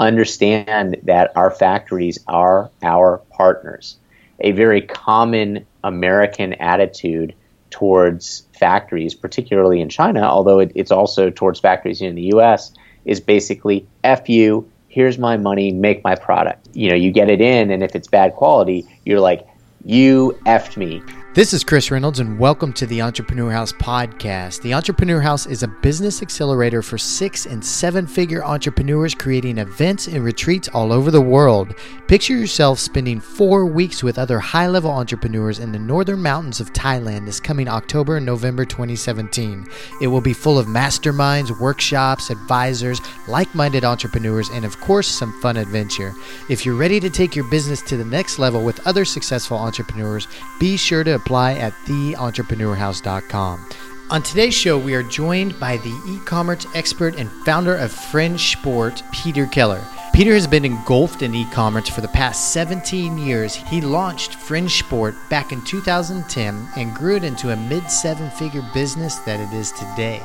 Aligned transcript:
understand 0.00 0.96
that 1.04 1.30
our 1.36 1.50
factories 1.50 2.18
are 2.26 2.70
our 2.82 3.18
partners. 3.30 3.98
A 4.40 4.52
very 4.52 4.80
common 4.80 5.66
American 5.84 6.54
attitude 6.54 7.34
towards 7.68 8.48
factories, 8.58 9.14
particularly 9.14 9.80
in 9.80 9.88
China, 9.88 10.22
although 10.22 10.58
it, 10.58 10.72
it's 10.74 10.90
also 10.90 11.30
towards 11.30 11.60
factories 11.60 12.00
in 12.00 12.14
the 12.14 12.34
US, 12.34 12.72
is 13.04 13.20
basically 13.20 13.86
F 14.02 14.28
you, 14.28 14.68
here's 14.88 15.18
my 15.18 15.36
money, 15.36 15.70
make 15.70 16.02
my 16.02 16.16
product. 16.16 16.68
You 16.72 16.90
know, 16.90 16.96
you 16.96 17.12
get 17.12 17.30
it 17.30 17.40
in, 17.40 17.70
and 17.70 17.82
if 17.82 17.94
it's 17.94 18.08
bad 18.08 18.34
quality, 18.34 18.86
you're 19.04 19.20
like, 19.20 19.46
you 19.84 20.38
effed 20.46 20.76
me. 20.76 21.02
This 21.32 21.52
is 21.52 21.62
Chris 21.62 21.92
Reynolds, 21.92 22.18
and 22.18 22.40
welcome 22.40 22.72
to 22.72 22.86
the 22.86 23.02
Entrepreneur 23.02 23.52
House 23.52 23.72
podcast. 23.72 24.62
The 24.62 24.74
Entrepreneur 24.74 25.20
House 25.20 25.46
is 25.46 25.62
a 25.62 25.68
business 25.68 26.22
accelerator 26.22 26.82
for 26.82 26.98
six 26.98 27.46
and 27.46 27.64
seven 27.64 28.08
figure 28.08 28.44
entrepreneurs 28.44 29.14
creating 29.14 29.58
events 29.58 30.08
and 30.08 30.24
retreats 30.24 30.66
all 30.70 30.92
over 30.92 31.12
the 31.12 31.20
world. 31.20 31.76
Picture 32.08 32.34
yourself 32.36 32.80
spending 32.80 33.20
four 33.20 33.64
weeks 33.64 34.02
with 34.02 34.18
other 34.18 34.40
high 34.40 34.66
level 34.66 34.90
entrepreneurs 34.90 35.60
in 35.60 35.70
the 35.70 35.78
northern 35.78 36.20
mountains 36.20 36.58
of 36.58 36.72
Thailand 36.72 37.26
this 37.26 37.38
coming 37.38 37.68
October 37.68 38.16
and 38.16 38.26
November 38.26 38.64
2017. 38.64 39.68
It 40.02 40.08
will 40.08 40.20
be 40.20 40.32
full 40.32 40.58
of 40.58 40.66
masterminds, 40.66 41.60
workshops, 41.60 42.30
advisors, 42.30 43.00
like 43.28 43.54
minded 43.54 43.84
entrepreneurs, 43.84 44.48
and 44.50 44.64
of 44.64 44.80
course, 44.80 45.06
some 45.06 45.40
fun 45.40 45.56
adventure. 45.56 46.12
If 46.48 46.66
you're 46.66 46.74
ready 46.74 46.98
to 46.98 47.08
take 47.08 47.36
your 47.36 47.48
business 47.48 47.82
to 47.82 47.96
the 47.96 48.04
next 48.04 48.40
level 48.40 48.64
with 48.64 48.84
other 48.84 49.04
successful 49.04 49.58
entrepreneurs, 49.58 50.26
be 50.58 50.76
sure 50.76 51.04
to 51.04 51.19
apply 51.20 51.54
at 51.54 51.72
theentrepreneurhouse.com. 51.86 53.68
On 54.10 54.22
today's 54.22 54.54
show, 54.54 54.76
we 54.76 54.94
are 54.94 55.04
joined 55.04 55.58
by 55.60 55.76
the 55.76 56.02
e 56.08 56.18
commerce 56.24 56.66
expert 56.74 57.14
and 57.14 57.30
founder 57.44 57.76
of 57.76 57.92
Fringe 57.92 58.40
Sport, 58.40 59.04
Peter 59.12 59.46
Keller. 59.46 59.84
Peter 60.12 60.34
has 60.34 60.48
been 60.48 60.64
engulfed 60.64 61.22
in 61.22 61.32
e 61.32 61.46
commerce 61.52 61.88
for 61.88 62.00
the 62.00 62.08
past 62.08 62.52
17 62.52 63.16
years. 63.16 63.54
He 63.54 63.80
launched 63.80 64.34
Fringe 64.34 64.76
Sport 64.76 65.14
back 65.28 65.52
in 65.52 65.62
2010 65.62 66.68
and 66.76 66.94
grew 66.94 67.16
it 67.16 67.24
into 67.24 67.52
a 67.52 67.56
mid 67.56 67.88
seven 67.88 68.28
figure 68.30 68.68
business 68.74 69.20
that 69.20 69.38
it 69.38 69.54
is 69.54 69.70
today. 69.70 70.20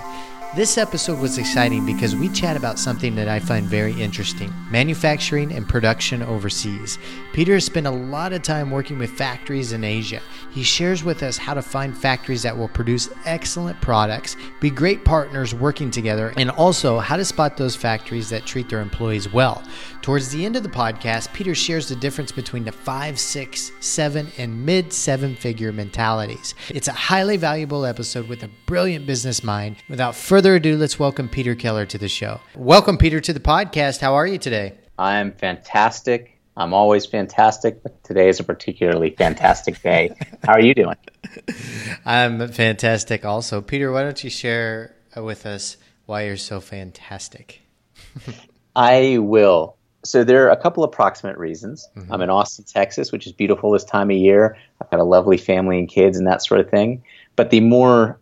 This 0.56 0.78
episode 0.78 1.20
was 1.20 1.38
exciting 1.38 1.86
because 1.86 2.16
we 2.16 2.30
chat 2.30 2.56
about 2.56 2.80
something 2.80 3.14
that 3.16 3.28
I 3.28 3.40
find 3.40 3.66
very 3.66 3.92
interesting 4.02 4.54
manufacturing 4.72 5.52
and 5.52 5.68
production 5.68 6.24
overseas. 6.24 6.98
Peter 7.34 7.56
has 7.56 7.66
spent 7.66 7.88
a 7.88 7.92
lot 7.92 8.32
of 8.32 8.42
time 8.42 8.72
working 8.72 8.98
with 8.98 9.10
factories 9.10 9.74
in 9.74 9.84
Asia. 9.84 10.22
He 10.52 10.64
shares 10.64 11.04
with 11.04 11.24
us 11.24 11.38
how 11.38 11.54
to 11.56 11.62
find 11.62 11.98
factories 11.98 12.44
that 12.44 12.58
will 12.58 12.70
produce 12.70 13.10
excellent 13.26 13.82
products, 13.82 14.38
be 14.62 14.70
great 14.70 15.04
partners 15.04 15.54
working 15.54 15.92
together, 15.92 16.34
and 16.38 16.50
also 16.50 17.00
how 17.00 17.18
to 17.18 17.26
spot 17.26 17.58
those 17.58 17.76
factories 17.76 18.30
that 18.30 18.46
treat 18.46 18.70
their 18.70 18.80
employees 18.80 19.32
well. 19.32 19.62
Towards 20.02 20.30
the 20.30 20.46
end 20.46 20.56
of 20.56 20.64
the 20.64 20.70
podcast, 20.70 21.34
Peter 21.34 21.56
shares 21.56 21.90
the 21.90 21.96
difference 21.98 22.32
between 22.32 22.64
the 22.64 22.72
five, 22.72 23.20
six, 23.20 23.72
seven, 23.82 24.32
and 24.38 24.66
mid 24.66 24.94
seven 24.94 25.36
figure 25.36 25.74
mentalities. 25.74 26.56
It's 26.70 26.88
a 26.88 26.94
highly 26.94 27.36
valuable 27.38 27.86
episode 27.86 28.30
with 28.30 28.44
a 28.44 28.50
brilliant 28.66 29.06
business 29.06 29.44
mind. 29.44 29.78
Without 29.90 30.16
further 30.16 30.45
ado, 30.54 30.78
let's 30.78 31.00
welcome 31.00 31.28
Peter 31.28 31.56
Keller 31.56 31.88
to 31.88 31.98
the 31.98 32.08
show. 32.08 32.40
Welcome, 32.56 33.00
Peter, 33.00 33.20
to 33.20 33.34
the 33.34 33.40
podcast. 33.40 34.02
How 34.02 34.14
are 34.14 34.28
you 34.28 34.38
today? 34.38 34.74
I'm 35.00 35.32
fantastic. 35.32 36.40
I'm 36.56 36.72
always 36.72 37.08
fantastic, 37.08 37.82
but 37.82 38.04
today 38.04 38.30
is 38.30 38.40
a 38.40 38.44
particularly 38.44 39.10
fantastic 39.10 39.82
day. 39.82 40.16
How 40.44 40.54
are 40.54 40.62
you 40.62 40.76
doing? 40.76 40.98
I'm 42.06 42.48
fantastic 42.50 43.26
also. 43.26 43.60
Peter, 43.62 43.92
why 43.92 44.04
don't 44.04 44.24
you 44.24 44.30
share 44.30 44.96
with 45.18 45.48
us 45.48 45.78
why 46.06 46.26
you're 46.26 46.38
so 46.38 46.62
fantastic? 46.62 47.62
I 48.76 49.18
will. 49.18 49.78
So 50.04 50.24
there 50.24 50.46
are 50.46 50.52
a 50.52 50.62
couple 50.62 50.84
approximate 50.84 51.40
reasons. 51.40 51.90
Mm-hmm. 51.96 52.14
I'm 52.14 52.22
in 52.22 52.30
Austin, 52.30 52.66
Texas, 52.66 53.12
which 53.12 53.26
is 53.26 53.34
beautiful 53.34 53.72
this 53.72 53.84
time 53.84 54.12
of 54.12 54.18
year. 54.18 54.56
I've 54.80 54.92
got 54.92 55.00
a 55.00 55.04
lovely 55.04 55.38
family 55.38 55.80
and 55.80 55.90
kids 55.90 56.20
and 56.20 56.28
that 56.28 56.46
sort 56.46 56.60
of 56.60 56.70
thing. 56.70 57.04
But 57.36 57.50
the 57.50 57.62
more 57.62 58.20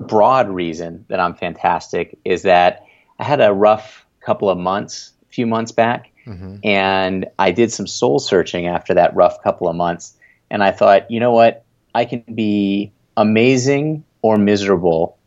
broad 0.00 0.48
reason 0.48 1.04
that 1.08 1.20
I'm 1.20 1.34
fantastic 1.34 2.18
is 2.24 2.42
that 2.42 2.84
I 3.18 3.24
had 3.24 3.40
a 3.40 3.52
rough 3.52 4.04
couple 4.20 4.50
of 4.50 4.58
months, 4.58 5.12
a 5.28 5.32
few 5.32 5.46
months 5.46 5.72
back, 5.72 6.12
Mm-hmm. 6.26 6.56
And 6.64 7.26
I 7.38 7.50
did 7.52 7.72
some 7.72 7.86
soul 7.86 8.18
searching 8.18 8.66
after 8.66 8.94
that 8.94 9.14
rough 9.14 9.42
couple 9.42 9.68
of 9.68 9.76
months. 9.76 10.14
And 10.50 10.62
I 10.62 10.70
thought, 10.70 11.10
you 11.10 11.20
know 11.20 11.32
what? 11.32 11.64
I 11.94 12.04
can 12.04 12.24
be 12.34 12.92
amazing 13.16 14.04
or 14.22 14.38
miserable 14.38 15.18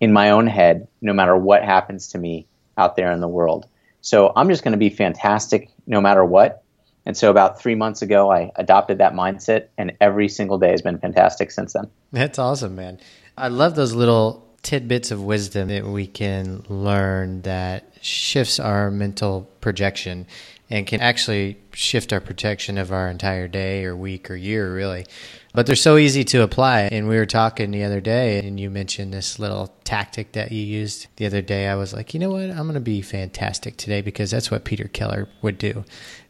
in 0.00 0.12
my 0.12 0.30
own 0.30 0.46
head, 0.46 0.86
no 1.00 1.12
matter 1.12 1.36
what 1.36 1.64
happens 1.64 2.08
to 2.08 2.18
me 2.18 2.46
out 2.76 2.96
there 2.96 3.10
in 3.12 3.20
the 3.20 3.28
world. 3.28 3.66
So 4.00 4.32
I'm 4.36 4.48
just 4.48 4.62
going 4.62 4.72
to 4.72 4.78
be 4.78 4.90
fantastic 4.90 5.70
no 5.86 6.00
matter 6.00 6.24
what. 6.24 6.62
And 7.04 7.16
so 7.16 7.30
about 7.30 7.60
three 7.60 7.74
months 7.74 8.02
ago, 8.02 8.30
I 8.30 8.52
adopted 8.56 8.98
that 8.98 9.14
mindset, 9.14 9.68
and 9.78 9.94
every 9.98 10.28
single 10.28 10.58
day 10.58 10.70
has 10.72 10.82
been 10.82 10.98
fantastic 10.98 11.50
since 11.50 11.72
then. 11.72 11.90
That's 12.12 12.38
awesome, 12.38 12.76
man. 12.76 13.00
I 13.38 13.48
love 13.48 13.74
those 13.74 13.94
little 13.94 14.46
tidbits 14.62 15.10
of 15.10 15.22
wisdom 15.22 15.68
that 15.68 15.86
we 15.86 16.06
can 16.06 16.64
learn 16.68 17.42
that 17.42 17.94
shifts 18.02 18.58
our 18.58 18.90
mental 18.90 19.48
projection 19.60 20.26
and 20.70 20.86
can 20.86 21.00
actually 21.00 21.56
shift 21.72 22.12
our 22.12 22.20
protection 22.20 22.76
of 22.76 22.92
our 22.92 23.08
entire 23.08 23.48
day 23.48 23.84
or 23.84 23.96
week 23.96 24.30
or 24.30 24.36
year, 24.36 24.74
really. 24.74 25.06
But 25.54 25.66
they're 25.66 25.76
so 25.76 25.96
easy 25.96 26.24
to 26.24 26.42
apply. 26.42 26.82
And 26.92 27.08
we 27.08 27.16
were 27.16 27.26
talking 27.26 27.70
the 27.70 27.84
other 27.84 28.00
day, 28.00 28.46
and 28.46 28.60
you 28.60 28.68
mentioned 28.68 29.14
this 29.14 29.38
little 29.38 29.74
tactic 29.84 30.32
that 30.32 30.52
you 30.52 30.62
used 30.62 31.06
the 31.16 31.24
other 31.24 31.40
day. 31.40 31.68
I 31.68 31.74
was 31.74 31.94
like, 31.94 32.12
you 32.12 32.20
know 32.20 32.30
what? 32.30 32.50
I'm 32.50 32.64
going 32.64 32.74
to 32.74 32.80
be 32.80 33.00
fantastic 33.00 33.76
today 33.78 34.02
because 34.02 34.30
that's 34.30 34.50
what 34.50 34.64
Peter 34.64 34.88
Keller 34.88 35.28
would 35.40 35.56
do. 35.56 35.84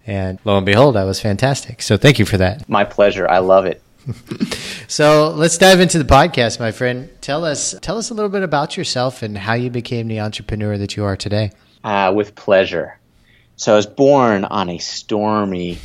And 0.06 0.38
lo 0.44 0.56
and 0.56 0.64
behold, 0.64 0.96
I 0.96 1.04
was 1.04 1.20
fantastic. 1.20 1.82
So 1.82 1.96
thank 1.96 2.18
you 2.18 2.24
for 2.24 2.36
that. 2.36 2.68
My 2.68 2.84
pleasure. 2.84 3.28
I 3.28 3.38
love 3.38 3.66
it. 3.66 3.82
so 4.88 5.30
let's 5.30 5.58
dive 5.58 5.80
into 5.80 5.98
the 5.98 6.04
podcast, 6.04 6.60
my 6.60 6.72
friend. 6.72 7.10
Tell 7.20 7.44
us 7.44 7.74
tell 7.82 7.98
us 7.98 8.10
a 8.10 8.14
little 8.14 8.30
bit 8.30 8.42
about 8.42 8.76
yourself 8.76 9.22
and 9.22 9.36
how 9.36 9.54
you 9.54 9.70
became 9.70 10.08
the 10.08 10.20
entrepreneur 10.20 10.78
that 10.78 10.96
you 10.96 11.04
are 11.04 11.16
today. 11.16 11.50
Uh, 11.84 12.12
with 12.14 12.34
pleasure. 12.34 12.98
So 13.56 13.72
I 13.72 13.76
was 13.76 13.86
born 13.86 14.44
on 14.44 14.70
a 14.70 14.78
stormy, 14.78 15.78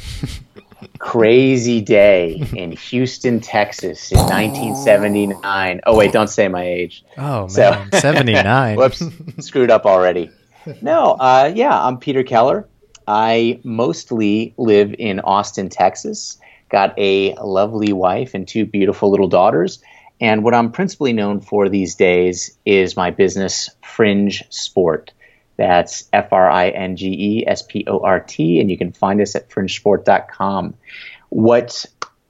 crazy 0.99 1.81
day 1.81 2.47
in 2.55 2.71
Houston, 2.71 3.39
Texas 3.39 4.11
in 4.11 4.19
1979. 4.19 5.81
Oh 5.85 5.97
wait, 5.97 6.11
don't 6.11 6.29
say 6.29 6.47
my 6.47 6.63
age. 6.63 7.03
Oh 7.17 7.41
man, 7.41 7.49
so, 7.49 7.85
79. 7.93 8.77
whoops, 8.77 9.03
screwed 9.39 9.71
up 9.71 9.85
already. 9.85 10.29
No, 10.81 11.13
uh, 11.13 11.51
yeah, 11.53 11.77
I'm 11.77 11.97
Peter 11.97 12.23
Keller. 12.23 12.69
I 13.05 13.59
mostly 13.65 14.53
live 14.55 14.95
in 14.97 15.19
Austin, 15.19 15.67
Texas 15.67 16.37
got 16.73 16.97
a 16.97 17.35
lovely 17.35 17.93
wife 17.93 18.33
and 18.33 18.47
two 18.47 18.65
beautiful 18.65 19.11
little 19.11 19.27
daughters. 19.27 19.81
And 20.19 20.43
what 20.43 20.55
I'm 20.55 20.71
principally 20.71 21.13
known 21.13 21.39
for 21.39 21.69
these 21.69 21.93
days 21.93 22.57
is 22.65 22.97
my 22.97 23.11
business, 23.11 23.69
Fringe 23.83 24.43
Sport. 24.49 25.11
That's 25.55 26.09
F 26.11 26.33
R 26.33 26.49
I 26.49 26.69
N 26.69 26.95
G 26.95 27.09
E 27.09 27.47
S 27.47 27.61
P 27.61 27.85
O 27.87 27.99
R 27.99 28.19
T, 28.19 28.59
and 28.59 28.71
you 28.71 28.77
can 28.77 28.91
find 28.91 29.21
us 29.21 29.35
at 29.35 29.49
fringesport.com. 29.49 30.73
What 31.29 31.85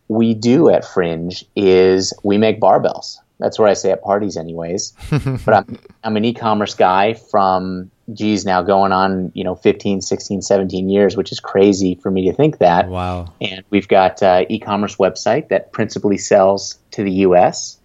we 0.10 0.34
do 0.34 0.70
at 0.70 0.84
Fringe 0.84 1.46
is 1.56 2.14
we 2.24 2.38
make 2.38 2.60
barbells. 2.60 3.20
That's 3.40 3.60
what 3.60 3.70
I 3.70 3.74
say 3.74 3.92
at 3.92 4.02
parties, 4.02 4.38
anyways. 4.38 4.94
but 5.46 5.54
I'm, 5.54 5.80
I'm 6.04 6.18
an 6.18 6.26
e 6.26 6.34
commerce 6.34 6.76
guy 6.76 7.14
from 7.14 7.92
geez, 8.12 8.46
now 8.46 8.62
going 8.62 8.92
on, 8.92 9.32
you 9.34 9.44
know, 9.44 9.56
15, 9.56 10.02
16, 10.02 10.42
17 10.42 10.90
years, 10.90 11.16
which 11.16 11.32
is 11.32 11.40
crazy 11.40 11.96
for 11.96 12.12
me 12.12 12.30
to 12.30 12.34
think 12.34 12.58
that. 12.58 12.90
Wow. 12.90 13.34
And 13.40 13.64
we've 13.70 13.88
got 13.88 14.22
uh, 14.22 14.46
e-commerce 14.50 14.98
website 14.98 15.50
that 15.50 15.72
principally 15.72 16.18
sells 16.18 16.78
to 16.92 17.04
the 17.04 17.12
U.S. 17.12 17.78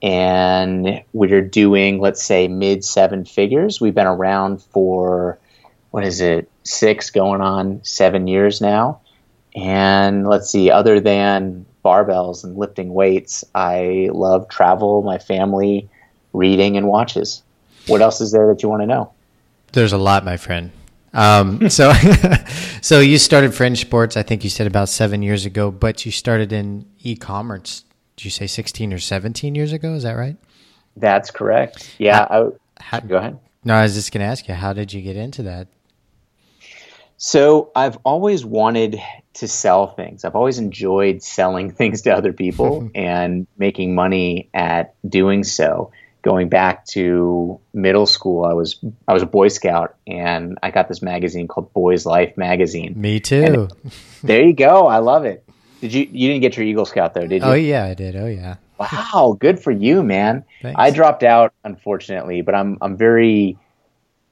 And 0.00 1.02
we're 1.12 1.42
doing, 1.42 1.98
let's 1.98 2.22
say, 2.22 2.46
mid 2.46 2.84
seven 2.84 3.24
figures. 3.24 3.80
We've 3.80 3.94
been 3.94 4.06
around 4.06 4.62
for, 4.62 5.38
what 5.90 6.04
is 6.04 6.20
it, 6.20 6.50
six 6.62 7.10
going 7.10 7.40
on 7.40 7.80
seven 7.82 8.28
years 8.28 8.60
now. 8.60 9.00
And 9.56 10.28
let's 10.28 10.50
see, 10.50 10.70
other 10.70 11.00
than 11.00 11.66
barbells 11.88 12.44
and 12.44 12.56
lifting 12.56 12.92
weights, 12.92 13.44
I 13.54 14.10
love 14.12 14.48
travel, 14.50 15.02
my 15.02 15.16
family, 15.16 15.88
reading, 16.34 16.76
and 16.76 16.86
watches. 16.86 17.42
What 17.86 18.02
else 18.02 18.20
is 18.20 18.30
there 18.30 18.46
that 18.48 18.62
you 18.62 18.68
want 18.68 18.82
to 18.82 18.86
know? 18.86 19.10
There's 19.72 19.94
a 19.94 19.98
lot, 19.98 20.22
my 20.22 20.36
friend. 20.36 20.70
Um, 21.14 21.70
so, 21.78 21.92
so 22.82 23.00
you 23.00 23.16
started 23.16 23.54
Fringe 23.54 23.80
Sports. 23.80 24.18
I 24.18 24.22
think 24.22 24.44
you 24.44 24.50
said 24.50 24.66
about 24.66 24.90
seven 24.90 25.22
years 25.22 25.46
ago, 25.46 25.70
but 25.70 26.04
you 26.04 26.12
started 26.12 26.52
in 26.52 26.84
e-commerce. 27.00 27.84
Did 28.16 28.26
you 28.26 28.30
say 28.30 28.46
16 28.46 28.92
or 28.92 28.98
17 28.98 29.54
years 29.54 29.72
ago? 29.72 29.94
Is 29.94 30.02
that 30.02 30.12
right? 30.12 30.36
That's 30.96 31.30
correct. 31.30 31.94
Yeah. 31.98 32.26
How, 32.28 32.52
I, 32.78 32.82
how, 32.82 33.00
go 33.00 33.16
ahead. 33.16 33.38
No, 33.64 33.74
I 33.74 33.82
was 33.82 33.94
just 33.94 34.12
going 34.12 34.20
to 34.20 34.26
ask 34.26 34.46
you, 34.46 34.54
how 34.54 34.74
did 34.74 34.92
you 34.92 35.00
get 35.00 35.16
into 35.16 35.44
that? 35.44 35.68
So 37.16 37.72
I've 37.74 37.98
always 38.04 38.44
wanted 38.44 39.00
to 39.34 39.48
sell 39.48 39.86
things. 39.86 40.24
I've 40.24 40.34
always 40.34 40.58
enjoyed 40.58 41.22
selling 41.22 41.70
things 41.78 42.02
to 42.02 42.10
other 42.14 42.32
people 42.32 42.90
and 42.94 43.46
making 43.56 43.94
money 43.94 44.48
at 44.52 44.94
doing 45.08 45.44
so. 45.44 45.92
going 46.22 46.48
back 46.48 46.84
to 46.86 47.60
middle 47.72 48.06
school, 48.06 48.44
I 48.44 48.52
was 48.52 48.78
I 49.06 49.12
was 49.14 49.22
a 49.22 49.26
Boy 49.26 49.48
Scout, 49.48 49.94
and 50.06 50.58
I 50.62 50.70
got 50.70 50.88
this 50.88 51.00
magazine 51.00 51.46
called 51.48 51.72
Boys 51.72 52.04
Life 52.04 52.36
magazine. 52.36 52.94
Me 52.96 53.20
too. 53.20 53.68
there 54.22 54.42
you 54.42 54.52
go. 54.52 54.86
I 54.88 54.98
love 54.98 55.24
it. 55.24 55.44
Did 55.80 55.94
you 55.94 56.08
you 56.10 56.28
didn't 56.28 56.42
get 56.42 56.56
your 56.56 56.66
Eagle 56.66 56.84
Scout 56.84 57.14
though, 57.14 57.26
did 57.26 57.42
you? 57.42 57.48
Oh 57.48 57.54
yeah, 57.54 57.84
I 57.84 57.94
did. 57.94 58.16
Oh 58.16 58.26
yeah. 58.26 58.56
Wow, 58.78 59.36
good 59.38 59.60
for 59.60 59.70
you, 59.70 60.02
man. 60.02 60.44
Thanks. 60.62 60.78
I 60.78 60.90
dropped 60.90 61.22
out 61.22 61.52
unfortunately, 61.64 62.42
but 62.42 62.54
I'm 62.54 62.78
I'm 62.80 62.96
very 62.96 63.56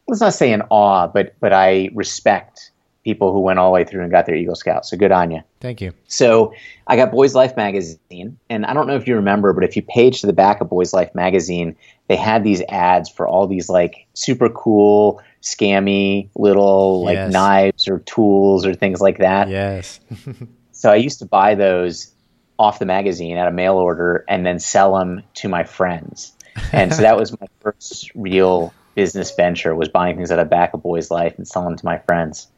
let's 0.08 0.20
not 0.20 0.34
say 0.34 0.52
in 0.52 0.62
awe, 0.70 1.06
but 1.06 1.34
but 1.40 1.52
I 1.52 1.90
respect 1.94 2.70
people 3.06 3.32
who 3.32 3.38
went 3.38 3.58
all 3.60 3.70
the 3.70 3.74
way 3.74 3.84
through 3.84 4.02
and 4.02 4.10
got 4.10 4.26
their 4.26 4.34
Eagle 4.34 4.56
Scout. 4.56 4.84
So 4.84 4.96
good 4.96 5.12
on 5.12 5.30
you. 5.30 5.40
Thank 5.60 5.80
you. 5.80 5.92
So 6.08 6.52
I 6.88 6.96
got 6.96 7.12
Boys 7.12 7.36
Life 7.36 7.56
magazine, 7.56 8.36
and 8.50 8.66
I 8.66 8.74
don't 8.74 8.88
know 8.88 8.96
if 8.96 9.06
you 9.06 9.14
remember, 9.14 9.52
but 9.52 9.62
if 9.62 9.76
you 9.76 9.82
page 9.82 10.20
to 10.22 10.26
the 10.26 10.32
back 10.32 10.60
of 10.60 10.68
Boys 10.68 10.92
Life 10.92 11.14
magazine, 11.14 11.76
they 12.08 12.16
had 12.16 12.42
these 12.42 12.62
ads 12.68 13.08
for 13.08 13.28
all 13.28 13.46
these 13.46 13.68
like 13.68 14.06
super 14.14 14.48
cool, 14.48 15.22
scammy 15.40 16.28
little 16.34 17.04
like 17.04 17.14
Yes. 17.14 17.32
knives 17.32 17.88
or 17.88 18.00
tools 18.00 18.66
or 18.66 18.74
things 18.74 19.00
like 19.00 19.18
that. 19.18 19.48
Yes. 19.48 20.00
So 20.72 20.92
I 20.92 20.96
used 20.96 21.20
to 21.20 21.24
buy 21.24 21.54
those 21.54 22.12
off 22.58 22.78
the 22.78 22.84
magazine 22.84 23.38
at 23.38 23.48
a 23.48 23.50
mail 23.50 23.76
order 23.76 24.26
and 24.28 24.44
then 24.44 24.58
sell 24.60 24.94
them 24.98 25.22
to 25.36 25.48
my 25.48 25.64
friends. 25.64 26.32
And 26.70 26.92
so 26.92 27.00
that 27.00 27.16
was 27.16 27.32
my 27.40 27.46
first 27.60 28.10
real 28.14 28.74
business 28.94 29.34
venture 29.34 29.74
was 29.74 29.88
buying 29.88 30.16
things 30.16 30.30
at 30.30 30.36
the 30.36 30.44
back 30.44 30.74
of 30.74 30.82
Boys 30.82 31.10
Life 31.10 31.32
and 31.38 31.48
selling 31.48 31.70
them 31.70 31.78
to 31.78 31.84
my 31.86 31.98
friends. 32.00 32.48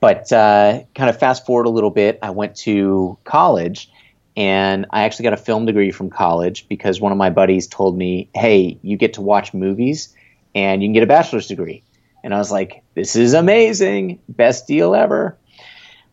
But 0.00 0.32
uh, 0.32 0.82
kind 0.94 1.10
of 1.10 1.18
fast 1.18 1.44
forward 1.44 1.66
a 1.66 1.70
little 1.70 1.90
bit, 1.90 2.18
I 2.22 2.30
went 2.30 2.56
to 2.56 3.18
college 3.24 3.90
and 4.36 4.86
I 4.90 5.02
actually 5.02 5.24
got 5.24 5.34
a 5.34 5.38
film 5.38 5.66
degree 5.66 5.90
from 5.90 6.08
college 6.08 6.66
because 6.68 7.00
one 7.00 7.12
of 7.12 7.18
my 7.18 7.30
buddies 7.30 7.66
told 7.66 7.98
me, 7.98 8.30
hey, 8.34 8.78
you 8.82 8.96
get 8.96 9.14
to 9.14 9.20
watch 9.20 9.52
movies 9.52 10.14
and 10.54 10.82
you 10.82 10.86
can 10.86 10.94
get 10.94 11.02
a 11.02 11.06
bachelor's 11.06 11.46
degree. 11.46 11.82
And 12.24 12.34
I 12.34 12.38
was 12.38 12.50
like, 12.50 12.82
this 12.94 13.16
is 13.16 13.34
amazing. 13.34 14.20
Best 14.28 14.66
deal 14.66 14.94
ever. 14.94 15.36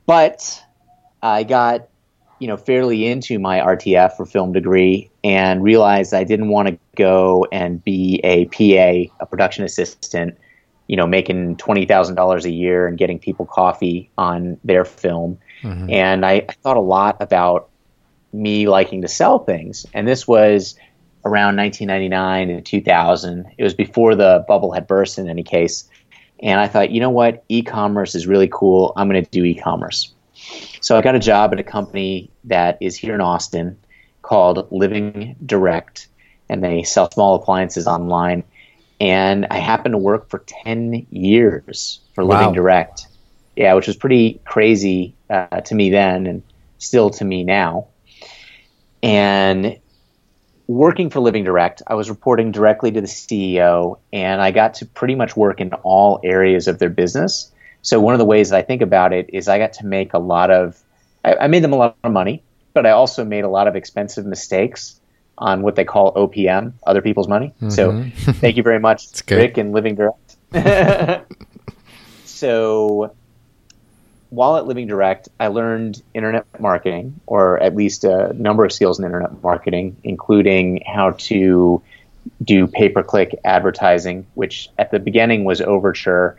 But 0.05 0.63
I 1.21 1.43
got, 1.43 1.87
you 2.39 2.47
know, 2.47 2.57
fairly 2.57 3.05
into 3.05 3.39
my 3.39 3.59
RTF 3.59 4.13
or 4.19 4.25
film 4.25 4.53
degree 4.53 5.09
and 5.23 5.63
realized 5.63 6.13
I 6.13 6.23
didn't 6.23 6.49
want 6.49 6.69
to 6.69 6.77
go 6.95 7.47
and 7.51 7.83
be 7.83 8.21
a 8.23 8.45
PA, 8.45 9.13
a 9.19 9.25
production 9.25 9.63
assistant, 9.63 10.37
you 10.87 10.95
know, 10.95 11.07
making 11.07 11.57
twenty 11.57 11.85
thousand 11.85 12.15
dollars 12.15 12.45
a 12.45 12.51
year 12.51 12.87
and 12.87 12.97
getting 12.97 13.19
people 13.19 13.45
coffee 13.45 14.09
on 14.17 14.59
their 14.63 14.85
film. 14.85 15.37
Mm-hmm. 15.61 15.89
And 15.89 16.25
I, 16.25 16.45
I 16.47 16.53
thought 16.63 16.77
a 16.77 16.81
lot 16.81 17.17
about 17.19 17.69
me 18.33 18.67
liking 18.67 19.01
to 19.01 19.07
sell 19.07 19.39
things. 19.39 19.85
And 19.93 20.07
this 20.07 20.27
was 20.27 20.75
around 21.25 21.57
1999 21.57 22.49
and 22.49 22.65
2000. 22.65 23.45
It 23.57 23.63
was 23.63 23.73
before 23.73 24.15
the 24.15 24.45
bubble 24.47 24.71
had 24.71 24.87
burst 24.87 25.17
in 25.17 25.29
any 25.29 25.43
case. 25.43 25.89
And 26.41 26.59
I 26.59 26.67
thought, 26.67 26.91
you 26.91 26.99
know 26.99 27.09
what? 27.09 27.43
E 27.49 27.63
commerce 27.63 28.15
is 28.15 28.27
really 28.27 28.49
cool. 28.51 28.93
I'm 28.95 29.09
going 29.09 29.23
to 29.23 29.29
do 29.29 29.43
e 29.43 29.55
commerce. 29.55 30.13
So 30.81 30.97
I 30.97 31.01
got 31.01 31.15
a 31.15 31.19
job 31.19 31.51
at 31.53 31.59
a 31.59 31.63
company 31.63 32.29
that 32.45 32.77
is 32.79 32.95
here 32.95 33.15
in 33.15 33.21
Austin 33.21 33.77
called 34.21 34.67
Living 34.71 35.35
Direct, 35.45 36.07
and 36.47 36.63
they 36.63 36.83
sell 36.83 37.09
small 37.09 37.35
appliances 37.35 37.87
online. 37.87 38.43
And 38.99 39.47
I 39.51 39.57
happened 39.57 39.93
to 39.93 39.99
work 39.99 40.29
for 40.29 40.39
10 40.39 41.07
years 41.11 41.99
for 42.15 42.25
Wow. 42.25 42.39
Living 42.39 42.53
Direct. 42.53 43.07
Yeah, 43.55 43.73
which 43.73 43.87
was 43.87 43.95
pretty 43.95 44.39
crazy 44.45 45.15
uh, 45.29 45.61
to 45.61 45.75
me 45.75 45.89
then 45.89 46.27
and 46.27 46.43
still 46.77 47.09
to 47.11 47.25
me 47.25 47.43
now. 47.43 47.87
And 49.01 49.79
working 50.67 51.09
for 51.09 51.19
Living 51.19 51.43
Direct, 51.43 51.81
I 51.87 51.95
was 51.95 52.09
reporting 52.09 52.51
directly 52.51 52.91
to 52.91 53.01
the 53.01 53.07
CEO, 53.07 53.97
and 54.11 54.41
I 54.41 54.51
got 54.51 54.75
to 54.75 54.85
pretty 54.85 55.15
much 55.15 55.35
work 55.35 55.61
in 55.61 55.73
all 55.73 56.19
areas 56.23 56.67
of 56.67 56.79
their 56.79 56.89
business. 56.89 57.51
So 57.81 57.99
one 57.99 58.13
of 58.13 58.19
the 58.19 58.25
ways 58.25 58.49
that 58.49 58.57
I 58.57 58.61
think 58.63 58.81
about 58.81 59.13
it 59.13 59.29
is 59.31 59.47
I 59.47 59.59
got 59.59 59.73
to 59.73 59.85
make 59.85 60.13
a 60.13 60.19
lot 60.19 60.51
of, 60.51 60.79
I, 61.23 61.35
I 61.35 61.47
made 61.47 61.63
them 61.63 61.73
a 61.73 61.77
lot 61.77 61.95
of 62.03 62.11
money, 62.11 62.43
but 62.73 62.85
I 62.85 62.91
also 62.91 63.23
made 63.23 63.43
a 63.43 63.49
lot 63.49 63.67
of 63.67 63.75
expensive 63.75 64.25
mistakes 64.25 64.96
on 65.37 65.61
what 65.61 65.75
they 65.75 65.85
call 65.85 66.13
OPM, 66.13 66.73
other 66.85 67.01
people's 67.01 67.27
money. 67.27 67.53
So 67.69 67.91
mm-hmm. 67.91 68.31
thank 68.33 68.57
you 68.57 68.63
very 68.63 68.79
much. 68.79 69.07
Rick 69.29 69.57
and 69.57 69.71
Living 69.71 69.95
Direct. 69.95 70.35
so 72.25 73.13
while 74.29 74.57
at 74.57 74.65
Living 74.65 74.87
Direct, 74.87 75.29
I 75.39 75.47
learned 75.47 76.01
internet 76.13 76.45
marketing, 76.59 77.19
or 77.25 77.61
at 77.61 77.75
least 77.75 78.03
a 78.03 78.33
number 78.33 78.65
of 78.65 78.71
skills 78.73 78.99
in 78.99 79.05
internet 79.05 79.41
marketing, 79.43 79.97
including 80.03 80.83
how 80.85 81.11
to 81.11 81.81
do 82.43 82.67
pay 82.67 82.89
per 82.89 83.03
click 83.03 83.39
advertising, 83.45 84.27
which 84.33 84.69
at 84.77 84.91
the 84.91 84.99
beginning 84.99 85.45
was 85.45 85.61
Overture. 85.61 86.37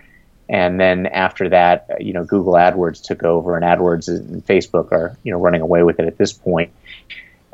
And 0.50 0.80
then 0.80 1.06
after 1.06 1.50
that, 1.50 2.02
you 2.02 2.12
know, 2.12 2.24
Google 2.24 2.54
AdWords 2.54 3.02
took 3.02 3.22
over, 3.22 3.54
and 3.56 3.64
AdWords 3.64 4.08
and 4.08 4.44
Facebook 4.46 4.92
are, 4.92 5.16
you 5.22 5.30
know, 5.30 5.38
running 5.38 5.60
away 5.60 5.82
with 5.82 6.00
it 6.00 6.06
at 6.06 6.16
this 6.16 6.32
point. 6.32 6.72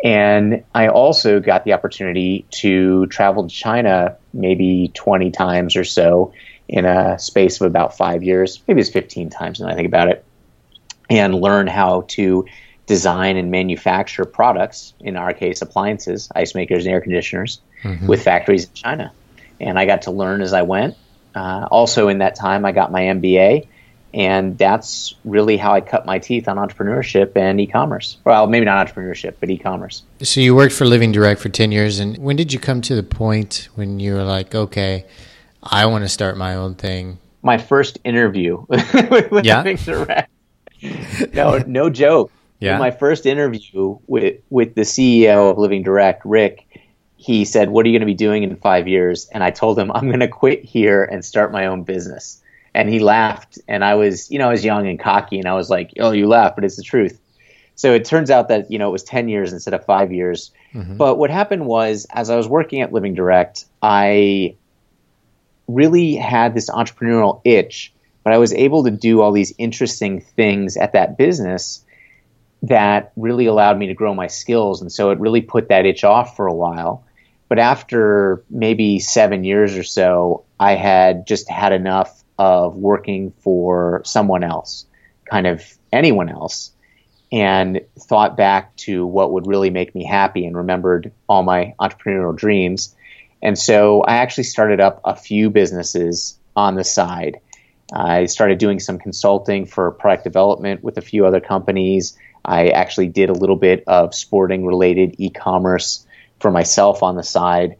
And 0.03 0.65
I 0.75 0.89
also 0.89 1.41
got 1.41 1.65
the 1.65 1.73
opportunity 1.73 2.47
to 2.51 3.07
travel 3.07 3.49
to 3.49 3.55
China 3.55 4.17
maybe 4.33 4.91
20 4.95 5.31
times 5.31 5.77
or 5.77 5.85
so 5.85 6.33
in 6.69 6.85
a 6.85 7.19
space 7.19 7.61
of 7.61 7.67
about 7.67 7.97
five 7.97 8.23
years. 8.23 8.63
Maybe 8.67 8.81
it's 8.81 8.91
15 8.91 9.31
times 9.31 9.61
now 9.61 9.69
I 9.69 9.75
think 9.75 9.87
about 9.89 10.09
it. 10.09 10.25
And 11.11 11.35
learn 11.35 11.67
how 11.67 12.07
to 12.09 12.47
design 12.87 13.37
and 13.37 13.51
manufacture 13.51 14.25
products, 14.25 14.95
in 15.01 15.17
our 15.17 15.33
case, 15.33 15.63
appliances, 15.63 16.31
ice 16.35 16.55
makers, 16.55 16.85
and 16.87 16.95
air 16.95 17.01
conditioners, 17.01 17.61
with 18.07 18.23
factories 18.23 18.65
in 18.65 18.73
China. 18.75 19.13
And 19.61 19.79
I 19.79 19.87
got 19.87 20.03
to 20.03 20.11
learn 20.11 20.41
as 20.41 20.53
I 20.53 20.63
went. 20.63 20.97
Uh, 21.35 21.67
also, 21.71 22.09
in 22.09 22.19
that 22.19 22.37
time, 22.37 22.65
I 22.65 22.73
got 22.73 22.91
my 22.91 23.03
MBA. 23.03 23.69
And 24.15 24.57
that's 24.57 25.15
really 25.25 25.57
how 25.57 25.75
I 25.75 25.81
cut 25.81 26.07
my 26.07 26.19
teeth 26.19 26.49
on 26.49 26.57
entrepreneurship 26.57 27.37
and 27.37 27.61
e 27.61 27.67
commerce. 27.67 28.17
Well, 28.25 28.47
maybe 28.47 28.65
not 28.65 28.87
entrepreneurship, 28.87 29.35
but 29.41 29.51
e 29.51 29.59
commerce. 29.59 30.05
So 30.23 30.41
you 30.41 30.55
worked 30.55 30.73
for 30.73 30.87
Living 30.87 31.13
Direct 31.13 31.41
for 31.41 31.49
10 31.49 31.73
years. 31.73 31.99
And 31.99 32.17
when 32.19 32.37
did 32.37 32.53
you 32.53 32.59
come 32.61 32.81
to 32.83 32.95
the 32.95 33.03
point 33.03 33.69
when 33.75 33.99
you 33.99 34.15
were 34.15 34.23
like, 34.23 34.55
okay, 34.55 35.05
I 35.63 35.87
want 35.87 36.05
to 36.05 36.09
start 36.09 36.37
my 36.37 36.55
own 36.55 36.77
thing? 36.77 37.19
my 37.45 37.59
first 37.59 37.99
interview 38.03 38.65
with 38.69 39.45
Yeah? 39.45 39.59
Living 39.59 39.77
Direct. 39.77 40.31
No, 41.33 41.59
no 41.59 41.91
joke. 41.91 42.33
Yeah. 42.59 42.79
My 42.79 42.91
first 42.91 43.27
interview 43.27 43.99
with 44.07 44.41
with 44.49 44.75
the 44.75 44.83
CEO 44.83 45.51
of 45.51 45.59
Living 45.59 45.83
Direct, 45.83 46.25
Rick, 46.25 46.67
he 47.17 47.45
said, 47.45 47.69
"What 47.69 47.85
are 47.85 47.89
you 47.89 47.93
going 47.93 48.07
to 48.07 48.13
be 48.13 48.15
doing 48.15 48.43
in 48.43 48.57
five 48.57 48.89
years?" 48.89 49.29
And 49.33 49.45
I 49.45 49.51
told 49.51 49.79
him, 49.79 49.91
"I'm 49.93 50.09
going 50.09 50.21
to 50.21 50.29
quit 50.29 50.65
here 50.65 51.05
and 51.05 51.25
start 51.25 51.53
my 51.53 51.67
own 51.67 51.83
business." 51.83 52.41
And 52.75 52.89
he 52.89 52.99
laughed, 52.99 53.59
and 53.69 53.85
I 53.85 53.95
was, 53.95 54.31
you 54.31 54.39
know, 54.39 54.49
I 54.49 54.51
was 54.51 54.65
young 54.65 54.89
and 54.89 54.99
cocky, 54.99 55.39
and 55.39 55.47
I 55.47 55.55
was 55.55 55.71
like, 55.71 55.93
"Oh, 56.01 56.11
you 56.11 56.27
laugh, 56.27 56.57
but 56.57 56.65
it's 56.65 56.77
the 56.77 56.83
truth." 56.83 57.21
So 57.77 57.93
it 57.93 58.05
turns 58.05 58.31
out 58.31 58.49
that 58.49 58.71
you 58.71 58.79
know 58.79 58.89
it 58.89 58.93
was 58.93 59.05
ten 59.05 59.29
years 59.29 59.53
instead 59.53 59.75
of 59.75 59.85
five 59.85 60.13
years. 60.13 60.51
Mm-hmm. 60.75 60.97
But 60.97 61.17
what 61.17 61.31
happened 61.31 61.67
was, 61.67 62.07
as 62.11 62.31
I 62.31 62.37
was 62.37 62.49
working 62.49 62.81
at 62.81 62.93
Living 62.93 63.15
Direct, 63.15 63.65
I 63.81 64.57
really 65.69 66.17
had 66.17 66.55
this 66.55 66.69
entrepreneurial 66.69 67.41
itch, 67.45 67.93
but 68.23 68.33
I 68.33 68.39
was 68.39 68.53
able 68.53 68.85
to 68.85 68.91
do 68.91 69.21
all 69.21 69.33
these 69.33 69.55
interesting 69.57 70.21
things 70.21 70.77
at 70.77 70.93
that 70.93 71.17
business 71.17 71.85
that 72.63 73.13
really 73.17 73.47
allowed 73.47 73.79
me 73.79 73.87
to 73.89 73.95
grow 73.95 74.15
my 74.15 74.27
skills. 74.27 74.81
And 74.81 74.91
so 74.91 75.11
it 75.11 75.21
really 75.21 75.43
put 75.43 75.69
that 75.69 75.87
itch 75.87 76.03
off 76.03 76.37
for 76.37 76.47
a 76.47 76.55
while. 76.55 77.05
But 77.49 77.59
after 77.59 78.43
maybe 78.49 78.99
seven 78.99 79.45
years 79.45 79.77
or 79.77 79.83
so, 79.83 80.45
I 80.59 80.75
had 80.75 81.27
just 81.27 81.49
had 81.49 81.73
enough 81.73 82.24
of 82.39 82.77
working 82.77 83.33
for 83.41 84.03
someone 84.05 84.45
else, 84.45 84.87
kind 85.31 85.47
of 85.47 85.63
anyone 85.93 86.29
else, 86.29 86.73
and 87.33 87.81
thought 87.99 88.37
back 88.37 88.77
to 88.77 89.07
what 89.07 89.33
would 89.33 89.47
really 89.47 89.71
make 89.71 89.95
me 89.95 90.05
happy 90.05 90.47
and 90.47 90.57
remembered 90.57 91.13
all 91.29 91.43
my 91.43 91.75
entrepreneurial 91.81 92.37
dreams. 92.37 92.95
And 93.43 93.59
so 93.59 94.03
I 94.03 94.17
actually 94.17 94.45
started 94.45 94.81
up 94.81 95.01
a 95.05 95.17
few 95.17 95.51
businesses 95.51 96.39
on 96.57 96.75
the 96.77 96.85
side. 96.85 97.41
I 97.93 98.27
started 98.27 98.59
doing 98.59 98.81
some 98.81 98.99
consulting 98.99 99.67
for 99.67 99.91
product 99.91 100.25
development 100.25 100.83
with 100.83 100.97
a 100.97 101.03
few 101.03 101.27
other 101.27 101.41
companies. 101.41 102.17
I 102.45 102.69
actually 102.69 103.09
did 103.09 103.31
a 103.31 103.35
little 103.35 103.57
bit 103.57 103.85
of 103.87 104.15
sporting 104.15 104.65
related 104.65 105.17
e 105.19 105.31
commerce 105.31 106.07
for 106.41 106.51
myself 106.51 107.03
on 107.03 107.17
the 107.17 107.23
side. 107.23 107.77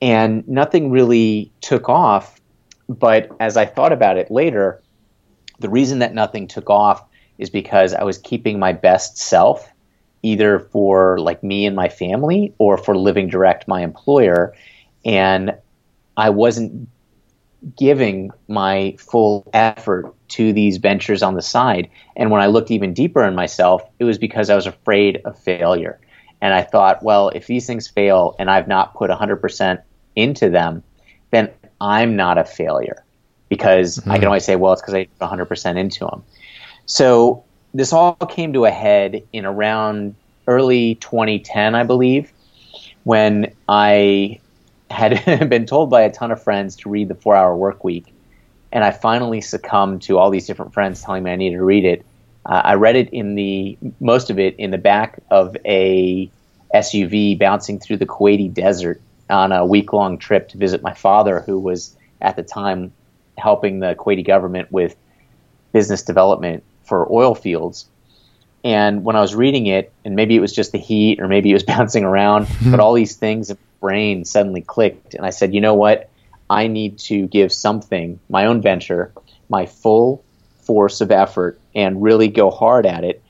And 0.00 0.46
nothing 0.48 0.90
really 0.90 1.52
took 1.60 1.88
off. 1.88 2.40
But 2.88 3.30
as 3.40 3.56
I 3.56 3.64
thought 3.64 3.92
about 3.92 4.18
it 4.18 4.30
later, 4.30 4.82
the 5.58 5.68
reason 5.68 6.00
that 6.00 6.14
nothing 6.14 6.46
took 6.46 6.68
off 6.68 7.04
is 7.38 7.50
because 7.50 7.94
I 7.94 8.04
was 8.04 8.18
keeping 8.18 8.58
my 8.58 8.72
best 8.72 9.16
self, 9.16 9.70
either 10.22 10.58
for 10.58 11.18
like 11.18 11.42
me 11.42 11.66
and 11.66 11.74
my 11.74 11.88
family 11.88 12.54
or 12.58 12.76
for 12.76 12.96
Living 12.96 13.28
Direct, 13.28 13.66
my 13.66 13.82
employer. 13.82 14.54
And 15.04 15.54
I 16.16 16.30
wasn't 16.30 16.88
giving 17.76 18.30
my 18.48 18.94
full 18.98 19.48
effort 19.54 20.14
to 20.28 20.52
these 20.52 20.76
ventures 20.76 21.22
on 21.22 21.34
the 21.34 21.42
side. 21.42 21.88
And 22.16 22.30
when 22.30 22.42
I 22.42 22.46
looked 22.46 22.70
even 22.70 22.92
deeper 22.92 23.24
in 23.24 23.34
myself, 23.34 23.82
it 23.98 24.04
was 24.04 24.18
because 24.18 24.50
I 24.50 24.54
was 24.54 24.66
afraid 24.66 25.20
of 25.24 25.38
failure. 25.38 25.98
And 26.40 26.52
I 26.52 26.62
thought, 26.62 27.02
well, 27.02 27.30
if 27.30 27.46
these 27.46 27.66
things 27.66 27.88
fail 27.88 28.36
and 28.38 28.50
I've 28.50 28.68
not 28.68 28.94
put 28.94 29.10
100% 29.10 29.82
into 30.14 30.50
them, 30.50 30.82
then 31.30 31.50
I'm 31.80 32.16
not 32.16 32.38
a 32.38 32.44
failure 32.44 33.04
because 33.48 33.98
mm-hmm. 33.98 34.10
I 34.10 34.14
can 34.14 34.22
mm-hmm. 34.22 34.28
always 34.28 34.44
say, 34.44 34.56
well, 34.56 34.72
it's 34.72 34.82
because 34.82 34.94
I 34.94 35.08
100% 35.20 35.76
into 35.76 36.06
them. 36.06 36.22
So 36.86 37.44
this 37.72 37.92
all 37.92 38.14
came 38.14 38.52
to 38.52 38.64
a 38.64 38.70
head 38.70 39.22
in 39.32 39.44
around 39.44 40.14
early 40.46 40.96
2010, 40.96 41.74
I 41.74 41.82
believe, 41.84 42.32
when 43.04 43.54
I 43.68 44.40
had 44.90 45.48
been 45.48 45.66
told 45.66 45.90
by 45.90 46.02
a 46.02 46.12
ton 46.12 46.30
of 46.30 46.42
friends 46.42 46.76
to 46.76 46.90
read 46.90 47.08
the 47.08 47.14
Four 47.14 47.34
Hour 47.34 47.56
Work 47.56 47.84
Week, 47.84 48.12
and 48.72 48.84
I 48.84 48.90
finally 48.90 49.40
succumbed 49.40 50.02
to 50.02 50.18
all 50.18 50.30
these 50.30 50.46
different 50.46 50.74
friends 50.74 51.02
telling 51.02 51.22
me 51.22 51.30
I 51.30 51.36
needed 51.36 51.56
to 51.56 51.64
read 51.64 51.84
it. 51.84 52.04
Uh, 52.46 52.60
I 52.64 52.74
read 52.74 52.96
it 52.96 53.10
in 53.10 53.34
the 53.34 53.78
most 54.00 54.30
of 54.30 54.38
it 54.38 54.56
in 54.56 54.70
the 54.70 54.78
back 54.78 55.20
of 55.30 55.56
a 55.64 56.30
SUV 56.74 57.38
bouncing 57.38 57.78
through 57.78 57.98
the 57.98 58.06
Kuwaiti 58.06 58.52
desert 58.52 59.00
on 59.30 59.52
a 59.52 59.64
week 59.64 59.92
long 59.92 60.18
trip 60.18 60.48
to 60.50 60.58
visit 60.58 60.82
my 60.82 60.94
father, 60.94 61.40
who 61.40 61.58
was 61.58 61.96
at 62.20 62.36
the 62.36 62.42
time 62.42 62.92
helping 63.36 63.80
the 63.80 63.94
Kuwaiti 63.94 64.24
government 64.26 64.70
with 64.70 64.96
business 65.72 66.02
development 66.02 66.62
for 66.84 67.10
oil 67.12 67.34
fields. 67.34 67.86
And 68.62 69.04
when 69.04 69.16
I 69.16 69.20
was 69.20 69.34
reading 69.34 69.66
it, 69.66 69.92
and 70.04 70.16
maybe 70.16 70.36
it 70.36 70.40
was 70.40 70.52
just 70.52 70.72
the 70.72 70.78
heat, 70.78 71.20
or 71.20 71.28
maybe 71.28 71.50
it 71.50 71.54
was 71.54 71.62
bouncing 71.74 72.04
around, 72.04 72.48
but 72.66 72.80
all 72.80 72.94
these 72.94 73.16
things 73.16 73.50
in 73.50 73.56
my 73.56 73.88
brain 73.88 74.24
suddenly 74.24 74.62
clicked, 74.62 75.14
and 75.14 75.26
I 75.26 75.30
said, 75.30 75.54
you 75.54 75.60
know 75.60 75.74
what? 75.74 76.10
I 76.48 76.66
need 76.66 76.98
to 77.00 77.26
give 77.26 77.52
something, 77.52 78.20
my 78.28 78.46
own 78.46 78.60
venture, 78.60 79.12
my 79.48 79.66
full 79.66 80.24
force 80.62 81.00
of 81.00 81.10
effort, 81.10 81.58
and 81.74 82.02
really 82.02 82.28
go 82.28 82.50
hard 82.50 82.86
at 82.86 83.04
it. 83.04 83.22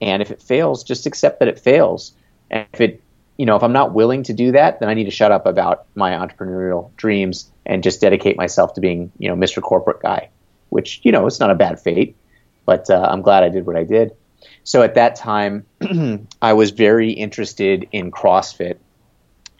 And 0.00 0.20
if 0.20 0.30
it 0.30 0.42
fails, 0.42 0.84
just 0.84 1.06
accept 1.06 1.38
that 1.38 1.48
it 1.48 1.58
fails. 1.58 2.12
And 2.50 2.66
if 2.72 2.80
it, 2.80 3.02
you 3.36 3.46
know, 3.46 3.56
if 3.56 3.62
I'm 3.62 3.72
not 3.72 3.94
willing 3.94 4.22
to 4.24 4.32
do 4.32 4.52
that, 4.52 4.80
then 4.80 4.88
I 4.88 4.94
need 4.94 5.04
to 5.04 5.10
shut 5.10 5.32
up 5.32 5.46
about 5.46 5.86
my 5.94 6.12
entrepreneurial 6.12 6.94
dreams 6.96 7.50
and 7.64 7.82
just 7.82 8.00
dedicate 8.00 8.36
myself 8.36 8.74
to 8.74 8.80
being, 8.80 9.10
you 9.18 9.28
know, 9.28 9.36
Mr. 9.36 9.62
Corporate 9.62 10.00
guy. 10.00 10.30
Which, 10.68 11.00
you 11.02 11.12
know, 11.12 11.26
it's 11.26 11.38
not 11.38 11.50
a 11.50 11.54
bad 11.54 11.80
fate, 11.80 12.16
but 12.64 12.88
uh, 12.88 13.06
I'm 13.10 13.20
glad 13.20 13.42
I 13.44 13.50
did 13.50 13.66
what 13.66 13.76
I 13.76 13.84
did. 13.84 14.12
So 14.64 14.82
at 14.82 14.94
that 14.94 15.16
time, 15.16 15.66
I 16.42 16.54
was 16.54 16.70
very 16.70 17.10
interested 17.10 17.88
in 17.92 18.10
CrossFit, 18.10 18.78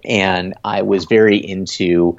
and 0.05 0.55
I 0.65 0.83
was 0.83 1.05
very 1.05 1.37
into 1.37 2.17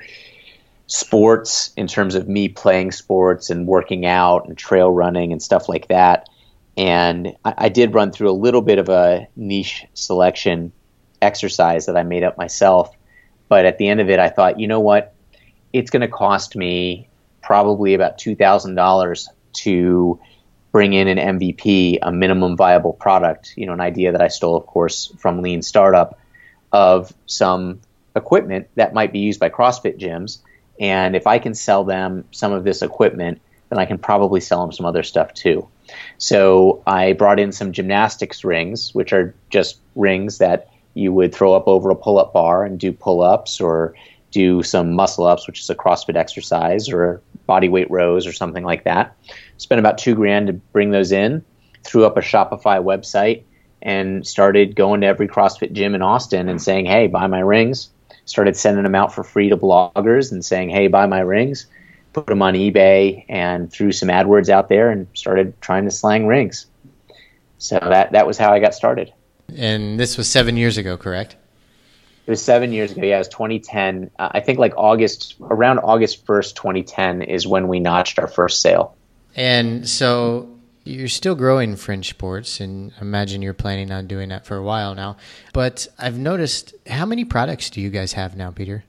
sports 0.88 1.72
in 1.76 1.88
terms 1.88 2.14
of 2.14 2.28
me 2.28 2.50
playing 2.50 2.92
sports 2.92 3.50
and 3.50 3.66
working 3.66 4.06
out 4.06 4.48
and 4.48 4.58
trail 4.58 4.92
running 4.92 5.32
and 5.32 5.42
stuff 5.42 5.68
like 5.68 5.88
that. 5.88 6.30
And 6.78 7.36
I, 7.44 7.54
I 7.58 7.70
did 7.70 7.94
run 7.94 8.12
through 8.12 8.30
a 8.30 8.34
little 8.34 8.62
bit 8.62 8.80
of 8.80 8.90
a 8.90 9.28
niche 9.36 9.86
selection 9.94 10.72
exercise 11.24 11.88
that 11.88 11.98
I 11.98 12.04
made 12.04 12.24
up 12.24 12.38
myself. 12.38 12.96
But 13.50 13.66
at 13.66 13.78
the 13.78 13.88
end 13.88 14.00
of 14.02 14.10
it, 14.10 14.20
I 14.20 14.30
thought, 14.30 14.60
you 14.60 14.68
know 14.68 14.80
what? 14.80 15.14
It's 15.74 15.90
going 15.90 16.02
to 16.02 16.08
cost 16.08 16.56
me 16.56 17.10
probably 17.42 17.94
about 17.94 18.20
$2,000 18.20 19.28
to 19.54 20.20
bring 20.72 20.94
in 20.94 21.08
an 21.08 21.40
MVP, 21.40 22.00
a 22.02 22.12
minimum 22.12 22.58
viable 22.58 22.94
product, 22.94 23.54
you 23.56 23.66
know, 23.66 23.74
an 23.74 23.82
idea 23.82 24.12
that 24.12 24.22
I 24.22 24.28
stole, 24.28 24.56
of 24.56 24.66
course, 24.66 25.14
from 25.20 25.42
Lean 25.42 25.62
Startup 25.62 26.20
of 26.72 27.14
some 27.28 27.80
equipment 28.16 28.68
that 28.76 28.94
might 28.94 29.12
be 29.12 29.20
used 29.20 29.40
by 29.40 29.50
CrossFit 29.50 30.00
gyms. 30.00 30.40
And 30.80 31.16
if 31.16 31.28
I 31.28 31.38
can 31.38 31.54
sell 31.54 31.84
them 31.84 32.26
some 32.32 32.52
of 32.52 32.64
this 32.64 32.82
equipment, 32.82 33.40
then 33.70 33.78
I 33.78 33.86
can 33.86 34.00
probably 34.00 34.40
sell 34.40 34.62
them 34.62 34.72
some 34.72 34.86
other 34.86 35.04
stuff 35.04 35.34
too. 35.34 35.68
So 36.18 36.82
I 36.88 37.14
brought 37.14 37.40
in 37.40 37.52
some 37.52 37.72
gymnastics 37.72 38.44
rings, 38.44 38.96
which 38.96 39.14
are 39.14 39.36
just 39.50 39.80
rings 39.96 40.40
that 40.40 40.70
you 40.94 41.12
would 41.12 41.34
throw 41.34 41.54
up 41.54 41.68
over 41.68 41.90
a 41.90 41.96
pull 41.96 42.20
up 42.20 42.34
bar 42.34 42.64
and 42.64 42.80
do 42.80 42.92
pull 42.92 43.22
ups 43.22 43.60
or 43.60 43.96
do 44.32 44.64
some 44.64 44.94
muscle 44.94 45.26
ups, 45.26 45.48
which 45.48 45.60
is 45.60 45.70
a 45.70 45.76
CrossFit 45.76 46.16
exercise, 46.16 46.90
or 46.90 47.22
body 47.46 47.70
weight 47.70 47.90
rows 47.92 48.26
or 48.26 48.34
something 48.34 48.64
like 48.64 48.84
that. 48.84 49.16
Spent 49.58 49.80
about 49.80 49.98
two 49.98 50.16
grand 50.16 50.48
to 50.48 50.54
bring 50.54 50.92
those 50.92 51.12
in, 51.12 51.44
threw 51.84 52.06
up 52.06 52.18
a 52.18 52.22
Shopify 52.22 52.84
website, 52.84 53.44
and 53.82 54.26
started 54.26 54.76
going 54.76 55.02
to 55.02 55.08
every 55.08 55.28
CrossFit 55.28 55.74
gym 55.74 55.94
in 55.94 56.02
Austin 56.02 56.50
and 56.50 56.62
saying, 56.62 56.86
hey, 56.86 57.08
buy 57.08 57.28
my 57.28 57.40
rings. 57.40 57.90
Started 58.26 58.56
sending 58.56 58.84
them 58.84 58.96
out 58.96 59.14
for 59.14 59.24
free 59.24 59.50
to 59.50 59.58
bloggers 59.58 60.32
and 60.32 60.44
saying, 60.44 60.70
hey, 60.70 60.88
buy 60.88 61.06
my 61.06 61.20
rings. 61.20 61.68
Put 62.14 62.28
them 62.28 62.42
on 62.42 62.54
eBay 62.54 63.26
and 63.28 63.72
threw 63.72 63.92
some 63.92 64.10
AdWords 64.10 64.50
out 64.50 64.70
there 64.70 64.90
and 64.90 65.08
started 65.14 65.60
trying 65.62 65.84
to 65.86 65.92
slang 65.92 66.26
rings. 66.26 66.66
So 67.58 67.78
that, 67.82 68.14
that 68.14 68.26
was 68.26 68.38
how 68.38 68.54
I 68.54 68.60
got 68.60 68.74
started. 68.74 69.12
And 69.56 70.00
this 70.00 70.18
was 70.18 70.28
seven 70.28 70.58
years 70.58 70.78
ago, 70.78 70.98
correct? 70.98 71.36
It 72.26 72.32
was 72.32 72.42
seven 72.42 72.72
years 72.72 72.92
ago. 72.92 73.04
Yeah, 73.04 73.16
it 73.16 73.20
was 73.20 73.28
2010. 73.30 74.10
Uh, 74.18 74.30
I 74.32 74.40
think 74.40 74.58
like 74.58 74.74
August, 74.78 75.36
around 75.42 75.80
August 75.80 76.26
1st, 76.26 76.56
2010 76.56 77.22
is 77.24 77.46
when 77.46 77.68
we 77.68 77.80
notched 77.80 78.18
our 78.18 78.28
first 78.28 78.62
sale. 78.62 78.96
And 79.36 79.88
so 79.88 80.50
you're 80.86 81.08
still 81.08 81.36
growing 81.36 81.76
fringe 81.76 82.10
sports, 82.10 82.60
and 82.60 82.94
I 82.98 83.02
imagine 83.02 83.42
you're 83.42 83.54
planning 83.54 83.92
on 83.92 84.08
doing 84.08 84.30
that 84.30 84.46
for 84.46 84.56
a 84.56 84.64
while 84.64 84.96
now. 84.96 85.18
But 85.54 85.88
I've 85.98 86.18
noticed 86.18 86.74
how 86.88 87.06
many 87.06 87.26
products 87.26 87.70
do 87.70 87.82
you 87.82 87.90
guys 87.90 88.14
have 88.14 88.38
now, 88.38 88.52
Peter? 88.52 88.86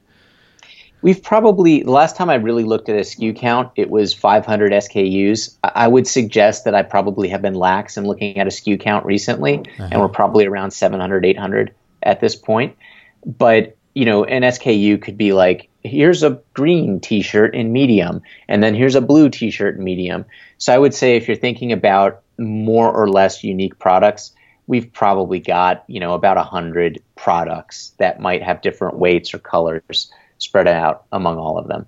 We've 1.04 1.22
probably, 1.22 1.82
the 1.82 1.90
last 1.90 2.16
time 2.16 2.30
I 2.30 2.36
really 2.36 2.64
looked 2.64 2.88
at 2.88 2.96
a 2.96 3.00
SKU 3.00 3.36
count, 3.36 3.72
it 3.76 3.90
was 3.90 4.14
500 4.14 4.72
SKUs. 4.72 5.56
I 5.62 5.86
would 5.86 6.08
suggest 6.08 6.64
that 6.64 6.74
I 6.74 6.82
probably 6.82 7.28
have 7.28 7.42
been 7.42 7.54
lax 7.54 7.96
in 7.96 8.04
looking 8.04 8.38
at 8.38 8.46
a 8.46 8.50
SKU 8.50 8.80
count 8.80 9.04
recently, 9.04 9.58
uh-huh. 9.58 9.88
and 9.92 10.00
we're 10.00 10.08
probably 10.08 10.46
around 10.46 10.72
700, 10.72 11.26
800 11.26 11.74
at 12.02 12.20
this 12.20 12.34
point 12.34 12.76
but 13.24 13.76
you 13.94 14.04
know, 14.04 14.24
an 14.24 14.42
SKU 14.42 15.00
could 15.00 15.16
be 15.16 15.32
like, 15.32 15.68
here's 15.84 16.24
a 16.24 16.40
green 16.52 16.98
T-shirt 16.98 17.54
in 17.54 17.72
medium, 17.72 18.22
and 18.48 18.62
then 18.62 18.74
here's 18.74 18.96
a 18.96 19.00
blue 19.00 19.28
T-shirt 19.28 19.76
in 19.76 19.84
medium. 19.84 20.24
So 20.58 20.74
I 20.74 20.78
would 20.78 20.94
say 20.94 21.16
if 21.16 21.28
you're 21.28 21.36
thinking 21.36 21.70
about 21.70 22.22
more 22.36 22.90
or 22.90 23.08
less 23.08 23.44
unique 23.44 23.78
products, 23.78 24.32
we've 24.66 24.92
probably 24.92 25.38
got 25.38 25.84
you 25.86 26.00
know 26.00 26.14
about 26.14 26.38
a 26.38 26.42
hundred 26.42 27.02
products 27.16 27.92
that 27.98 28.20
might 28.20 28.42
have 28.42 28.62
different 28.62 28.98
weights 28.98 29.32
or 29.34 29.38
colors 29.38 30.10
spread 30.44 30.68
out 30.68 31.04
among 31.12 31.38
all 31.38 31.58
of 31.58 31.66
them. 31.68 31.86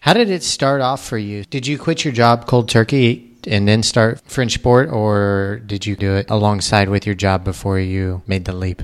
How 0.00 0.12
did 0.14 0.30
it 0.30 0.42
start 0.42 0.80
off 0.80 1.04
for 1.04 1.18
you? 1.18 1.44
Did 1.44 1.66
you 1.66 1.78
quit 1.78 2.04
your 2.04 2.14
job 2.14 2.46
cold 2.46 2.68
turkey 2.68 3.36
and 3.46 3.66
then 3.66 3.82
start 3.82 4.20
Fringe 4.26 4.52
Sport, 4.52 4.90
or 4.90 5.60
did 5.66 5.86
you 5.86 5.96
do 5.96 6.14
it 6.14 6.30
alongside 6.30 6.88
with 6.88 7.06
your 7.06 7.14
job 7.14 7.44
before 7.44 7.78
you 7.78 8.22
made 8.26 8.44
the 8.44 8.52
leap? 8.52 8.82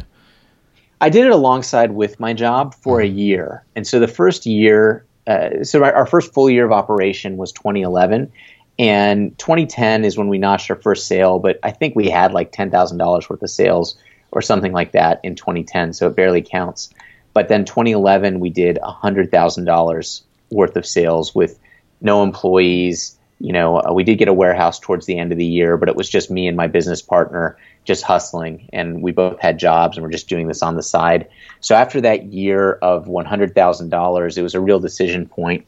I 1.01 1.11
did 1.11 1.27
it 1.27 1.33
alongside 1.33 1.93
with 1.93 2.19
my 2.19 2.33
job 2.33 2.75
for 2.75 3.01
a 3.01 3.07
mm-hmm. 3.07 3.19
year. 3.19 3.65
And 3.77 3.87
so 3.87 4.01
the 4.01 4.09
first 4.09 4.47
year, 4.47 5.05
uh, 5.27 5.63
so 5.63 5.85
our, 5.85 5.93
our, 5.93 6.07
first 6.07 6.33
full 6.33 6.49
year 6.49 6.65
of 6.65 6.73
operation 6.73 7.37
was 7.37 7.53
2011. 7.53 8.33
And 8.79 9.39
2010 9.39 10.05
is 10.05 10.17
when 10.17 10.29
we 10.29 10.39
notched 10.39 10.71
our 10.71 10.77
first 10.77 11.07
sale, 11.07 11.39
but 11.39 11.59
I 11.63 11.71
think 11.71 11.95
we 11.95 12.09
had 12.09 12.33
like 12.33 12.53
$10,000 12.53 13.31
worth 13.31 13.43
of 13.43 13.51
sales 13.51 13.97
or 14.33 14.43
something 14.43 14.73
like 14.73 14.93
that 14.93 15.21
in 15.23 15.37
2010, 15.37 15.93
so 15.93 16.09
it 16.09 16.17
barely 16.17 16.43
counts. 16.43 16.91
But 17.35 17.49
then 17.49 17.65
2011, 17.65 18.41
we 18.41 18.49
did 18.49 18.79
$100,000 18.83 20.23
worth 20.51 20.77
of 20.77 20.87
sales 20.87 21.35
with 21.35 21.59
no 22.01 22.23
employees. 22.23 23.19
You 23.41 23.53
know, 23.53 23.81
uh, 23.81 23.93
we 23.93 24.05
did 24.05 24.17
get 24.19 24.29
a 24.29 24.33
warehouse 24.33 24.79
towards 24.79 25.07
the 25.07 25.19
end 25.19 25.33
of 25.33 25.39
the 25.39 25.45
year, 25.45 25.77
but 25.77 25.89
it 25.89 25.97
was 25.97 26.09
just 26.09 26.31
me 26.31 26.47
and 26.47 26.57
my 26.57 26.69
business 26.69 27.03
partner 27.03 27.59
just 27.85 28.03
hustling 28.03 28.69
and 28.73 29.03
we 29.03 29.13
both 29.13 29.39
had 29.41 29.59
jobs 29.59 29.97
and 29.97 30.05
we're 30.05 30.13
just 30.13 30.29
doing 30.29 30.47
this 30.47 30.63
on 30.63 30.77
the 30.77 30.83
side. 30.83 31.29
So 31.61 31.75
after 31.75 32.01
that 32.03 32.33
year 32.33 32.73
of 32.73 33.07
$100,000, 33.07 34.39
it 34.39 34.43
was 34.43 34.55
a 34.55 34.61
real 34.61 34.81
decision 34.81 35.27
point 35.27 35.67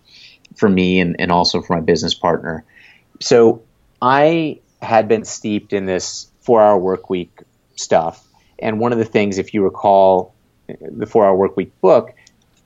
for 0.55 0.69
me 0.69 1.01
and, 1.01 1.17
and 1.19 1.31
also 1.31 1.61
for 1.61 1.75
my 1.75 1.81
business 1.81 2.15
partner. 2.15 2.65
So 3.21 3.63
I 4.01 4.61
had 4.81 5.09
been 5.09 5.25
steeped 5.25 5.73
in 5.73 5.87
this 5.87 6.29
four 6.41 6.63
hour 6.63 6.79
work 6.79 7.11
week 7.11 7.41
stuff. 7.75 8.23
And 8.59 8.81
one 8.81 8.93
of 8.93 8.99
the 8.99 9.05
things, 9.05 9.37
if 9.37 9.53
you 9.53 9.63
recall 9.63 10.35
the 10.67 11.07
four 11.07 11.27
hour 11.27 11.35
work 11.35 11.57
week 11.57 11.73
book, 11.81 12.15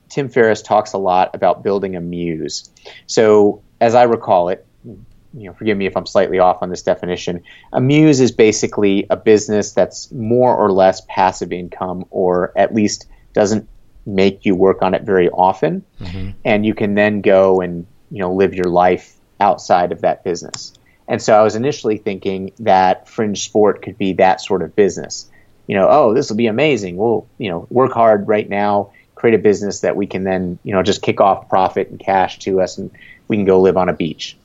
Tim 0.08 0.28
Ferriss 0.28 0.62
talks 0.62 0.92
a 0.92 0.98
lot 0.98 1.34
about 1.34 1.62
building 1.62 1.96
a 1.96 2.00
muse. 2.00 2.70
So 3.06 3.62
as 3.80 3.94
I 3.94 4.04
recall 4.04 4.48
it, 4.48 4.66
you 4.84 5.44
know, 5.46 5.52
forgive 5.52 5.78
me 5.78 5.86
if 5.86 5.96
I'm 5.96 6.06
slightly 6.06 6.38
off 6.38 6.62
on 6.62 6.70
this 6.70 6.82
definition. 6.82 7.42
A 7.72 7.80
muse 7.80 8.20
is 8.20 8.32
basically 8.32 9.06
a 9.10 9.16
business 9.16 9.72
that's 9.72 10.10
more 10.10 10.56
or 10.56 10.72
less 10.72 11.02
passive 11.08 11.52
income, 11.52 12.04
or 12.10 12.52
at 12.56 12.74
least 12.74 13.06
doesn't 13.32 13.68
make 14.04 14.44
you 14.44 14.56
work 14.56 14.82
on 14.82 14.94
it 14.94 15.02
very 15.02 15.28
often, 15.28 15.84
mm-hmm. 16.00 16.30
and 16.44 16.66
you 16.66 16.74
can 16.74 16.94
then 16.94 17.20
go 17.20 17.60
and 17.60 17.86
you 18.10 18.18
know 18.18 18.34
live 18.34 18.54
your 18.54 18.64
life 18.64 19.16
outside 19.38 19.92
of 19.92 20.00
that 20.00 20.24
business. 20.24 20.72
And 21.06 21.22
so 21.22 21.38
I 21.38 21.42
was 21.42 21.56
initially 21.56 21.96
thinking 21.96 22.52
that 22.60 23.08
fringe 23.08 23.44
sport 23.44 23.82
could 23.82 23.98
be 23.98 24.14
that 24.14 24.40
sort 24.40 24.62
of 24.62 24.74
business. 24.74 25.29
You 25.70 25.76
know, 25.76 25.88
oh, 25.88 26.14
this 26.14 26.28
will 26.28 26.36
be 26.36 26.48
amazing. 26.48 26.96
We'll 26.96 27.26
you 27.38 27.48
know 27.48 27.66
work 27.70 27.92
hard 27.92 28.26
right 28.26 28.48
now, 28.48 28.90
create 29.14 29.34
a 29.34 29.42
business 29.42 29.80
that 29.80 29.94
we 29.96 30.06
can 30.06 30.24
then 30.24 30.58
you 30.64 30.72
know 30.72 30.82
just 30.82 31.02
kick 31.02 31.20
off 31.20 31.48
profit 31.48 31.88
and 31.88 31.98
cash 31.98 32.38
to 32.40 32.60
us, 32.60 32.78
and 32.78 32.90
we 33.28 33.36
can 33.36 33.44
go 33.44 33.60
live 33.60 33.76
on 33.76 33.88
a 33.88 33.92
beach 33.94 34.36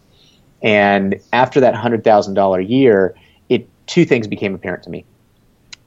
and 0.65 1.19
after 1.31 1.59
that 1.59 1.75
$100,000 1.75 2.69
year, 2.69 3.15
it 3.49 3.69
two 3.85 4.03
things 4.03 4.27
became 4.27 4.55
apparent 4.55 4.83
to 4.83 4.89
me. 4.89 5.05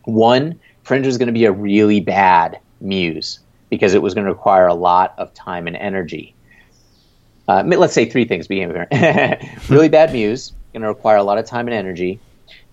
One, 0.05 0.61
Fringe 0.85 1.05
was 1.05 1.19
going 1.19 1.27
to 1.27 1.33
be 1.33 1.47
a 1.47 1.53
really 1.53 2.01
bad 2.01 2.61
muse. 2.81 3.41
because 3.71 3.93
it 3.93 4.01
was 4.01 4.15
going 4.15 4.25
to 4.25 4.33
require 4.33 4.67
a 4.67 4.75
lot 4.75 5.15
of 5.19 5.35
time 5.35 5.67
and 5.67 5.77
energy. 5.77 6.35
Uh, 7.47 7.63
let's 7.67 7.93
say 7.93 8.07
three 8.07 8.25
things 8.25 8.47
beginning 8.47 8.79
with 8.91 9.69
really 9.71 9.91
bad 9.91 10.13
muse, 10.13 10.53
going 10.73 10.83
to 10.83 10.89
require 10.89 11.17
a 11.17 11.23
lot 11.23 11.37
of 11.37 11.45
time 11.45 11.67
and 11.67 11.75
energy. 11.75 12.19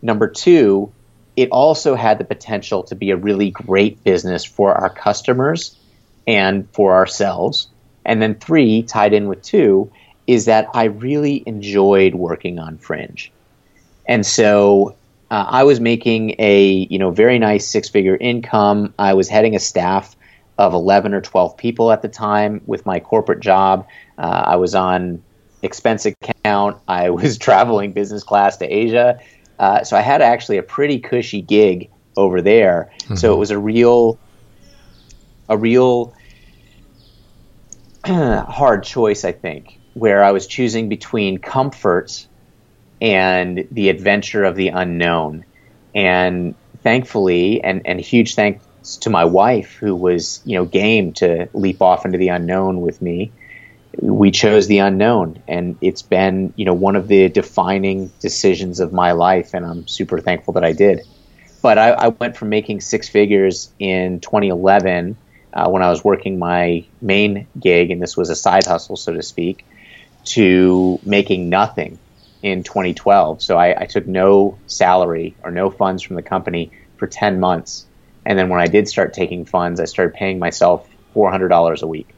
Number 0.02 0.30
two, 0.30 0.94
it 1.36 1.50
also 1.52 1.96
had 1.96 2.18
the 2.18 2.26
potential 2.26 2.84
to 2.84 2.96
be 2.96 3.12
a 3.12 3.18
really 3.18 3.52
great 3.52 4.04
business 4.04 4.46
for 4.46 4.74
our 4.74 4.90
customers 4.90 5.78
and 6.28 6.70
for 6.72 6.96
ourselves. 6.96 7.68
And 8.06 8.22
then 8.22 8.36
three, 8.36 8.84
tied 8.84 9.14
in 9.14 9.28
with 9.28 9.42
two, 9.42 9.92
is 10.28 10.46
that 10.46 10.70
I 10.74 10.86
really 10.86 11.44
enjoyed 11.46 12.16
working 12.16 12.60
on 12.60 12.78
Fringe. 12.78 13.32
And 14.08 14.26
so 14.26 14.96
uh, 15.32 15.46
I 15.48 15.64
was 15.64 15.80
making 15.80 16.36
a 16.40 16.88
you 16.90 17.00
know 17.00 17.12
very 17.12 17.40
nice 17.40 17.68
six 17.68 17.90
figure 17.90 18.16
income. 18.16 18.94
I 18.98 19.14
was 19.14 19.28
heading 19.28 19.56
a 19.56 19.60
staff 19.60 20.16
of 20.58 20.74
11 20.74 21.14
or 21.14 21.22
12 21.22 21.58
people 21.58 21.92
at 21.92 22.02
the 22.02 22.08
time 22.08 22.62
with 22.66 22.86
my 22.86 23.00
corporate 23.00 23.42
job. 23.42 23.88
Uh, 24.18 24.44
I 24.46 24.56
was 24.56 24.74
on 24.74 25.22
expense 25.62 26.06
account. 26.06 26.82
I 26.88 27.10
was 27.10 27.38
traveling 27.40 27.92
business 27.92 28.24
class 28.24 28.58
to 28.58 28.66
Asia. 28.66 29.20
Uh, 29.58 29.84
so 29.84 29.98
I 29.98 30.02
had 30.02 30.22
actually 30.22 30.58
a 30.58 30.64
pretty 30.64 31.00
cushy 31.00 31.42
gig 31.42 31.90
over 32.18 32.42
there. 32.42 32.92
Mm-hmm. 33.02 33.16
So 33.16 33.34
it 33.34 33.38
was 33.38 33.52
a 33.52 33.60
real, 33.60 34.20
a 35.50 35.58
real 35.58 36.14
hard 38.06 38.84
choice, 38.84 39.24
I 39.24 39.32
think, 39.32 39.80
where 39.94 40.24
I 40.24 40.32
was 40.32 40.48
choosing 40.48 40.90
between 40.90 41.38
comfort 41.38 42.28
and 43.02 43.68
the 43.72 43.90
adventure 43.90 44.44
of 44.44 44.56
the 44.56 44.70
unknown. 44.70 45.46
And 45.94 46.56
thankfully, 46.84 47.64
and, 47.64 47.82
and 47.86 48.00
huge 48.00 48.36
thanks 48.36 48.98
to 48.98 49.10
my 49.10 49.26
wife, 49.26 49.74
who 49.74 49.96
was, 49.96 50.42
you 50.46 50.58
know, 50.58 50.66
game 50.66 51.14
to 51.14 51.50
leap 51.54 51.82
off 51.82 52.06
into 52.06 52.18
the 52.18 52.30
unknown 52.30 52.82
with 52.82 53.02
me. 53.02 53.32
We 54.02 54.32
chose 54.32 54.68
the 54.68 54.80
unknown, 54.80 55.42
and 55.48 55.78
it's 55.82 56.02
been, 56.02 56.54
you 56.56 56.66
know, 56.66 56.74
one 56.74 56.96
of 56.96 57.08
the 57.08 57.30
defining 57.30 58.12
decisions 58.20 58.80
of 58.80 58.94
my 58.94 59.14
life, 59.14 59.54
and 59.54 59.66
I'm 59.66 59.88
super 59.88 60.20
thankful 60.20 60.54
that 60.54 60.66
I 60.66 60.74
did. 60.74 61.02
But 61.62 61.78
I, 61.78 61.90
I 61.92 62.08
went 62.10 62.38
from 62.38 62.50
making 62.50 62.82
six 62.82 63.10
figures 63.10 63.72
in 63.80 64.20
2011 64.20 65.18
uh, 65.54 65.70
when 65.70 65.82
I 65.82 65.90
was 65.90 66.04
working 66.04 66.38
my 66.38 66.86
main 67.02 67.48
gig, 67.60 67.92
and 67.92 68.02
this 68.02 68.18
was 68.18 68.30
a 68.30 68.36
side 68.36 68.66
hustle, 68.66 68.98
so 68.98 69.14
to 69.14 69.24
speak, 69.24 69.66
to 70.26 71.00
making 71.04 71.50
nothing 71.50 71.98
in 72.42 72.64
2012. 72.64 73.42
So 73.42 73.58
I, 73.58 73.82
I, 73.82 73.86
took 73.86 74.06
no 74.06 74.60
salary 74.68 75.36
or 75.44 75.50
no 75.50 75.72
funds 75.72 76.04
from 76.04 76.16
the 76.16 76.22
company 76.22 76.72
for 76.98 77.08
10 77.08 77.40
months. 77.40 77.86
And 78.26 78.38
then 78.38 78.50
when 78.50 78.60
I 78.60 78.68
did 78.68 78.88
start 78.88 79.14
taking 79.14 79.46
funds, 79.46 79.80
I 79.80 79.86
started 79.86 80.14
paying 80.14 80.38
myself 80.38 80.88
$400 81.16 81.82
a 81.82 81.88
week. 81.88 82.10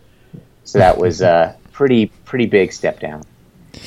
So 0.63 0.79
that 0.79 0.97
was 0.97 1.21
a 1.21 1.55
pretty, 1.77 2.07
pretty 2.25 2.47
big 2.47 2.73
step 2.73 2.99
down. 2.99 3.23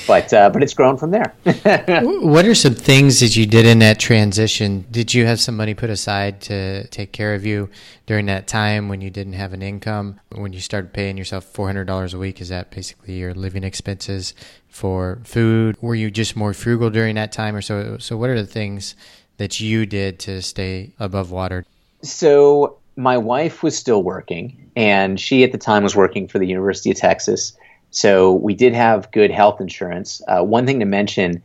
But, 0.06 0.32
uh, 0.32 0.50
but 0.50 0.62
it's 0.62 0.72
grown 0.72 0.96
from 0.96 1.10
there. 1.10 1.34
what 2.22 2.46
are 2.46 2.54
some 2.54 2.76
things 2.76 3.18
that 3.18 3.34
you 3.34 3.44
did 3.44 3.66
in 3.66 3.80
that 3.80 3.98
transition? 3.98 4.86
Did 4.88 5.12
you 5.12 5.26
have 5.26 5.40
some 5.40 5.56
money 5.56 5.74
put 5.74 5.90
aside 5.90 6.40
to 6.42 6.86
take 6.88 7.10
care 7.10 7.34
of 7.34 7.44
you 7.44 7.68
during 8.06 8.26
that 8.26 8.46
time 8.46 8.88
when 8.88 9.00
you 9.00 9.10
didn't 9.10 9.32
have 9.32 9.52
an 9.52 9.62
income? 9.62 10.20
When 10.30 10.52
you 10.52 10.60
started 10.60 10.92
paying 10.92 11.18
yourself 11.18 11.52
$400 11.52 12.14
a 12.14 12.18
week, 12.18 12.40
is 12.40 12.48
that 12.50 12.70
basically 12.70 13.14
your 13.14 13.34
living 13.34 13.64
expenses? 13.64 14.32
for 14.70 15.18
food? 15.24 15.76
Were 15.80 15.94
you 15.94 16.10
just 16.10 16.36
more 16.36 16.54
frugal 16.54 16.90
during 16.90 17.16
that 17.16 17.32
time, 17.32 17.54
or 17.54 17.60
so? 17.60 17.98
So, 17.98 18.16
what 18.16 18.30
are 18.30 18.40
the 18.40 18.46
things 18.46 18.94
that 19.36 19.60
you 19.60 19.84
did 19.84 20.18
to 20.20 20.40
stay 20.40 20.92
above 20.98 21.30
water? 21.30 21.66
So, 22.02 22.78
my 22.96 23.18
wife 23.18 23.62
was 23.62 23.76
still 23.76 24.02
working, 24.02 24.70
and 24.76 25.20
she 25.20 25.44
at 25.44 25.52
the 25.52 25.58
time 25.58 25.82
was 25.82 25.94
working 25.94 26.28
for 26.28 26.38
the 26.38 26.46
University 26.46 26.90
of 26.90 26.96
Texas. 26.96 27.52
So, 27.90 28.32
we 28.32 28.54
did 28.54 28.74
have 28.74 29.10
good 29.10 29.30
health 29.30 29.60
insurance. 29.60 30.22
Uh, 30.26 30.42
one 30.42 30.66
thing 30.66 30.80
to 30.80 30.86
mention. 30.86 31.42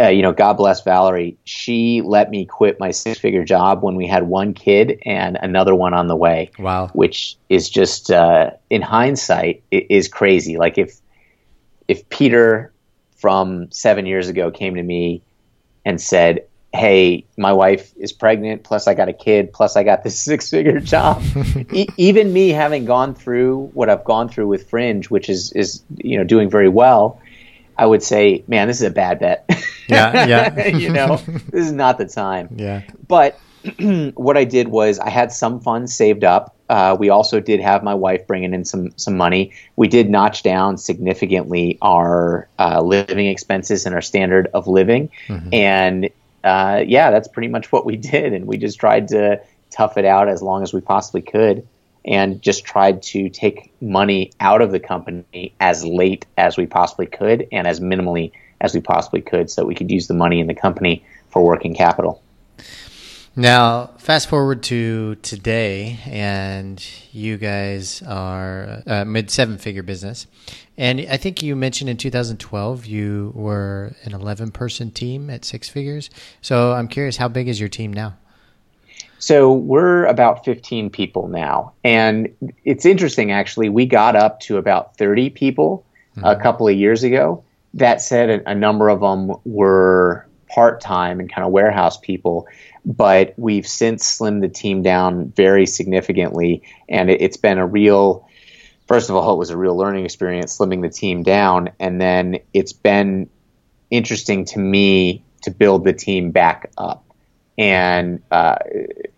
Uh, 0.00 0.08
you 0.08 0.22
know, 0.22 0.32
God 0.32 0.54
bless 0.54 0.82
Valerie. 0.82 1.36
She 1.44 2.02
let 2.02 2.28
me 2.28 2.44
quit 2.44 2.80
my 2.80 2.90
six 2.90 3.20
figure 3.20 3.44
job 3.44 3.84
when 3.84 3.94
we 3.94 4.08
had 4.08 4.24
one 4.24 4.52
kid 4.52 4.98
and 5.04 5.38
another 5.40 5.76
one 5.76 5.94
on 5.94 6.08
the 6.08 6.16
way. 6.16 6.50
Wow. 6.58 6.88
Which 6.88 7.36
is 7.48 7.70
just, 7.70 8.10
uh, 8.10 8.50
in 8.68 8.82
hindsight, 8.82 9.62
is 9.70 10.08
crazy. 10.08 10.56
Like, 10.56 10.76
if 10.76 10.96
if 11.86 12.08
Peter 12.08 12.72
from 13.16 13.70
seven 13.70 14.06
years 14.06 14.28
ago 14.28 14.50
came 14.50 14.74
to 14.74 14.82
me 14.82 15.22
and 15.84 16.00
said, 16.00 16.46
Hey, 16.76 17.26
my 17.36 17.52
wife 17.52 17.92
is 17.96 18.12
pregnant, 18.12 18.62
plus 18.62 18.86
I 18.86 18.94
got 18.94 19.08
a 19.08 19.12
kid, 19.12 19.52
plus 19.52 19.76
I 19.76 19.82
got 19.82 20.04
this 20.04 20.18
six 20.24 20.50
figure 20.50 20.80
job. 20.80 21.22
e- 21.72 21.88
even 21.96 22.32
me 22.32 22.50
having 22.50 22.84
gone 22.84 23.14
through 23.14 23.70
what 23.74 23.88
I've 23.88 24.04
gone 24.04 24.28
through 24.28 24.48
with 24.48 24.68
Fringe, 24.68 25.08
which 25.10 25.28
is, 25.28 25.52
is, 25.52 25.82
you 25.96 26.18
know, 26.18 26.24
doing 26.24 26.50
very 26.50 26.68
well, 26.68 27.20
I 27.76 27.86
would 27.86 28.02
say, 28.02 28.44
man, 28.46 28.68
this 28.68 28.78
is 28.78 28.86
a 28.86 28.90
bad 28.90 29.18
bet. 29.18 29.50
Yeah, 29.88 30.26
yeah. 30.26 30.66
you 30.76 30.90
know, 30.90 31.16
this 31.16 31.66
is 31.66 31.72
not 31.72 31.98
the 31.98 32.06
time. 32.06 32.48
Yeah. 32.56 32.82
But 33.06 33.38
what 34.14 34.36
I 34.36 34.44
did 34.44 34.68
was 34.68 34.98
I 34.98 35.10
had 35.10 35.32
some 35.32 35.60
funds 35.60 35.94
saved 35.94 36.24
up 36.24 36.56
uh, 36.68 36.96
we 36.98 37.10
also 37.10 37.40
did 37.40 37.60
have 37.60 37.82
my 37.82 37.94
wife 37.94 38.26
bringing 38.26 38.52
in 38.52 38.64
some 38.64 38.90
some 38.96 39.16
money. 39.16 39.52
We 39.76 39.88
did 39.88 40.10
notch 40.10 40.42
down 40.42 40.78
significantly 40.78 41.78
our 41.80 42.48
uh, 42.58 42.80
living 42.80 43.26
expenses 43.26 43.86
and 43.86 43.94
our 43.94 44.02
standard 44.02 44.48
of 44.52 44.66
living, 44.66 45.10
mm-hmm. 45.28 45.48
and 45.52 46.10
uh, 46.46 46.84
yeah, 46.86 47.10
that's 47.10 47.28
pretty 47.28 47.48
much 47.48 47.72
what 47.72 47.84
we 47.84 47.96
did. 48.12 48.32
And 48.32 48.46
we 48.46 48.56
just 48.56 48.78
tried 48.78 49.08
to 49.08 49.40
tough 49.70 49.98
it 49.98 50.04
out 50.04 50.28
as 50.28 50.42
long 50.42 50.62
as 50.62 50.72
we 50.72 50.80
possibly 50.80 51.22
could, 51.22 51.66
and 52.04 52.40
just 52.40 52.64
tried 52.64 53.02
to 53.02 53.28
take 53.28 53.72
money 53.82 54.30
out 54.38 54.62
of 54.62 54.70
the 54.70 54.78
company 54.78 55.52
as 55.58 55.84
late 55.84 56.24
as 56.38 56.56
we 56.56 56.66
possibly 56.66 57.06
could 57.06 57.48
and 57.50 57.66
as 57.66 57.80
minimally 57.80 58.30
as 58.60 58.74
we 58.74 58.80
possibly 58.80 59.20
could, 59.20 59.50
so 59.50 59.64
we 59.64 59.74
could 59.74 59.90
use 59.90 60.06
the 60.06 60.14
money 60.14 60.40
in 60.40 60.46
the 60.46 60.54
company 60.54 61.04
for 61.28 61.44
working 61.44 61.74
capital. 61.74 62.22
Now, 63.38 63.90
fast 63.98 64.30
forward 64.30 64.62
to 64.64 65.16
today, 65.16 65.98
and 66.06 66.82
you 67.12 67.36
guys 67.36 68.02
are 68.02 68.82
a 68.86 69.04
mid 69.04 69.30
seven 69.30 69.58
figure 69.58 69.82
business. 69.82 70.26
And 70.78 71.00
I 71.10 71.18
think 71.18 71.42
you 71.42 71.54
mentioned 71.54 71.90
in 71.90 71.98
2012 71.98 72.86
you 72.86 73.32
were 73.34 73.94
an 74.04 74.14
11 74.14 74.52
person 74.52 74.90
team 74.90 75.28
at 75.28 75.44
six 75.44 75.68
figures. 75.68 76.08
So 76.40 76.72
I'm 76.72 76.88
curious, 76.88 77.18
how 77.18 77.28
big 77.28 77.46
is 77.46 77.60
your 77.60 77.68
team 77.68 77.92
now? 77.92 78.16
So 79.18 79.52
we're 79.52 80.06
about 80.06 80.42
15 80.42 80.88
people 80.88 81.28
now. 81.28 81.72
And 81.84 82.34
it's 82.64 82.86
interesting, 82.86 83.32
actually. 83.32 83.68
We 83.68 83.84
got 83.84 84.16
up 84.16 84.40
to 84.40 84.56
about 84.56 84.96
30 84.96 85.28
people 85.30 85.84
mm-hmm. 86.16 86.24
a 86.24 86.36
couple 86.40 86.68
of 86.68 86.74
years 86.74 87.02
ago. 87.02 87.44
That 87.74 88.00
said, 88.00 88.30
a, 88.30 88.50
a 88.50 88.54
number 88.54 88.88
of 88.88 89.00
them 89.00 89.36
were 89.44 90.26
part 90.48 90.80
time 90.80 91.20
and 91.20 91.30
kind 91.30 91.46
of 91.46 91.52
warehouse 91.52 91.98
people 91.98 92.46
but 92.86 93.34
we've 93.36 93.66
since 93.66 94.18
slimmed 94.18 94.40
the 94.40 94.48
team 94.48 94.82
down 94.82 95.32
very 95.32 95.66
significantly, 95.66 96.62
and 96.88 97.10
it, 97.10 97.20
has 97.20 97.36
been 97.36 97.58
a 97.58 97.66
real. 97.66 98.28
First 98.86 99.10
of 99.10 99.16
all, 99.16 99.34
it 99.34 99.38
was 99.38 99.50
a 99.50 99.56
real 99.56 99.76
learning 99.76 100.04
experience 100.04 100.56
slimming 100.56 100.82
the 100.82 100.88
team 100.88 101.24
down, 101.24 101.70
and 101.80 102.00
then 102.00 102.38
it's 102.54 102.72
been 102.72 103.28
interesting 103.90 104.44
to 104.44 104.60
me 104.60 105.24
to 105.42 105.50
build 105.50 105.82
the 105.82 105.92
team 105.92 106.30
back 106.30 106.70
up. 106.78 107.04
And 107.58 108.22
uh, 108.30 108.58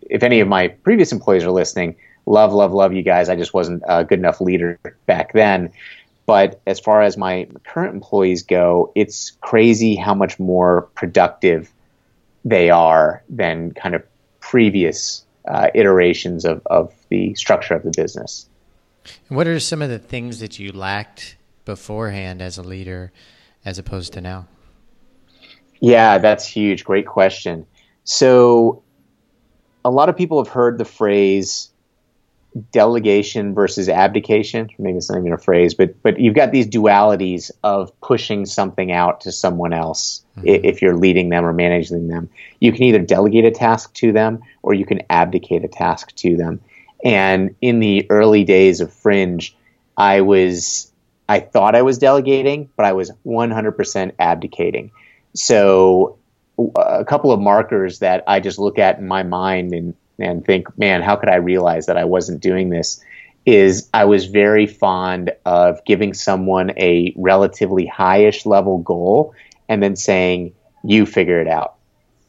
if 0.01 0.23
any 0.23 0.39
of 0.39 0.47
my 0.47 0.69
previous 0.69 1.11
employees 1.11 1.43
are 1.43 1.51
listening, 1.51 1.97
love, 2.25 2.51
love, 2.51 2.73
love 2.73 2.93
you 2.93 3.03
guys. 3.03 3.29
I 3.29 3.35
just 3.35 3.53
wasn't 3.53 3.83
a 3.87 4.03
good 4.03 4.17
enough 4.17 4.41
leader 4.41 4.79
back 5.05 5.33
then. 5.33 5.71
But 6.25 6.61
as 6.65 6.79
far 6.79 7.01
as 7.01 7.17
my 7.17 7.47
current 7.65 7.93
employees 7.93 8.43
go, 8.43 8.91
it's 8.95 9.31
crazy 9.41 9.95
how 9.95 10.13
much 10.13 10.39
more 10.39 10.83
productive 10.95 11.71
they 12.45 12.69
are 12.69 13.23
than 13.29 13.73
kind 13.73 13.95
of 13.95 14.03
previous 14.39 15.25
uh, 15.47 15.69
iterations 15.73 16.45
of, 16.45 16.61
of 16.67 16.93
the 17.09 17.33
structure 17.35 17.73
of 17.73 17.83
the 17.83 17.91
business. 17.95 18.47
what 19.27 19.47
are 19.47 19.59
some 19.59 19.81
of 19.81 19.89
the 19.89 19.99
things 19.99 20.39
that 20.39 20.59
you 20.59 20.71
lacked 20.71 21.37
beforehand 21.65 22.41
as 22.41 22.57
a 22.57 22.63
leader 22.63 23.11
as 23.65 23.77
opposed 23.77 24.13
to 24.13 24.21
now? 24.21 24.47
Yeah, 25.79 26.17
that's 26.17 26.45
huge. 26.45 26.83
Great 26.83 27.05
question. 27.05 27.65
So, 28.03 28.83
a 29.85 29.89
lot 29.89 30.09
of 30.09 30.17
people 30.17 30.43
have 30.43 30.51
heard 30.51 30.77
the 30.77 30.85
phrase 30.85 31.68
delegation 32.71 33.53
versus 33.53 33.89
abdication. 33.89 34.69
Maybe 34.79 34.97
it's 34.97 35.09
not 35.09 35.19
even 35.19 35.33
a 35.33 35.37
phrase, 35.37 35.73
but 35.73 36.01
but 36.01 36.19
you've 36.19 36.35
got 36.35 36.51
these 36.51 36.67
dualities 36.67 37.51
of 37.63 37.97
pushing 38.01 38.45
something 38.45 38.91
out 38.91 39.21
to 39.21 39.31
someone 39.31 39.73
else 39.73 40.23
mm-hmm. 40.37 40.47
if 40.47 40.81
you're 40.81 40.97
leading 40.97 41.29
them 41.29 41.45
or 41.45 41.53
managing 41.53 42.07
them. 42.07 42.29
You 42.59 42.71
can 42.71 42.83
either 42.83 42.99
delegate 42.99 43.45
a 43.45 43.51
task 43.51 43.93
to 43.95 44.11
them 44.11 44.41
or 44.63 44.73
you 44.73 44.85
can 44.85 45.01
abdicate 45.09 45.63
a 45.63 45.67
task 45.67 46.15
to 46.17 46.35
them. 46.37 46.61
And 47.03 47.55
in 47.61 47.79
the 47.79 48.07
early 48.09 48.43
days 48.43 48.81
of 48.81 48.91
Fringe, 48.93 49.55
I 49.95 50.21
was 50.21 50.91
I 51.27 51.39
thought 51.39 51.75
I 51.75 51.83
was 51.83 51.99
delegating, 51.99 52.69
but 52.75 52.85
I 52.85 52.93
was 52.93 53.11
100% 53.25 54.11
abdicating. 54.17 54.91
So 55.35 56.17
a 56.75 57.05
couple 57.05 57.31
of 57.31 57.39
markers 57.39 57.99
that 57.99 58.23
I 58.27 58.39
just 58.39 58.57
look 58.57 58.79
at 58.79 58.97
in 58.97 59.07
my 59.07 59.23
mind 59.23 59.73
and 59.73 59.93
and 60.19 60.45
think, 60.45 60.77
man, 60.77 61.01
how 61.01 61.15
could 61.15 61.29
I 61.29 61.35
realize 61.35 61.85
that 61.87 61.97
I 61.97 62.05
wasn't 62.05 62.41
doing 62.41 62.69
this? 62.69 63.01
is 63.45 63.89
I 63.93 64.05
was 64.05 64.25
very 64.25 64.67
fond 64.67 65.31
of 65.45 65.83
giving 65.85 66.13
someone 66.13 66.71
a 66.77 67.13
relatively 67.17 67.87
highish 67.87 68.45
level 68.45 68.79
goal 68.79 69.33
and 69.67 69.81
then 69.81 69.95
saying, 69.95 70.53
you 70.83 71.05
figure 71.05 71.41
it 71.41 71.47
out, 71.47 71.75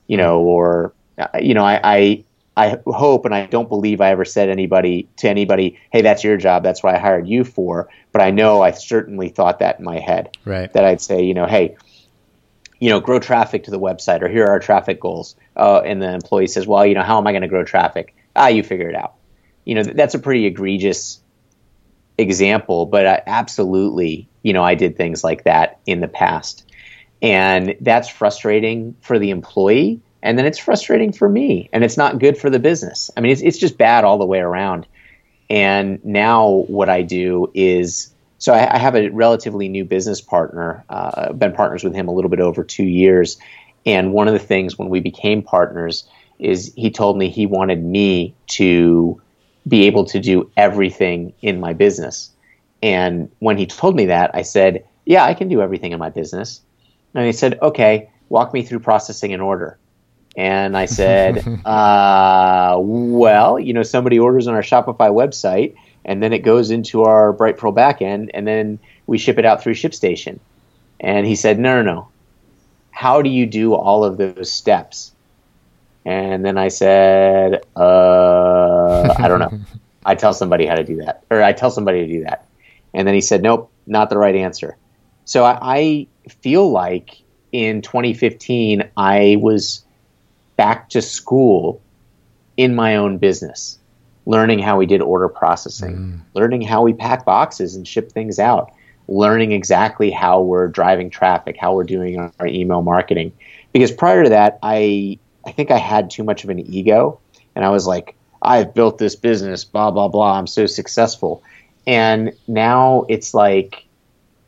you 0.07 0.17
know, 0.17 0.41
or, 0.41 0.95
uh, 1.19 1.27
you 1.41 1.55
know, 1.55 1.65
I, 1.65 1.81
I, 1.85 2.25
I 2.57 2.79
hope 2.87 3.25
and 3.25 3.35
I 3.35 3.47
don't 3.47 3.69
believe 3.69 4.01
I 4.01 4.11
ever 4.11 4.25
said 4.25 4.49
anybody 4.49 5.09
to 5.19 5.29
anybody, 5.29 5.79
hey, 5.93 6.03
that's 6.03 6.25
your 6.25 6.37
job. 6.37 6.63
That's 6.63 6.83
what 6.83 6.95
I 6.95 6.99
hired 6.99 7.29
you 7.29 7.45
for. 7.45 7.89
But 8.13 8.23
I 8.23 8.31
know 8.31 8.61
I 8.61 8.73
certainly 8.73 9.29
thought 9.29 9.61
that 9.61 9.79
in 9.79 9.85
my 9.85 9.99
head. 9.99 10.37
Right. 10.45 10.73
That 10.73 10.85
I'd 10.85 11.01
say, 11.01 11.23
you 11.23 11.35
know, 11.35 11.47
hey, 11.47 11.77
you 12.81 12.89
know, 12.89 12.99
grow 12.99 13.21
traffic 13.21 13.65
to 13.65 13.71
the 13.71 13.79
website, 13.79 14.23
or 14.23 14.29
here 14.29 14.45
are 14.45 14.53
our 14.53 14.59
traffic 14.59 15.01
goals. 15.01 15.37
Uh, 15.55 15.83
and 15.85 16.03
the 16.03 16.13
employee 16.13 16.49
says, 16.49 16.67
well, 16.67 16.85
you 16.85 16.95
know, 16.95 17.03
how 17.03 17.19
am 17.19 17.27
I 17.27 17.33
going 17.33 17.43
to 17.43 17.49
grow 17.49 17.63
traffic? 17.63 18.17
Ah, 18.35 18.49
you 18.49 18.63
figure 18.63 18.89
it 18.89 18.97
out. 18.97 19.15
You 19.65 19.75
know, 19.77 19.83
that's 19.83 20.15
a 20.15 20.19
pretty 20.19 20.47
egregious 20.47 21.21
example, 22.17 22.87
but 22.87 23.07
I, 23.07 23.23
absolutely, 23.27 24.29
you 24.43 24.55
know, 24.55 24.65
I 24.65 24.75
did 24.75 24.97
things 24.97 25.23
like 25.23 25.45
that 25.45 25.79
in 25.87 26.01
the 26.01 26.09
past. 26.09 26.67
And 27.23 27.77
that's 27.83 28.09
frustrating 28.09 28.97
for 29.03 29.19
the 29.19 29.31
employee. 29.31 30.01
And 30.23 30.39
then 30.39 30.47
it's 30.47 30.59
frustrating 30.59 31.13
for 31.13 31.29
me. 31.29 31.69
And 31.73 31.85
it's 31.85 31.99
not 31.99 32.19
good 32.19 32.39
for 32.39 32.49
the 32.49 32.59
business. 32.59 33.11
I 33.15 33.21
mean, 33.21 33.33
it's, 33.33 33.43
it's 33.43 33.59
just 33.59 33.77
bad 33.77 34.05
all 34.05 34.19
the 34.19 34.27
way 34.27 34.39
around. 34.39 34.87
And 35.51 36.03
now 36.05 36.49
what 36.49 36.89
I 36.89 37.03
do 37.03 37.51
is 37.53 38.15
so 38.41 38.55
I, 38.55 38.75
I 38.75 38.79
have 38.79 38.97
a 38.97 39.11
relatively 39.11 39.69
new 39.69 39.85
business 39.85 40.21
partner. 40.21 40.83
Uh, 40.89 41.29
I've 41.29 41.39
been 41.39 41.53
partners 41.53 41.85
with 41.85 41.95
him 41.95 42.09
a 42.09 42.13
little 42.13 42.31
bit 42.31 42.41
over 42.41 42.65
two 42.65 42.85
years. 42.85 43.39
And 43.85 44.13
one 44.13 44.29
of 44.29 44.33
the 44.33 44.41
things 44.41 44.79
when 44.79 44.89
we 44.89 44.99
became 45.01 45.43
partners 45.43 46.09
is 46.39 46.73
he 46.75 46.91
told 46.91 47.19
me 47.19 47.29
he 47.29 47.45
wanted 47.45 47.85
me 47.85 48.35
to 48.47 49.21
be 49.69 49.87
able 49.87 50.07
to 50.07 50.19
do 50.19 50.51
everything 50.57 51.35
in 51.43 51.61
my 51.61 51.75
business. 51.75 52.31
And 52.83 53.31
when 53.41 53.59
he 53.59 53.67
told 53.67 53.95
me 53.95 54.07
that, 54.07 54.31
I 54.33 54.41
said, 54.41 54.87
Yeah, 55.05 55.25
I 55.25 55.35
can 55.35 55.49
do 55.49 55.61
everything 55.61 55.93
in 55.93 55.99
my 55.99 56.09
business. 56.09 56.63
And 57.15 57.27
he 57.27 57.33
said, 57.33 57.59
Okay, 57.61 58.09
walk 58.31 58.55
me 58.55 58.63
through 58.63 58.81
processing 58.81 59.35
an 59.35 59.43
order. 59.43 59.79
And 60.35 60.79
I 60.79 60.87
said, 60.87 61.47
uh, 61.67 62.79
Well, 62.81 63.61
you 63.61 63.75
know, 63.75 63.83
somebody 63.83 64.19
orders 64.19 64.49
on 64.49 64.55
our 64.55 64.63
Shopify 64.63 65.11
website 65.11 65.77
and 66.05 66.23
then 66.23 66.33
it 66.33 66.41
goes 66.41 66.71
into 66.71 67.03
our 67.03 67.33
Brightpearl 67.33 67.75
backend, 67.75 68.31
and 68.35 68.47
then 68.47 68.79
we 69.07 69.19
ship 69.19 69.39
it 69.39 69.45
out 69.45 69.63
through 69.63 69.75
ShipStation. 69.75 70.39
And 70.99 71.27
he 71.27 71.35
said, 71.35 71.59
no, 71.59 71.83
no, 71.83 71.95
no. 71.95 72.09
How 72.91 73.23
do 73.23 73.31
you 73.31 73.47
do 73.47 73.75
all 73.75 74.05
of 74.05 74.19
those 74.19 74.51
steps? 74.51 75.13
And 76.05 76.45
then 76.45 76.59
I 76.59 76.69
said, 76.69 77.63
uh, 77.77 79.15
I 79.19 79.29
don't 79.29 79.39
know. 79.39 79.61
I 80.05 80.15
tell 80.15 80.33
somebody 80.33 80.67
how 80.67 80.75
to 80.75 80.85
do 80.85 80.97
that, 80.97 81.25
or 81.31 81.43
I 81.43 81.53
tell 81.53 81.71
somebody 81.71 82.07
to 82.07 82.13
do 82.13 82.25
that. 82.25 82.47
And 82.95 83.07
then 83.07 83.15
he 83.15 83.21
said, 83.21 83.43
nope, 83.43 83.71
not 83.87 84.09
the 84.09 84.17
right 84.17 84.35
answer. 84.35 84.77
So 85.27 85.45
I, 85.45 85.59
I 85.61 86.07
feel 86.29 86.71
like 86.71 87.23
in 87.53 87.83
2015, 87.83 88.91
I 88.97 89.37
was 89.41 89.85
back 90.57 90.89
to 90.91 91.03
school 91.03 91.83
in 92.57 92.75
my 92.75 92.97
own 92.97 93.19
business 93.19 93.79
learning 94.27 94.59
how 94.59 94.77
we 94.77 94.87
did 94.87 95.01
order 95.01 95.29
processing, 95.29 95.97
mm. 95.97 96.21
learning 96.35 96.63
how 96.63 96.83
we 96.83 96.93
pack 96.93 97.25
boxes 97.25 97.75
and 97.75 97.87
ship 97.87 98.13
things 98.13 98.39
out, 98.39 98.73
learning 99.09 99.53
exactly 99.53 100.11
how 100.11 100.41
we're 100.41 100.69
driving 100.69 101.11
traffic, 101.11 101.57
how 101.59 101.75
we're 101.75 101.85
doing 101.85 102.19
our 102.19 102.47
email 102.47 102.83
marketing. 102.83 103.33
Because 103.73 103.91
prior 103.91 104.23
to 104.25 104.31
that, 104.31 104.59
I 104.63 105.19
I 105.47 105.53
think 105.53 105.71
I 105.71 105.79
had 105.79 106.11
too 106.11 106.23
much 106.23 106.45
of 106.45 106.51
an 106.51 106.59
ego 106.59 107.19
and 107.55 107.65
I 107.65 107.71
was 107.71 107.87
like, 107.87 108.15
I've 108.43 108.75
built 108.75 108.99
this 108.99 109.17
business, 109.17 109.65
blah 109.65 109.91
blah 109.91 110.09
blah, 110.09 110.39
I'm 110.39 110.47
so 110.47 110.67
successful. 110.67 111.43
And 111.87 112.33
now 112.47 113.07
it's 113.09 113.35
like 113.35 113.87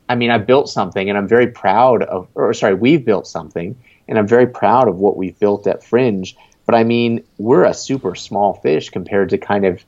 I 0.09 0.15
mean, 0.15 0.31
I've 0.31 0.47
built 0.47 0.69
something 0.69 1.09
and 1.09 1.17
I'm 1.17 1.29
very 1.29 1.47
proud 1.47 2.03
of 2.03 2.29
or 2.35 2.53
sorry, 2.53 2.75
we've 2.75 3.05
built 3.05 3.27
something 3.27 3.77
and 4.09 4.19
I'm 4.19 4.29
very 4.29 4.47
proud 4.47 4.89
of 4.89 4.99
what 4.99 5.17
we've 5.17 5.39
built 5.39 5.67
at 5.67 5.83
Fringe 5.83 6.37
but 6.67 6.75
I 6.75 6.85
mean, 6.85 7.25
we're 7.39 7.65
a 7.65 7.75
super 7.75 8.15
small 8.15 8.55
fish 8.55 8.91
compared 8.91 9.31
to 9.31 9.39
kind 9.39 9.65
of, 9.65 9.85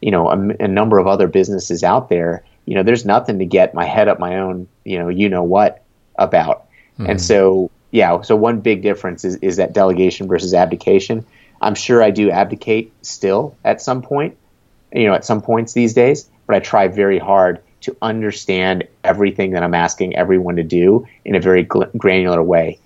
you 0.00 0.10
know, 0.10 0.28
a, 0.28 0.64
a 0.64 0.68
number 0.68 0.98
of 0.98 1.06
other 1.06 1.28
businesses 1.28 1.82
out 1.82 2.08
there. 2.08 2.42
You 2.64 2.74
know, 2.74 2.82
there's 2.82 3.04
nothing 3.04 3.38
to 3.38 3.44
get 3.44 3.74
my 3.74 3.84
head 3.84 4.08
up 4.08 4.18
my 4.18 4.38
own, 4.38 4.66
you 4.84 4.98
know, 4.98 5.08
you 5.08 5.28
know 5.28 5.42
what 5.42 5.84
about. 6.16 6.66
Mm-hmm. 6.98 7.10
And 7.10 7.20
so, 7.20 7.70
yeah, 7.90 8.20
so 8.22 8.34
one 8.34 8.60
big 8.60 8.82
difference 8.82 9.24
is, 9.24 9.36
is 9.36 9.56
that 9.56 9.72
delegation 9.72 10.26
versus 10.26 10.54
abdication. 10.54 11.24
I'm 11.60 11.74
sure 11.74 12.02
I 12.02 12.10
do 12.10 12.30
abdicate 12.30 12.92
still 13.02 13.56
at 13.64 13.80
some 13.80 14.02
point, 14.02 14.36
you 14.92 15.06
know, 15.06 15.14
at 15.14 15.24
some 15.24 15.40
points 15.40 15.72
these 15.72 15.94
days, 15.94 16.28
but 16.46 16.56
I 16.56 16.60
try 16.60 16.88
very 16.88 17.18
hard 17.18 17.60
to 17.82 17.96
understand 18.02 18.86
everything 19.04 19.52
that 19.52 19.62
I'm 19.62 19.74
asking 19.74 20.16
everyone 20.16 20.56
to 20.56 20.64
do 20.64 21.06
in 21.24 21.34
a 21.34 21.40
very 21.40 21.64
gl- 21.64 21.96
granular 21.96 22.42
way. 22.42 22.78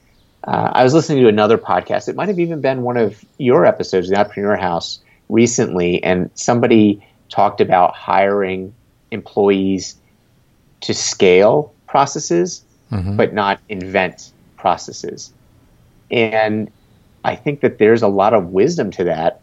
Uh, 0.45 0.71
I 0.73 0.85
was 0.85 0.95
listening 0.95 1.23
to 1.23 1.29
another 1.29 1.59
podcast. 1.59 2.09
It 2.09 2.17
might 2.17 2.29
have 2.29 2.39
even 2.39 2.61
been 2.61 2.83
one 2.83 2.97
of 2.97 3.25
your 3.39 3.67
episodes, 3.67 4.09
the 4.09 4.17
Entrepreneur 4.17 4.57
House, 4.57 5.01
recently, 5.29 6.03
and 6.03 6.31
somebody 6.35 7.07
talked 7.29 7.61
about 7.61 7.95
hiring 7.95 8.75
employees 9.11 9.97
to 10.83 10.95
scale 10.95 11.75
processes, 11.87 12.63
mm-hmm. 12.91 13.17
but 13.17 13.35
not 13.35 13.61
invent 13.69 14.33
processes. 14.57 15.33
And 16.11 16.71
I 17.23 17.37
think 17.37 17.61
that 17.61 17.79
there's 17.79 18.03
a 18.03 18.09
lot 18.09 18.33
of 18.35 18.47
wisdom 18.47 18.91
to 18.93 19.05
that. 19.05 19.41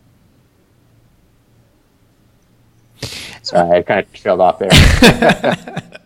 Sorry, 3.43 3.77
I 3.77 3.81
kind 3.83 3.99
of 4.01 4.11
trailed 4.13 4.41
off 4.41 4.59
there. 4.59 4.69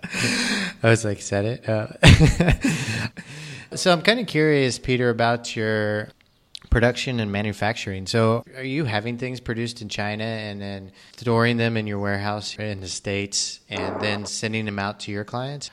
I 0.83 0.89
was 0.89 1.05
like, 1.05 1.21
said 1.21 1.45
it. 1.45 1.67
Uh, 1.67 1.87
so 3.75 3.91
I'm 3.91 4.01
kind 4.01 4.19
of 4.19 4.27
curious, 4.27 4.79
Peter, 4.79 5.09
about 5.09 5.55
your 5.55 6.09
production 6.69 7.19
and 7.19 7.31
manufacturing. 7.31 8.07
So, 8.07 8.43
are 8.55 8.63
you 8.63 8.85
having 8.85 9.17
things 9.17 9.39
produced 9.39 9.81
in 9.81 9.89
China 9.89 10.23
and 10.23 10.61
then 10.61 10.91
storing 11.17 11.57
them 11.57 11.77
in 11.77 11.87
your 11.87 11.99
warehouse 11.99 12.57
in 12.57 12.81
the 12.81 12.87
States 12.87 13.59
and 13.69 14.01
then 14.01 14.25
sending 14.25 14.65
them 14.65 14.79
out 14.79 15.01
to 15.01 15.11
your 15.11 15.23
clients? 15.23 15.69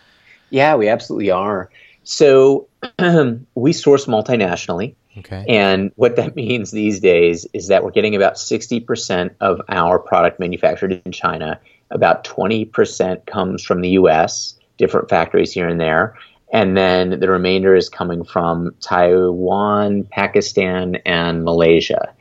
Yeah, 0.51 0.77
we 0.77 0.89
absolutely 0.89 1.31
are. 1.31 1.71
So, 2.05 2.69
we 3.55 3.73
source 3.73 4.07
multinationally. 4.07 4.95
Okay. 5.19 5.45
And 5.49 5.93
what 5.97 6.17
that 6.17 6.37
means 6.37 6.71
these 6.71 7.01
days 7.01 7.47
is 7.53 7.69
that 7.69 7.85
we're 7.85 7.91
getting 7.91 8.15
about 8.15 8.35
60% 8.35 9.35
of 9.41 9.61
our 9.69 9.99
product 9.99 10.39
manufactured 10.39 11.01
in 11.05 11.13
China. 11.13 11.61
About 11.91 12.25
20% 12.25 13.27
comes 13.27 13.65
from 13.65 13.81
the 13.81 13.91
US, 13.91 14.59
different 14.77 15.09
factories 15.09 15.53
here 15.53 15.69
and 15.69 15.81
there 15.81 16.15
and 16.53 16.77
then 16.77 17.21
the 17.21 17.29
remainder 17.29 17.75
is 17.75 17.89
coming 17.89 18.25
from 18.25 18.75
Taiwan, 18.81 20.05
Pakistan, 20.05 20.97
and 21.05 21.45
Malaysia. 21.45 22.15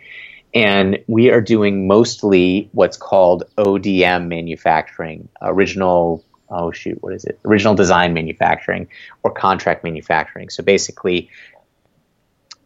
And 0.53 0.99
we 1.07 1.29
are 1.29 1.41
doing 1.41 1.87
mostly 1.87 2.69
what's 2.73 2.97
called 2.97 3.43
ODM 3.57 4.27
manufacturing, 4.27 5.29
original, 5.41 6.25
oh 6.49 6.71
shoot, 6.71 6.97
what 7.01 7.13
is 7.13 7.25
it? 7.25 7.39
Original 7.45 7.75
design 7.75 8.13
manufacturing 8.13 8.87
or 9.23 9.31
contract 9.31 9.83
manufacturing. 9.83 10.49
So 10.49 10.63
basically, 10.63 11.29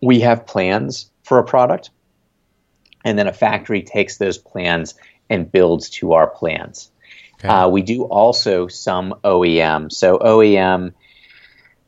we 0.01 0.21
have 0.21 0.47
plans 0.47 1.11
for 1.23 1.37
a 1.37 1.43
product, 1.43 1.91
and 3.05 3.17
then 3.17 3.27
a 3.27 3.33
factory 3.33 3.83
takes 3.83 4.17
those 4.17 4.37
plans 4.37 4.95
and 5.29 5.51
builds 5.51 5.89
to 5.89 6.13
our 6.13 6.27
plans. 6.27 6.91
Okay. 7.35 7.47
Uh, 7.47 7.67
we 7.67 7.81
do 7.81 8.03
also 8.03 8.67
some 8.67 9.15
OEM. 9.23 9.91
So 9.91 10.17
OEM 10.19 10.93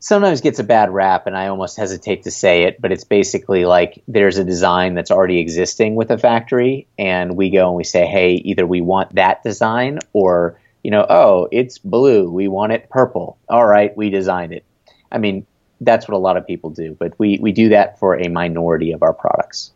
sometimes 0.04 0.42
gets 0.42 0.60
a 0.60 0.66
bad 0.66 0.92
rap, 0.94 1.28
and 1.28 1.36
I 1.36 1.48
almost 1.48 1.78
hesitate 1.78 2.24
to 2.24 2.32
say 2.32 2.64
it, 2.64 2.82
but 2.82 2.92
it's 2.92 3.06
basically 3.06 3.64
like 3.64 4.04
there's 4.06 4.38
a 4.38 4.44
design 4.44 4.96
that's 4.96 5.12
already 5.12 5.40
existing 5.40 5.96
with 5.96 6.12
a 6.12 6.18
factory, 6.18 6.88
and 7.00 7.38
we 7.38 7.50
go 7.50 7.70
and 7.70 7.78
we 7.78 7.86
say, 7.86 8.06
hey, 8.06 8.34
either 8.34 8.68
we 8.68 8.82
want 8.82 9.16
that 9.16 9.44
design 9.44 10.00
or, 10.12 10.60
you 10.84 10.92
know, 10.92 11.06
oh, 11.10 11.48
it's 11.54 11.78
blue, 11.78 12.30
we 12.30 12.50
want 12.50 12.74
it 12.74 12.90
purple. 12.90 13.38
All 13.48 13.66
right, 13.66 13.96
we 13.96 14.10
designed 14.10 14.52
it. 14.52 14.66
I 15.10 15.20
mean, 15.20 15.48
that's 15.80 16.06
what 16.06 16.16
a 16.16 16.20
lot 16.20 16.36
of 16.36 16.46
people 16.46 16.72
do, 16.72 16.98
but 17.00 17.18
we, 17.18 17.40
we 17.42 17.54
do 17.54 17.70
that 17.70 17.98
for 17.98 18.20
a 18.20 18.28
minority 18.28 18.92
of 18.92 19.04
our 19.04 19.14
products. 19.14 19.72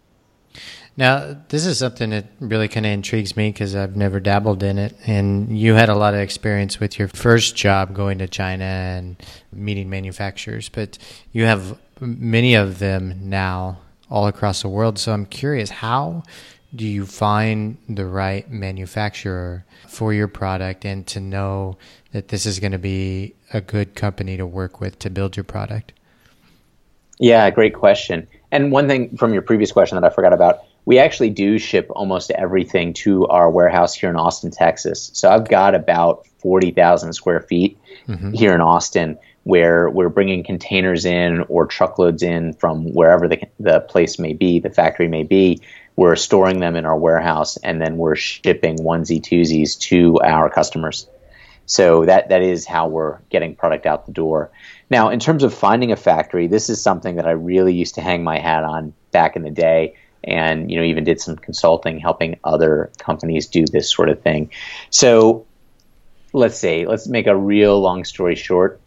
Now, 0.97 1.37
this 1.49 1.67
is 1.67 1.77
something 1.77 2.09
that 2.09 2.25
really 2.39 2.67
kind 2.67 2.83
of 2.83 2.91
intrigues 2.91 3.37
me 3.37 3.49
because 3.51 3.75
I've 3.75 3.95
never 3.95 4.19
dabbled 4.19 4.63
in 4.63 4.79
it. 4.79 4.95
And 5.05 5.57
you 5.57 5.75
had 5.75 5.89
a 5.89 5.95
lot 5.95 6.15
of 6.15 6.19
experience 6.19 6.79
with 6.79 6.97
your 6.97 7.07
first 7.07 7.55
job 7.55 7.93
going 7.93 8.17
to 8.17 8.27
China 8.27 8.65
and 8.65 9.15
meeting 9.53 9.91
manufacturers, 9.91 10.69
but 10.69 10.97
you 11.31 11.45
have 11.45 11.77
many 11.99 12.55
of 12.55 12.79
them 12.79 13.29
now 13.29 13.77
all 14.09 14.25
across 14.25 14.63
the 14.63 14.69
world. 14.69 14.97
So 14.97 15.13
I'm 15.13 15.27
curious, 15.27 15.69
how 15.69 16.23
do 16.75 16.83
you 16.83 17.05
find 17.05 17.77
the 17.87 18.05
right 18.05 18.49
manufacturer 18.49 19.65
for 19.87 20.13
your 20.13 20.27
product 20.27 20.83
and 20.83 21.05
to 21.07 21.19
know 21.19 21.77
that 22.11 22.29
this 22.29 22.47
is 22.47 22.59
going 22.59 22.71
to 22.71 22.79
be 22.79 23.35
a 23.53 23.61
good 23.61 23.93
company 23.93 24.35
to 24.37 24.47
work 24.47 24.81
with 24.81 24.97
to 24.99 25.11
build 25.11 25.37
your 25.37 25.43
product? 25.43 25.93
Yeah, 27.19 27.49
great 27.51 27.75
question. 27.75 28.27
And 28.51 28.71
one 28.71 28.87
thing 28.87 29.15
from 29.17 29.33
your 29.33 29.43
previous 29.43 29.71
question 29.71 29.99
that 29.99 30.09
I 30.09 30.13
forgot 30.13 30.33
about 30.33 30.61
we 30.87 30.99
actually 30.99 31.29
do 31.29 31.59
ship 31.59 31.87
almost 31.89 32.31
everything 32.31 32.93
to 32.93 33.27
our 33.27 33.51
warehouse 33.51 33.93
here 33.93 34.09
in 34.09 34.15
Austin, 34.15 34.51
Texas. 34.51 35.11
So 35.13 35.29
I've 35.29 35.49
got 35.49 35.75
about 35.75 36.25
40,000 36.39 37.11
square 37.11 37.41
feet 37.41 37.77
mm-hmm. 38.07 38.31
here 38.31 38.55
in 38.55 38.61
Austin 38.61 39.19
where 39.43 39.89
we're 39.89 40.07
bringing 40.07 40.45
containers 40.45 41.03
in 41.03 41.41
or 41.49 41.65
truckloads 41.65 42.23
in 42.23 42.53
from 42.53 42.93
wherever 42.93 43.27
the, 43.27 43.45
the 43.59 43.81
place 43.81 44.17
may 44.17 44.31
be, 44.31 44.61
the 44.61 44.69
factory 44.69 45.09
may 45.09 45.23
be. 45.23 45.59
We're 45.97 46.15
storing 46.15 46.61
them 46.61 46.77
in 46.77 46.85
our 46.85 46.97
warehouse 46.97 47.57
and 47.57 47.81
then 47.81 47.97
we're 47.97 48.15
shipping 48.15 48.77
onesie 48.77 49.21
twosies 49.21 49.77
to 49.89 50.21
our 50.21 50.49
customers. 50.49 51.05
So 51.65 52.05
that 52.05 52.29
that 52.29 52.41
is 52.41 52.65
how 52.65 52.87
we're 52.87 53.17
getting 53.29 53.57
product 53.57 53.85
out 53.85 54.05
the 54.05 54.13
door. 54.13 54.51
Now, 54.89 55.09
in 55.09 55.19
terms 55.19 55.43
of 55.43 55.53
finding 55.53 55.91
a 55.91 55.97
factory, 55.97 56.47
this 56.47 56.69
is 56.69 56.81
something 56.81 57.17
that 57.17 57.27
I 57.27 57.31
really 57.31 57.73
used 57.73 57.95
to 57.95 58.01
hang 58.01 58.23
my 58.23 58.39
hat 58.39 58.63
on 58.63 58.93
back 59.11 59.35
in 59.35 59.41
the 59.41 59.51
day 59.51 59.95
and 60.23 60.69
you 60.71 60.77
know 60.77 60.83
even 60.83 61.03
did 61.03 61.19
some 61.21 61.35
consulting 61.35 61.99
helping 61.99 62.39
other 62.43 62.91
companies 62.97 63.47
do 63.47 63.65
this 63.65 63.91
sort 63.91 64.09
of 64.09 64.21
thing. 64.21 64.49
So 64.89 65.45
let's 66.33 66.57
say 66.57 66.85
let's 66.85 67.07
make 67.07 67.27
a 67.27 67.35
real 67.35 67.79
long 67.79 68.03
story 68.03 68.35
short. 68.35 68.79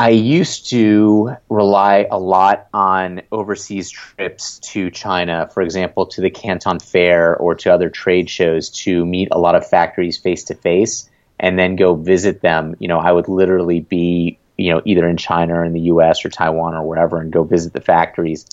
I 0.00 0.08
used 0.08 0.70
to 0.70 1.36
rely 1.50 2.06
a 2.10 2.18
lot 2.18 2.68
on 2.72 3.20
overseas 3.30 3.90
trips 3.90 4.58
to 4.70 4.90
China, 4.90 5.50
for 5.52 5.62
example, 5.62 6.06
to 6.06 6.22
the 6.22 6.30
Canton 6.30 6.78
Fair 6.78 7.36
or 7.36 7.54
to 7.56 7.70
other 7.70 7.90
trade 7.90 8.30
shows 8.30 8.70
to 8.70 9.04
meet 9.04 9.28
a 9.30 9.38
lot 9.38 9.56
of 9.56 9.68
factories 9.68 10.16
face 10.16 10.44
to 10.44 10.54
face 10.54 11.10
and 11.38 11.58
then 11.58 11.76
go 11.76 11.96
visit 11.96 12.40
them. 12.40 12.76
You 12.78 12.88
know, 12.88 12.98
I 12.98 13.12
would 13.12 13.28
literally 13.28 13.80
be, 13.80 14.38
you 14.56 14.72
know, 14.72 14.80
either 14.86 15.06
in 15.06 15.18
China 15.18 15.56
or 15.56 15.64
in 15.66 15.74
the 15.74 15.92
US 15.92 16.24
or 16.24 16.30
Taiwan 16.30 16.72
or 16.72 16.82
wherever 16.82 17.20
and 17.20 17.30
go 17.30 17.44
visit 17.44 17.74
the 17.74 17.82
factories, 17.82 18.46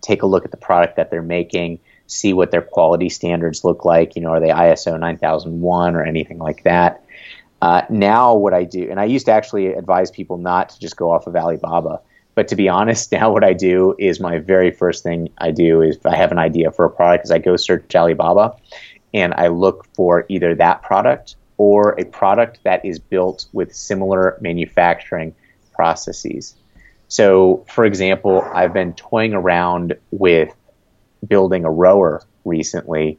take 0.00 0.22
a 0.22 0.26
look 0.26 0.44
at 0.44 0.50
the 0.50 0.56
product 0.56 0.96
that 0.96 1.10
they're 1.10 1.22
making, 1.22 1.80
see 2.06 2.32
what 2.32 2.50
their 2.50 2.62
quality 2.62 3.08
standards 3.08 3.64
look 3.64 3.84
like. 3.84 4.16
You 4.16 4.22
know, 4.22 4.30
are 4.30 4.40
they 4.40 4.48
ISO 4.48 4.98
9001 4.98 5.94
or 5.94 6.02
anything 6.02 6.38
like 6.38 6.64
that? 6.64 7.04
Uh, 7.60 7.82
now, 7.90 8.34
what 8.34 8.54
I 8.54 8.64
do, 8.64 8.88
and 8.90 9.00
I 9.00 9.04
used 9.04 9.26
to 9.26 9.32
actually 9.32 9.68
advise 9.68 10.10
people 10.10 10.38
not 10.38 10.70
to 10.70 10.80
just 10.80 10.96
go 10.96 11.10
off 11.10 11.26
of 11.26 11.34
Alibaba, 11.34 12.00
but 12.34 12.48
to 12.48 12.56
be 12.56 12.68
honest, 12.68 13.10
now 13.12 13.32
what 13.32 13.44
I 13.44 13.52
do 13.52 13.94
is 13.98 14.20
my 14.20 14.38
very 14.38 14.70
first 14.70 15.02
thing 15.02 15.30
I 15.38 15.50
do 15.50 15.82
is 15.82 15.96
if 15.96 16.06
I 16.06 16.16
have 16.16 16.32
an 16.32 16.38
idea 16.38 16.70
for 16.70 16.84
a 16.84 16.90
product, 16.90 17.24
is 17.24 17.30
I 17.30 17.38
go 17.38 17.56
search 17.56 17.94
Alibaba, 17.94 18.56
and 19.12 19.34
I 19.34 19.48
look 19.48 19.86
for 19.94 20.24
either 20.28 20.54
that 20.54 20.82
product 20.82 21.36
or 21.56 21.98
a 21.98 22.04
product 22.04 22.60
that 22.62 22.84
is 22.84 22.98
built 23.00 23.46
with 23.52 23.74
similar 23.74 24.38
manufacturing 24.40 25.34
processes. 25.72 26.54
So, 27.08 27.64
for 27.68 27.84
example, 27.84 28.42
I've 28.42 28.72
been 28.72 28.92
toying 28.94 29.34
around 29.34 29.96
with 30.10 30.54
building 31.26 31.64
a 31.64 31.70
rower 31.70 32.22
recently, 32.44 33.18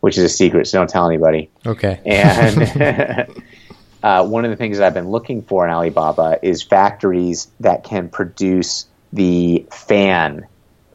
which 0.00 0.18
is 0.18 0.24
a 0.24 0.28
secret, 0.28 0.66
so 0.66 0.78
don't 0.78 0.90
tell 0.90 1.06
anybody. 1.06 1.50
Okay. 1.64 2.00
And 2.04 3.30
uh, 4.02 4.26
one 4.26 4.44
of 4.44 4.50
the 4.50 4.56
things 4.56 4.78
that 4.78 4.86
I've 4.86 4.94
been 4.94 5.10
looking 5.10 5.42
for 5.42 5.64
in 5.64 5.72
Alibaba 5.72 6.38
is 6.42 6.62
factories 6.62 7.48
that 7.60 7.84
can 7.84 8.08
produce 8.08 8.86
the 9.12 9.64
fan 9.70 10.46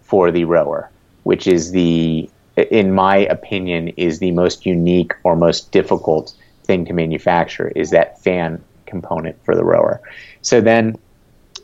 for 0.01 0.31
the 0.31 0.45
rower, 0.45 0.91
which 1.23 1.47
is 1.47 1.71
the, 1.71 2.29
in 2.55 2.93
my 2.93 3.17
opinion, 3.17 3.89
is 3.89 4.19
the 4.19 4.31
most 4.31 4.65
unique 4.65 5.13
or 5.23 5.35
most 5.35 5.71
difficult 5.71 6.35
thing 6.65 6.85
to 6.85 6.93
manufacture 6.93 7.69
is 7.75 7.89
that 7.89 8.21
fan 8.21 8.63
component 8.85 9.43
for 9.43 9.55
the 9.55 9.63
rower. 9.63 10.01
So 10.41 10.61
then, 10.61 10.97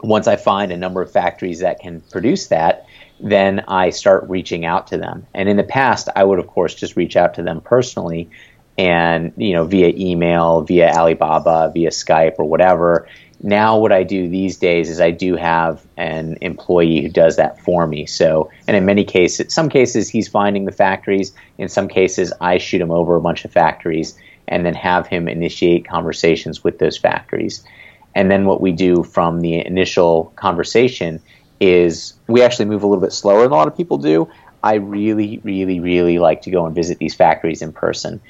once 0.02 0.28
I 0.28 0.36
find 0.36 0.72
a 0.72 0.78
number 0.78 1.02
of 1.02 1.12
factories 1.12 1.60
that 1.60 1.80
can 1.80 2.02
produce 2.02 2.48
that, 2.48 2.86
then 3.20 3.64
I 3.68 3.90
start 3.90 4.30
reaching 4.30 4.66
out 4.66 4.88
to 4.88 4.98
them. 4.98 5.28
And 5.34 5.50
in 5.50 5.58
the 5.58 5.64
past, 5.64 6.10
I 6.16 6.24
would 6.24 6.40
of 6.40 6.48
course 6.48 6.74
just 6.74 6.96
reach 6.96 7.18
out 7.18 7.34
to 7.36 7.44
them 7.44 7.62
personally 7.62 8.30
and 8.78 9.34
you 9.36 9.54
know 9.54 9.66
via 9.66 9.94
email, 9.96 10.62
via 10.62 10.90
Alibaba, 10.90 11.72
via 11.74 11.90
Skype 11.90 12.36
or 12.38 12.46
whatever. 12.46 13.08
Now 13.42 13.78
what 13.78 13.92
I 13.92 14.04
do 14.04 14.28
these 14.28 14.58
days 14.58 14.90
is 14.90 15.00
I 15.00 15.12
do 15.12 15.36
have 15.36 15.86
an 15.98 16.38
employee 16.42 17.02
who 17.02 17.10
does 17.10 17.38
that 17.38 17.60
for 17.62 17.88
me. 17.88 18.06
So, 18.06 18.52
and 18.68 18.76
in 18.76 18.86
many 18.86 19.06
cases, 19.06 19.54
some 19.54 19.70
cases 19.70 20.10
he's 20.10 20.28
finding 20.28 20.66
the 20.66 20.72
factories. 20.72 21.34
In 21.58 21.70
some 21.70 21.88
cases, 21.88 22.34
I 22.42 22.58
shoot 22.58 22.82
him 22.82 22.92
over 22.92 23.16
a 23.16 23.22
bunch 23.22 23.46
of 23.46 23.52
factories 23.52 24.18
and 24.48 24.66
then 24.66 24.74
have 24.74 25.08
him 25.08 25.28
initiate 25.28 25.88
conversations 25.88 26.64
with 26.64 26.80
those 26.80 26.98
factories. 26.98 27.64
And 28.16 28.30
then 28.30 28.46
what 28.46 28.62
we 28.62 28.72
do 28.72 29.04
from 29.04 29.42
the 29.42 29.66
initial 29.66 30.34
conversation 30.36 31.22
is 31.60 32.14
we 32.28 32.42
actually 32.42 32.66
move 32.66 32.84
a 32.84 32.88
little 32.88 33.02
bit 33.02 33.14
slower 33.14 33.44
than 33.44 33.52
a 33.52 33.56
lot 33.56 33.68
of 33.68 33.76
people 33.76 33.98
do. 33.98 34.30
I 34.64 34.76
really, 34.76 35.40
really, 35.44 35.80
really 35.80 36.20
like 36.20 36.42
to 36.44 36.52
go 36.52 36.66
and 36.66 36.76
visit 36.76 36.98
these 36.98 37.16
factories 37.16 37.62
in 37.62 37.72
person 37.72 38.22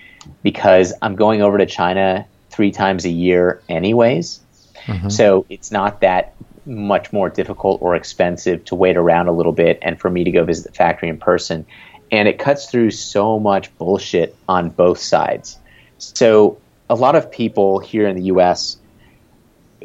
because 0.44 0.94
I'm 1.02 1.16
going 1.16 1.42
over 1.42 1.58
to 1.58 1.66
China 1.66 2.28
three 2.50 2.72
times 2.72 3.06
a 3.06 3.10
year, 3.10 3.62
anyways. 3.70 4.40
Mm-hmm. 4.86 5.10
So 5.10 5.46
it's 5.50 5.72
not 5.72 6.02
that 6.02 6.36
much 6.66 7.12
more 7.12 7.30
difficult 7.30 7.82
or 7.82 7.96
expensive 7.96 8.64
to 8.66 8.76
wait 8.76 8.98
around 8.98 9.28
a 9.28 9.32
little 9.32 9.52
bit 9.52 9.80
and 9.82 10.00
for 10.00 10.10
me 10.10 10.24
to 10.24 10.32
go 10.32 10.44
visit 10.44 10.66
the 10.66 10.74
factory 10.74 11.10
in 11.10 11.18
person. 11.18 11.66
And 12.12 12.28
it 12.28 12.40
cuts 12.40 12.70
through 12.70 12.92
so 12.92 13.40
much 13.40 13.76
bullshit 13.78 14.36
on 14.48 14.70
both 14.70 15.00
sides. 15.00 15.58
So 15.98 16.60
a 16.90 16.96
lot 16.96 17.16
of 17.16 17.32
people 17.32 17.80
here 17.80 18.08
in 18.08 18.16
the 18.16 18.24
US 18.24 18.78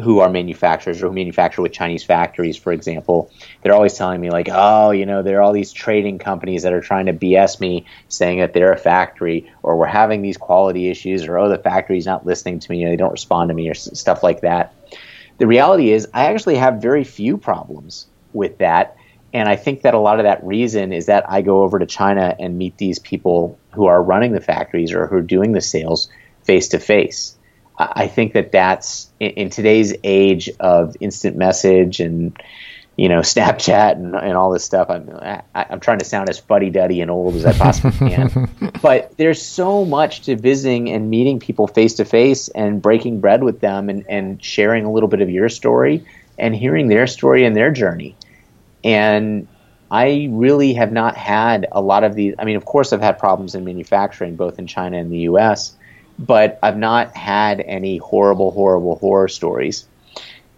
who 0.03 0.19
are 0.19 0.29
manufacturers 0.29 1.03
or 1.03 1.09
who 1.09 1.15
manufacture 1.15 1.63
with 1.63 1.73
Chinese 1.73 2.03
factories, 2.03 2.57
for 2.57 2.73
example, 2.73 3.31
they're 3.63 3.75
always 3.75 3.95
telling 3.95 4.21
me 4.21 4.31
like, 4.31 4.49
oh, 4.51 4.91
you 4.91 5.07
know, 5.07 5.23
there 5.23 5.39
are 5.39 5.43
all 5.43 5.53
these 5.53 5.73
trading 5.73 6.19
companies 6.19 6.63
that 6.65 6.73
are 6.73 6.81
trying 6.81 7.07
to 7.07 7.13
BS 7.13 7.61
me, 7.61 7.87
saying 8.09 8.41
that 8.41 8.53
they're 8.53 8.73
a 8.73 8.79
factory, 8.79 9.53
or 9.63 9.77
we're 9.77 9.87
having 9.87 10.23
these 10.23 10.37
quality 10.37 10.91
issues, 10.91 11.27
or 11.27 11.39
oh, 11.39 11.49
the 11.49 11.59
factory's 11.59 12.07
not 12.07 12.27
listening 12.27 12.59
to 12.59 12.71
me, 12.71 12.85
know, 12.85 12.91
they 12.91 12.97
don't 12.97 13.13
respond 13.13 13.49
to 13.49 13.55
me, 13.55 13.69
or 13.69 13.75
stuff 13.75 14.23
like 14.23 14.41
that. 14.41 14.75
The 15.39 15.47
reality 15.47 15.93
is, 15.93 16.09
I 16.13 16.27
actually 16.27 16.57
have 16.57 16.83
very 16.83 17.05
few 17.05 17.37
problems 17.37 18.07
with 18.33 18.59
that, 18.59 18.97
and 19.33 19.49
I 19.49 19.57
think 19.57 19.83
that 19.83 19.95
a 19.95 19.99
lot 19.99 20.19
of 20.19 20.25
that 20.25 20.45
reason 20.45 20.93
is 20.93 21.07
that 21.07 21.29
I 21.29 21.43
go 21.43 21.63
over 21.63 21.79
to 21.79 21.87
China 21.87 22.35
and 22.39 22.59
meet 22.59 22.79
these 22.79 22.99
people 22.99 23.59
who 23.73 23.87
are 23.87 24.03
running 24.03 24.33
the 24.33 24.41
factories 24.41 24.93
or 24.93 25.07
who 25.07 25.17
are 25.17 25.23
doing 25.23 25.53
the 25.53 25.61
sales 25.61 26.09
face 26.43 26.69
to 26.69 26.79
face 26.79 27.37
I 27.79 28.07
think 28.07 28.35
that 28.35 28.53
that's 28.53 29.11
in, 29.19 29.31
in, 29.31 29.51
today's 29.51 29.95
age 30.05 30.49
of 30.61 30.97
instant 31.01 31.37
message 31.37 31.99
and 31.99 32.41
you 32.97 33.09
know 33.09 33.21
Snapchat 33.21 33.93
and, 33.93 34.15
and 34.15 34.37
all 34.37 34.51
this 34.51 34.65
stuff. 34.65 34.91
I'm 34.91 35.11
I, 35.11 35.35
am 35.35 35.43
i 35.55 35.67
am 35.71 35.81
trying 35.81 35.99
to 35.99 36.05
sound 36.05 36.29
as 36.29 36.39
fuddy 36.39 36.71
duddy 36.71 37.01
and 37.01 37.11
old 37.11 37.35
as 37.35 37.45
I 37.45 37.53
possibly 37.53 38.11
can, 38.11 38.49
but 38.81 39.17
there's 39.17 39.43
so 39.43 39.85
much 39.85 40.23
to 40.23 40.37
visiting 40.37 40.91
and 40.91 41.11
meeting 41.11 41.41
people 41.41 41.67
face 41.67 41.95
to 41.95 42.05
face 42.05 42.49
and 42.49 42.81
breaking 42.81 43.21
bread 43.21 43.43
with 43.43 43.61
them 43.61 43.89
and, 43.89 44.05
and 44.09 44.43
sharing 44.43 44.85
a 44.85 44.93
little 44.93 45.09
bit 45.09 45.21
of 45.21 45.31
your 45.31 45.49
story 45.49 46.05
and 46.39 46.55
hearing 46.55 46.89
their 46.89 47.07
story 47.07 47.45
and 47.45 47.57
their 47.57 47.71
journey. 47.71 48.17
And 48.83 49.49
I 49.91 50.29
really 50.31 50.75
have 50.75 50.93
not 50.93 51.17
had 51.17 51.67
a 51.73 51.81
lot 51.81 52.05
of 52.05 52.15
these. 52.15 52.35
I 52.39 52.45
mean, 52.45 52.57
of 52.57 52.65
course, 52.65 52.93
I've 52.93 53.01
had 53.01 53.19
problems 53.19 53.55
in 53.55 53.65
manufacturing, 53.65 54.37
both 54.37 54.59
in 54.59 54.67
China 54.67 54.99
and 54.99 55.11
the 55.11 55.19
U.S 55.21 55.77
but 56.19 56.59
I've 56.63 56.77
not 56.77 57.17
had 57.17 57.61
any 57.61 57.99
horrible, 57.99 58.51
horrible 58.51 58.97
horror 58.97 59.29
stories. 59.29 59.87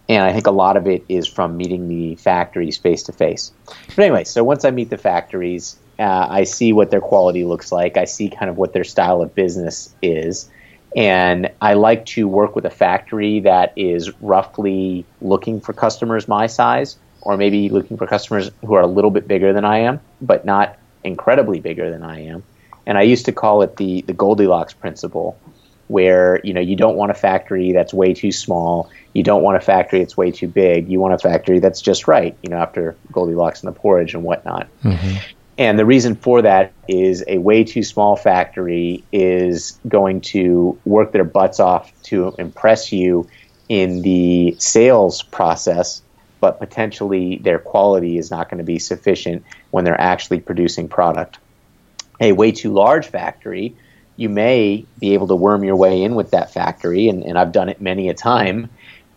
And 0.09 0.23
I 0.23 0.31
think 0.31 0.47
a 0.47 0.51
lot 0.51 0.77
of 0.77 0.87
it 0.87 1.03
is 1.09 1.27
from 1.27 1.57
meeting 1.57 1.89
the 1.89 2.15
factories 2.15 2.77
face 2.77 3.03
to 3.03 3.11
face. 3.11 3.51
But 3.87 3.99
anyway, 3.99 4.23
so 4.23 4.43
once 4.43 4.63
I 4.63 4.71
meet 4.71 4.89
the 4.89 4.97
factories, 4.97 5.77
uh, 5.99 6.27
I 6.29 6.43
see 6.45 6.71
what 6.71 6.91
their 6.91 7.01
quality 7.01 7.43
looks 7.43 7.71
like. 7.71 7.97
I 7.97 8.05
see 8.05 8.29
kind 8.29 8.49
of 8.49 8.57
what 8.57 8.73
their 8.73 8.85
style 8.85 9.21
of 9.21 9.35
business 9.35 9.93
is. 10.01 10.49
And 10.95 11.51
I 11.61 11.73
like 11.73 12.05
to 12.07 12.27
work 12.27 12.55
with 12.55 12.65
a 12.65 12.69
factory 12.69 13.41
that 13.41 13.73
is 13.75 14.11
roughly 14.21 15.05
looking 15.21 15.59
for 15.59 15.73
customers 15.73 16.27
my 16.27 16.47
size, 16.47 16.97
or 17.21 17.35
maybe 17.35 17.67
looking 17.67 17.97
for 17.97 18.07
customers 18.07 18.49
who 18.65 18.75
are 18.75 18.81
a 18.81 18.87
little 18.87 19.11
bit 19.11 19.27
bigger 19.27 19.51
than 19.51 19.65
I 19.65 19.79
am, 19.79 19.99
but 20.21 20.45
not 20.45 20.77
incredibly 21.03 21.59
bigger 21.59 21.91
than 21.91 22.03
I 22.03 22.21
am 22.21 22.43
and 22.87 22.97
I 22.97 23.03
used 23.03 23.25
to 23.25 23.31
call 23.31 23.61
it 23.61 23.75
the 23.75 24.01
the 24.01 24.13
Goldilocks 24.13 24.73
principle, 24.73 25.37
where 25.89 26.39
you 26.43 26.53
know 26.53 26.61
you 26.61 26.75
don't 26.75 26.95
want 26.95 27.11
a 27.11 27.13
factory 27.13 27.73
that's 27.73 27.93
way 27.93 28.15
too 28.15 28.31
small, 28.31 28.89
you 29.13 29.21
don't 29.21 29.43
want 29.43 29.57
a 29.57 29.61
factory 29.61 29.99
that's 29.99 30.17
way 30.17 30.31
too 30.31 30.47
big, 30.47 30.89
you 30.89 30.99
want 30.99 31.13
a 31.13 31.19
factory 31.19 31.59
that's 31.59 31.81
just 31.81 32.07
right, 32.07 32.35
you 32.41 32.49
know, 32.49 32.57
after 32.57 32.95
Goldilocks 33.11 33.61
and 33.61 33.67
the 33.67 33.77
porridge 33.77 34.15
and 34.15 34.23
whatnot. 34.23 34.67
Mm-hmm. 34.83 35.17
And 35.59 35.77
the 35.77 35.85
reason 35.85 36.15
for 36.15 36.43
that 36.43 36.71
is 36.87 37.23
a 37.27 37.39
way 37.39 37.63
too 37.63 37.83
small 37.83 38.15
factory 38.15 39.03
is 39.11 39.79
going 39.87 40.21
to 40.21 40.79
work 40.85 41.11
their 41.11 41.23
butts 41.23 41.59
off 41.59 41.91
to 42.03 42.35
impress 42.37 42.91
you 42.91 43.27
in 43.67 44.03
the 44.03 44.55
sales 44.59 45.23
process, 45.23 46.03
but 46.39 46.59
potentially 46.59 47.39
their 47.43 47.57
quality 47.57 48.19
is 48.19 48.29
not 48.29 48.49
going 48.49 48.59
to 48.59 48.63
be 48.63 48.77
sufficient 48.77 49.43
when 49.71 49.83
they're 49.83 49.99
actually 49.99 50.39
producing 50.39 50.87
product 50.87 51.39
a 52.19 52.31
way 52.31 52.51
too 52.51 52.73
large 52.73 53.07
factory, 53.07 53.75
you 54.15 54.29
may 54.29 54.85
be 54.99 55.13
able 55.13 55.27
to 55.27 55.35
worm 55.35 55.63
your 55.63 55.75
way 55.75 56.03
in 56.03 56.15
with 56.15 56.31
that 56.31 56.51
factory, 56.51 57.07
and, 57.07 57.23
and 57.23 57.37
I've 57.37 57.51
done 57.51 57.69
it 57.69 57.81
many 57.81 58.09
a 58.09 58.13
time. 58.13 58.69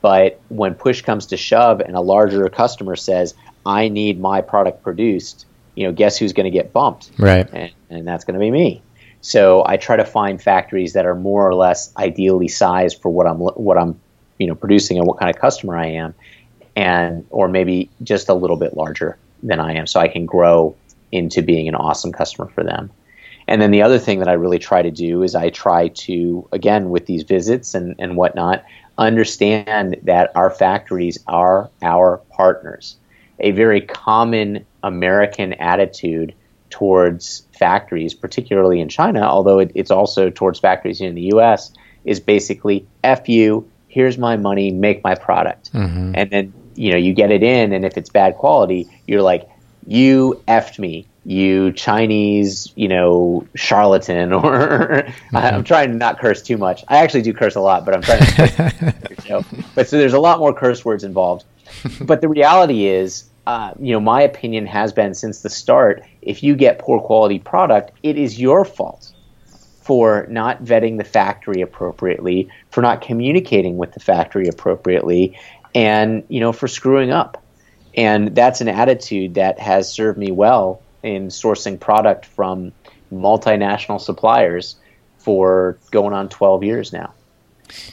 But 0.03 0.41
when 0.49 0.75
push 0.75 1.03
comes 1.03 1.27
to 1.27 1.37
shove 1.37 1.81
and 1.81 1.95
a 1.95 2.01
larger 2.01 2.49
customer 2.49 2.97
says, 2.97 3.35
I 3.67 3.89
need 3.89 4.21
my 4.21 4.41
product 4.41 4.83
produced, 4.83 5.47
you 5.75 5.87
know, 5.87 5.93
guess 5.93 6.17
who's 6.17 6.33
going 6.33 6.45
to 6.45 6.51
get 6.51 6.73
bumped? 6.73 7.11
Right. 7.19 7.49
And, 7.53 7.73
and 7.91 8.09
that's 8.09 8.25
going 8.25 8.35
to 8.35 8.41
be 8.41 8.51
me. 8.51 8.83
So 9.21 9.63
I 9.67 9.77
try 9.77 9.97
to 9.97 10.05
find 10.05 10.41
factories 10.41 10.95
that 10.95 11.05
are 11.05 11.15
more 11.15 11.47
or 11.47 11.55
less 11.55 11.95
ideally 11.97 12.49
sized 12.49 13.01
for 13.03 13.11
what 13.11 13.27
I'm 13.27 13.39
what 13.39 13.77
I'm 13.77 14.01
you 14.39 14.47
know 14.47 14.55
producing 14.55 14.99
and 14.99 15.07
what 15.07 15.19
kind 15.19 15.35
of 15.35 15.41
customer 15.41 15.77
I 15.77 15.89
am, 15.89 16.15
and 16.75 17.27
or 17.31 17.49
maybe 17.49 17.91
just 18.03 18.29
a 18.29 18.35
little 18.35 18.57
bit 18.57 18.77
larger 18.77 19.19
than 19.43 19.61
I 19.61 19.75
am, 19.75 19.87
so 19.87 20.01
I 20.01 20.09
can 20.09 20.25
grow 20.25 20.75
into 21.13 21.43
being 21.43 21.69
an 21.69 21.75
awesome 21.75 22.13
customer 22.13 22.49
for 22.49 22.65
them. 22.65 22.91
And 23.49 23.61
then 23.61 23.73
the 23.73 23.83
other 23.83 23.99
thing 23.99 24.21
that 24.21 24.29
I 24.29 24.35
really 24.35 24.61
try 24.61 24.81
to 24.81 24.91
do 24.91 25.23
is 25.23 25.35
I 25.35 25.51
try 25.51 25.89
to 25.89 26.49
again 26.53 26.91
with 26.91 27.07
these 27.07 27.25
visits 27.25 27.75
and 27.75 27.97
and 27.99 28.17
whatnot 28.17 28.65
understand 28.97 29.97
that 30.05 30.31
our 30.37 30.51
factories 30.51 31.19
are 31.27 31.69
our 31.83 32.19
partners. 32.31 32.97
A 33.41 33.51
very 33.53 33.81
common 33.81 34.67
American 34.83 35.55
attitude 35.55 36.35
towards 36.69 37.43
factories, 37.59 38.15
particularly 38.15 38.81
in 38.81 38.89
China, 38.89 39.23
although 39.23 39.59
it, 39.59 39.73
it's 39.75 39.91
also 39.91 40.31
towards 40.31 40.61
factories 40.61 41.01
in 41.01 41.15
the 41.15 41.23
U.S., 41.33 41.73
is 42.05 42.21
basically 42.21 42.87
"f 43.03 43.29
you." 43.29 43.69
Here's 43.89 44.17
my 44.17 44.37
money. 44.37 44.71
Make 44.71 45.03
my 45.03 45.15
product, 45.15 45.73
mm-hmm. 45.73 46.13
and 46.15 46.31
then 46.31 46.53
you 46.77 46.93
know 46.93 46.99
you 46.99 47.13
get 47.13 47.31
it 47.31 47.43
in, 47.43 47.73
and 47.73 47.85
if 47.85 47.97
it's 47.97 48.11
bad 48.11 48.37
quality, 48.37 48.89
you're 49.07 49.23
like, 49.23 49.49
"You 49.87 50.43
effed 50.49 50.79
me." 50.79 51.07
You 51.25 51.73
Chinese, 51.73 52.73
you 52.77 52.89
know, 52.89 53.47
charlatan, 53.55 54.33
or 54.33 55.05
mm-hmm. 55.07 55.37
I'm 55.37 55.65
trying 55.65 55.91
to 55.91 55.97
not 55.97 56.19
curse 56.19 56.43
too 56.43 56.57
much. 56.57 56.83
I 56.89 56.99
actually 56.99 57.23
do 57.23 57.35
curse 57.35 57.57
a 57.57 57.61
lot, 57.61 57.85
but 57.85 57.95
I'm 57.95 58.03
trying 58.03 58.21
to. 58.21 58.95
Curse, 59.21 59.45
but 59.75 59.89
so 59.89 59.99
there's 59.99 60.15
a 60.15 60.19
lot 60.19 60.39
more 60.39 60.53
curse 60.55 60.85
words 60.85 61.05
involved. 61.05 61.45
But 62.01 62.21
the 62.21 62.29
reality 62.29 62.87
is, 62.87 63.31
uh, 63.47 63.73
you 63.79 63.93
know, 63.93 64.01
my 64.01 64.23
opinion 64.23 64.67
has 64.67 64.93
been 64.93 65.15
since 65.15 65.43
the 65.43 65.51
start 65.51 66.05
if 66.23 66.43
you 66.43 66.55
get 66.57 66.79
poor 66.79 67.01
quality 67.01 67.39
product, 67.39 67.93
it 68.03 68.17
is 68.17 68.41
your 68.41 68.65
fault 68.65 69.13
for 69.81 70.27
not 70.29 70.63
vetting 70.63 70.99
the 70.99 71.05
factory 71.05 71.63
appropriately, 71.63 72.49
for 72.71 72.81
not 72.81 73.01
communicating 73.01 73.77
with 73.77 73.93
the 73.93 74.01
factory 74.01 74.47
appropriately, 74.47 75.37
and, 75.75 76.23
you 76.29 76.39
know, 76.39 76.53
for 76.53 76.69
screwing 76.69 77.11
up. 77.11 77.43
And 77.95 78.35
that's 78.35 78.61
an 78.61 78.69
attitude 78.69 79.35
that 79.35 79.59
has 79.59 79.91
served 79.91 80.19
me 80.19 80.31
well 80.31 80.83
in 81.03 81.29
sourcing 81.29 81.79
product 81.79 82.27
from 82.27 82.73
multinational 83.13 84.01
suppliers 84.01 84.77
for 85.19 85.79
going 85.91 86.13
on 86.15 86.29
12 86.29 86.65
years 86.65 86.93
now. 86.93 87.13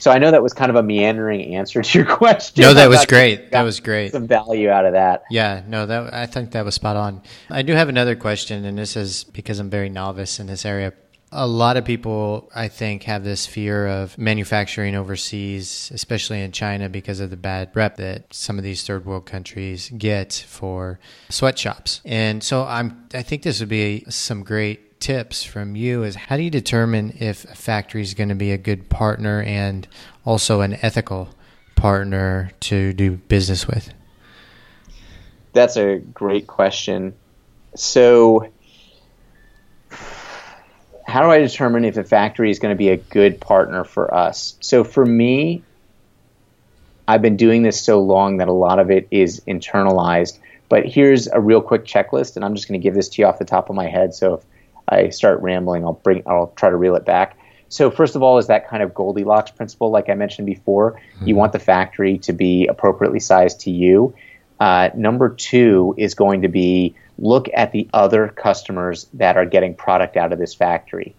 So 0.00 0.10
I 0.10 0.18
know 0.18 0.30
that 0.30 0.42
was 0.42 0.52
kind 0.52 0.70
of 0.70 0.76
a 0.76 0.82
meandering 0.82 1.54
answer 1.54 1.82
to 1.82 1.98
your 1.98 2.06
question. 2.16 2.62
No, 2.62 2.74
that 2.74 2.88
was 2.88 3.06
great. 3.06 3.52
That 3.52 3.62
was 3.62 3.80
great. 3.80 4.12
Some 4.12 4.26
value 4.26 4.70
out 4.70 4.84
of 4.84 4.92
that. 4.92 5.22
Yeah, 5.30 5.62
no, 5.66 5.86
that 5.86 6.12
I 6.12 6.26
think 6.26 6.52
that 6.52 6.64
was 6.64 6.74
spot 6.74 6.96
on. 6.96 7.22
I 7.48 7.62
do 7.62 7.74
have 7.74 7.88
another 7.88 8.16
question, 8.16 8.64
and 8.64 8.76
this 8.76 8.96
is 8.96 9.24
because 9.24 9.58
I'm 9.58 9.70
very 9.70 9.88
novice 9.88 10.40
in 10.40 10.46
this 10.46 10.64
area. 10.64 10.92
A 11.30 11.46
lot 11.46 11.76
of 11.76 11.84
people, 11.84 12.50
I 12.54 12.68
think, 12.68 13.02
have 13.02 13.22
this 13.22 13.46
fear 13.46 13.86
of 13.86 14.16
manufacturing 14.16 14.94
overseas, 14.94 15.90
especially 15.92 16.40
in 16.40 16.52
China, 16.52 16.88
because 16.88 17.20
of 17.20 17.28
the 17.28 17.36
bad 17.36 17.70
rep 17.74 17.96
that 17.96 18.32
some 18.32 18.56
of 18.56 18.64
these 18.64 18.82
third 18.86 19.04
world 19.04 19.26
countries 19.26 19.90
get 19.96 20.32
for 20.48 20.98
sweatshops. 21.28 22.00
And 22.04 22.42
so 22.42 22.64
I'm, 22.64 23.08
I 23.12 23.22
think 23.22 23.42
this 23.42 23.60
would 23.60 23.68
be 23.68 24.04
some 24.08 24.42
great 24.42 25.00
tips 25.00 25.44
from 25.44 25.76
you 25.76 26.02
is 26.02 26.14
how 26.14 26.36
do 26.36 26.42
you 26.42 26.50
determine 26.50 27.16
if 27.18 27.44
a 27.44 27.54
factory 27.54 28.02
is 28.02 28.14
going 28.14 28.30
to 28.30 28.34
be 28.34 28.52
a 28.52 28.58
good 28.58 28.88
partner 28.88 29.42
and 29.42 29.86
also 30.24 30.60
an 30.60 30.76
ethical 30.82 31.28
partner 31.76 32.50
to 32.60 32.92
do 32.92 33.12
business 33.12 33.66
with? 33.66 33.92
That's 35.52 35.76
a 35.76 35.98
great 35.98 36.46
question. 36.46 37.14
So, 37.74 38.50
how 41.08 41.22
do 41.22 41.30
I 41.30 41.38
determine 41.38 41.84
if 41.84 41.96
a 41.96 42.04
factory 42.04 42.50
is 42.50 42.58
going 42.58 42.74
to 42.74 42.78
be 42.78 42.90
a 42.90 42.98
good 42.98 43.40
partner 43.40 43.82
for 43.82 44.14
us? 44.14 44.56
So, 44.60 44.84
for 44.84 45.04
me, 45.04 45.62
I've 47.08 47.22
been 47.22 47.38
doing 47.38 47.62
this 47.62 47.82
so 47.82 48.00
long 48.00 48.36
that 48.36 48.48
a 48.48 48.52
lot 48.52 48.78
of 48.78 48.90
it 48.90 49.08
is 49.10 49.40
internalized. 49.48 50.38
But 50.68 50.84
here's 50.84 51.26
a 51.26 51.40
real 51.40 51.62
quick 51.62 51.86
checklist, 51.86 52.36
and 52.36 52.44
I'm 52.44 52.54
just 52.54 52.68
going 52.68 52.78
to 52.78 52.82
give 52.82 52.94
this 52.94 53.08
to 53.08 53.22
you 53.22 53.26
off 53.26 53.38
the 53.38 53.46
top 53.46 53.70
of 53.70 53.74
my 53.74 53.88
head. 53.88 54.14
So, 54.14 54.34
if 54.34 54.44
I 54.86 55.08
start 55.08 55.40
rambling, 55.40 55.84
I'll 55.84 55.94
bring 55.94 56.22
I'll 56.26 56.52
try 56.56 56.68
to 56.68 56.76
reel 56.76 56.94
it 56.94 57.06
back. 57.06 57.38
So 57.70 57.90
first 57.90 58.16
of 58.16 58.22
all 58.22 58.38
is 58.38 58.46
that 58.46 58.68
kind 58.68 58.82
of 58.82 58.94
Goldilocks 58.94 59.50
principle, 59.50 59.90
like 59.90 60.08
I 60.08 60.14
mentioned 60.14 60.46
before. 60.46 60.92
Mm-hmm. 60.92 61.28
You 61.28 61.36
want 61.36 61.52
the 61.52 61.58
factory 61.58 62.18
to 62.18 62.32
be 62.32 62.66
appropriately 62.66 63.20
sized 63.20 63.60
to 63.60 63.70
you. 63.70 64.14
Uh, 64.60 64.90
number 64.94 65.28
two 65.28 65.94
is 65.96 66.14
going 66.14 66.42
to 66.42 66.48
be 66.48 66.94
look 67.18 67.48
at 67.54 67.72
the 67.72 67.88
other 67.92 68.28
customers 68.28 69.06
that 69.14 69.36
are 69.36 69.46
getting 69.46 69.74
product 69.74 70.16
out 70.16 70.32
of 70.32 70.38
this 70.38 70.54
factory. 70.54 71.14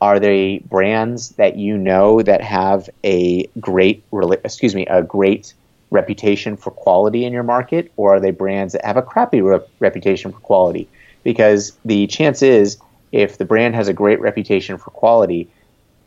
Are 0.00 0.18
they 0.18 0.58
brands 0.58 1.30
that 1.30 1.56
you 1.56 1.76
know 1.76 2.22
that 2.22 2.40
have 2.42 2.88
a 3.04 3.46
great, 3.60 4.04
excuse 4.44 4.74
me, 4.74 4.86
a 4.86 5.02
great 5.02 5.54
reputation 5.90 6.56
for 6.56 6.70
quality 6.70 7.24
in 7.24 7.32
your 7.32 7.42
market, 7.42 7.92
or 7.96 8.16
are 8.16 8.20
they 8.20 8.30
brands 8.30 8.72
that 8.72 8.84
have 8.84 8.96
a 8.96 9.02
crappy 9.02 9.40
re- 9.40 9.60
reputation 9.78 10.32
for 10.32 10.40
quality? 10.40 10.88
Because 11.22 11.72
the 11.84 12.06
chance 12.06 12.42
is 12.42 12.78
if 13.12 13.38
the 13.38 13.44
brand 13.44 13.74
has 13.74 13.88
a 13.88 13.92
great 13.92 14.20
reputation 14.20 14.78
for 14.78 14.90
quality, 14.90 15.48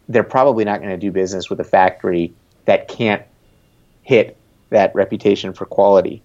they're 0.09 0.23
probably 0.23 0.65
not 0.65 0.79
going 0.79 0.91
to 0.91 0.97
do 0.97 1.11
business 1.11 1.49
with 1.49 1.59
a 1.59 1.63
factory 1.63 2.33
that 2.65 2.87
can't 2.87 3.23
hit 4.03 4.37
that 4.69 4.93
reputation 4.93 5.53
for 5.53 5.65
quality. 5.65 6.21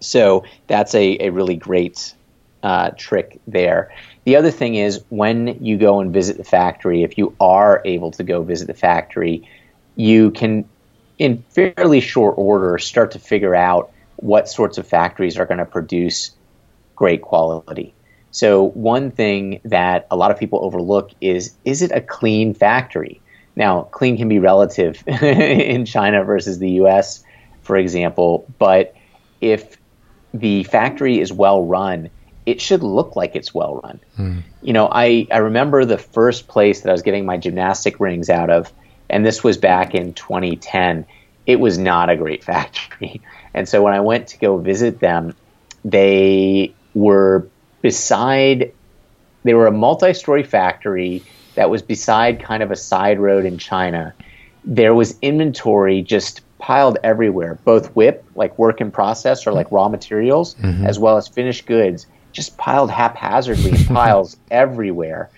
So 0.00 0.44
that's 0.66 0.94
a, 0.94 1.26
a 1.26 1.30
really 1.30 1.56
great 1.56 2.14
uh, 2.62 2.90
trick 2.96 3.40
there. 3.46 3.92
The 4.24 4.36
other 4.36 4.50
thing 4.50 4.74
is 4.74 5.04
when 5.08 5.64
you 5.64 5.76
go 5.76 6.00
and 6.00 6.12
visit 6.12 6.36
the 6.36 6.44
factory, 6.44 7.02
if 7.02 7.16
you 7.16 7.34
are 7.40 7.80
able 7.84 8.10
to 8.12 8.24
go 8.24 8.42
visit 8.42 8.66
the 8.66 8.74
factory, 8.74 9.48
you 9.94 10.30
can, 10.32 10.68
in 11.18 11.44
fairly 11.50 12.00
short 12.00 12.34
order, 12.36 12.76
start 12.78 13.12
to 13.12 13.18
figure 13.18 13.54
out 13.54 13.92
what 14.16 14.48
sorts 14.48 14.78
of 14.78 14.86
factories 14.86 15.38
are 15.38 15.46
going 15.46 15.58
to 15.58 15.64
produce 15.64 16.32
great 16.96 17.22
quality. 17.22 17.94
So 18.30 18.64
one 18.64 19.10
thing 19.10 19.60
that 19.64 20.06
a 20.10 20.16
lot 20.16 20.30
of 20.30 20.38
people 20.38 20.64
overlook 20.64 21.10
is 21.20 21.54
is 21.64 21.82
it 21.82 21.92
a 21.92 22.00
clean 22.00 22.52
factory? 22.52 23.20
Now, 23.54 23.82
clean 23.82 24.16
can 24.16 24.28
be 24.28 24.38
relative 24.38 25.02
in 25.22 25.86
China 25.86 26.24
versus 26.24 26.58
the 26.58 26.72
US, 26.82 27.24
for 27.62 27.76
example, 27.76 28.46
but 28.58 28.94
if 29.40 29.78
the 30.40 30.64
factory 30.64 31.20
is 31.20 31.32
well 31.32 31.62
run, 31.64 32.10
it 32.44 32.60
should 32.60 32.82
look 32.82 33.16
like 33.16 33.34
it's 33.34 33.54
well 33.54 33.80
run. 33.82 34.00
Mm. 34.18 34.42
You 34.62 34.72
know, 34.72 34.88
I, 34.90 35.26
I 35.30 35.38
remember 35.38 35.84
the 35.84 35.98
first 35.98 36.48
place 36.48 36.80
that 36.80 36.88
I 36.88 36.92
was 36.92 37.02
getting 37.02 37.26
my 37.26 37.36
gymnastic 37.36 37.98
rings 38.00 38.30
out 38.30 38.50
of, 38.50 38.72
and 39.10 39.24
this 39.24 39.42
was 39.42 39.56
back 39.56 39.94
in 39.94 40.14
2010. 40.14 41.06
It 41.46 41.60
was 41.60 41.78
not 41.78 42.10
a 42.10 42.16
great 42.16 42.44
factory. 42.52 43.20
And 43.54 43.68
so 43.68 43.82
when 43.82 43.94
I 43.94 44.00
went 44.00 44.28
to 44.28 44.38
go 44.38 44.58
visit 44.58 45.00
them, 45.00 45.34
they 45.84 46.74
were 46.94 47.48
beside 47.82 48.72
they 49.44 49.54
were 49.54 49.68
a 49.68 49.72
multi-story 49.72 50.42
factory 50.42 51.22
that 51.54 51.70
was 51.70 51.80
beside 51.80 52.42
kind 52.42 52.64
of 52.64 52.72
a 52.72 52.76
side 52.76 53.20
road 53.20 53.44
in 53.44 53.58
China. 53.58 54.12
There 54.64 54.92
was 54.92 55.16
inventory 55.22 56.02
just 56.02 56.40
piled 56.58 56.98
everywhere, 57.02 57.58
both 57.64 57.94
WIP, 57.94 58.24
like 58.34 58.58
work 58.58 58.80
in 58.80 58.90
process 58.90 59.46
or 59.46 59.52
like 59.52 59.70
raw 59.70 59.88
materials, 59.88 60.54
mm-hmm. 60.54 60.86
as 60.86 60.98
well 60.98 61.16
as 61.16 61.28
finished 61.28 61.66
goods, 61.66 62.06
just 62.32 62.56
piled 62.56 62.90
haphazardly 62.90 63.70
in 63.70 63.84
piles 63.94 64.36
everywhere. 64.50 65.30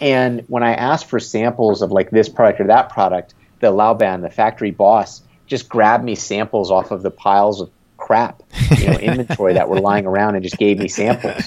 And 0.00 0.44
when 0.48 0.62
I 0.62 0.74
asked 0.74 1.06
for 1.06 1.20
samples 1.20 1.82
of 1.82 1.92
like 1.92 2.10
this 2.10 2.28
product 2.28 2.60
or 2.60 2.66
that 2.66 2.88
product, 2.88 3.34
the 3.60 3.68
Laoban, 3.68 4.22
the 4.22 4.30
factory 4.30 4.70
boss, 4.70 5.22
just 5.46 5.68
grabbed 5.68 6.04
me 6.04 6.14
samples 6.14 6.70
off 6.70 6.90
of 6.90 7.02
the 7.02 7.10
piles 7.10 7.60
of 7.60 7.70
crap, 7.96 8.42
you 8.78 8.86
know, 8.86 8.98
inventory 8.98 9.54
that 9.54 9.68
were 9.68 9.80
lying 9.90 10.06
around 10.06 10.34
and 10.34 10.42
just 10.42 10.58
gave 10.58 10.78
me 10.78 10.88
samples. 10.88 11.44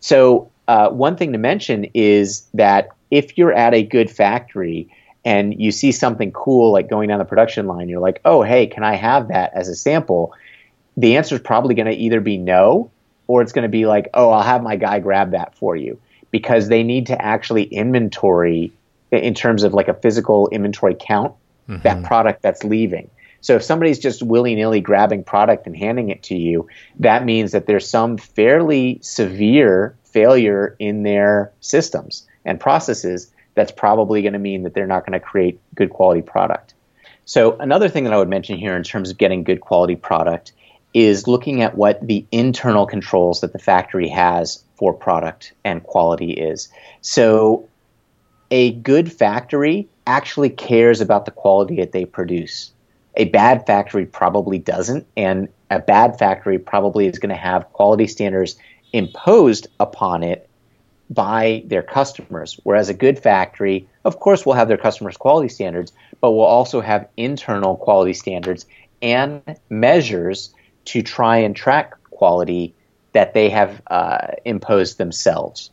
So, 0.00 0.50
uh, 0.68 0.88
one 0.90 1.16
thing 1.16 1.32
to 1.32 1.38
mention 1.38 1.86
is 1.94 2.46
that 2.54 2.90
if 3.10 3.36
you're 3.36 3.52
at 3.52 3.74
a 3.74 3.82
good 3.82 4.08
factory 4.08 4.88
and 5.24 5.60
you 5.60 5.70
see 5.70 5.92
something 5.92 6.32
cool 6.32 6.72
like 6.72 6.88
going 6.88 7.08
down 7.08 7.18
the 7.18 7.24
production 7.24 7.66
line, 7.66 7.88
you're 7.88 8.00
like, 8.00 8.20
oh, 8.24 8.42
hey, 8.42 8.66
can 8.66 8.82
I 8.82 8.94
have 8.94 9.28
that 9.28 9.52
as 9.54 9.68
a 9.68 9.74
sample? 9.74 10.32
The 10.96 11.16
answer 11.16 11.34
is 11.34 11.40
probably 11.40 11.74
going 11.74 11.88
to 11.88 11.94
either 11.94 12.20
be 12.20 12.38
no, 12.38 12.90
or 13.26 13.42
it's 13.42 13.52
going 13.52 13.62
to 13.62 13.68
be 13.68 13.86
like, 13.86 14.08
oh, 14.14 14.30
I'll 14.30 14.42
have 14.42 14.62
my 14.62 14.76
guy 14.76 14.98
grab 15.00 15.32
that 15.32 15.54
for 15.54 15.76
you 15.76 16.00
because 16.30 16.68
they 16.68 16.82
need 16.82 17.06
to 17.06 17.20
actually 17.20 17.64
inventory 17.64 18.72
in 19.10 19.34
terms 19.34 19.62
of 19.62 19.74
like 19.74 19.88
a 19.88 19.94
physical 19.94 20.48
inventory 20.48 20.96
count 20.98 21.34
mm-hmm. 21.68 21.82
that 21.82 22.02
product 22.04 22.42
that's 22.42 22.64
leaving. 22.64 23.10
So 23.40 23.56
if 23.56 23.62
somebody's 23.62 23.98
just 23.98 24.22
willy 24.22 24.54
nilly 24.54 24.80
grabbing 24.80 25.24
product 25.24 25.66
and 25.66 25.76
handing 25.76 26.10
it 26.10 26.22
to 26.24 26.36
you, 26.36 26.68
that 26.98 27.24
means 27.24 27.52
that 27.52 27.66
there's 27.66 27.88
some 27.88 28.18
fairly 28.18 28.98
severe 29.02 29.96
failure 30.04 30.76
in 30.78 31.02
their 31.02 31.52
systems 31.60 32.26
and 32.44 32.60
processes 32.60 33.32
that's 33.60 33.72
probably 33.72 34.22
going 34.22 34.32
to 34.32 34.38
mean 34.38 34.62
that 34.62 34.72
they're 34.72 34.86
not 34.86 35.04
going 35.04 35.12
to 35.12 35.20
create 35.20 35.60
good 35.74 35.90
quality 35.90 36.22
product. 36.22 36.72
So 37.26 37.58
another 37.58 37.90
thing 37.90 38.04
that 38.04 38.12
I 38.14 38.16
would 38.16 38.28
mention 38.28 38.56
here 38.56 38.74
in 38.74 38.82
terms 38.82 39.10
of 39.10 39.18
getting 39.18 39.44
good 39.44 39.60
quality 39.60 39.96
product 39.96 40.52
is 40.94 41.28
looking 41.28 41.60
at 41.60 41.76
what 41.76 42.04
the 42.04 42.24
internal 42.32 42.86
controls 42.86 43.42
that 43.42 43.52
the 43.52 43.58
factory 43.58 44.08
has 44.08 44.64
for 44.76 44.94
product 44.94 45.52
and 45.62 45.82
quality 45.84 46.32
is. 46.32 46.70
So, 47.02 47.68
a 48.50 48.72
good 48.72 49.12
factory 49.12 49.88
actually 50.06 50.50
cares 50.50 51.00
about 51.00 51.26
the 51.26 51.30
quality 51.30 51.76
that 51.76 51.92
they 51.92 52.06
produce. 52.06 52.72
A 53.14 53.26
bad 53.26 53.64
factory 53.66 54.06
probably 54.06 54.58
doesn't, 54.58 55.06
and 55.16 55.48
a 55.70 55.78
bad 55.78 56.18
factory 56.18 56.58
probably 56.58 57.06
is 57.06 57.20
going 57.20 57.30
to 57.30 57.40
have 57.40 57.72
quality 57.74 58.08
standards 58.08 58.56
imposed 58.92 59.68
upon 59.78 60.24
it 60.24 60.49
by 61.10 61.64
their 61.66 61.82
customers. 61.82 62.58
Whereas 62.62 62.88
a 62.88 62.94
good 62.94 63.18
factory, 63.18 63.88
of 64.04 64.20
course, 64.20 64.46
will 64.46 64.52
have 64.54 64.68
their 64.68 64.78
customers' 64.78 65.16
quality 65.16 65.48
standards, 65.48 65.92
but 66.20 66.30
will 66.30 66.42
also 66.42 66.80
have 66.80 67.08
internal 67.16 67.76
quality 67.76 68.14
standards 68.14 68.64
and 69.02 69.42
measures 69.68 70.54
to 70.86 71.02
try 71.02 71.38
and 71.38 71.56
track 71.56 71.94
quality 72.10 72.74
that 73.12 73.34
they 73.34 73.50
have 73.50 73.82
uh, 73.88 74.28
imposed 74.44 74.98
themselves. 74.98 75.70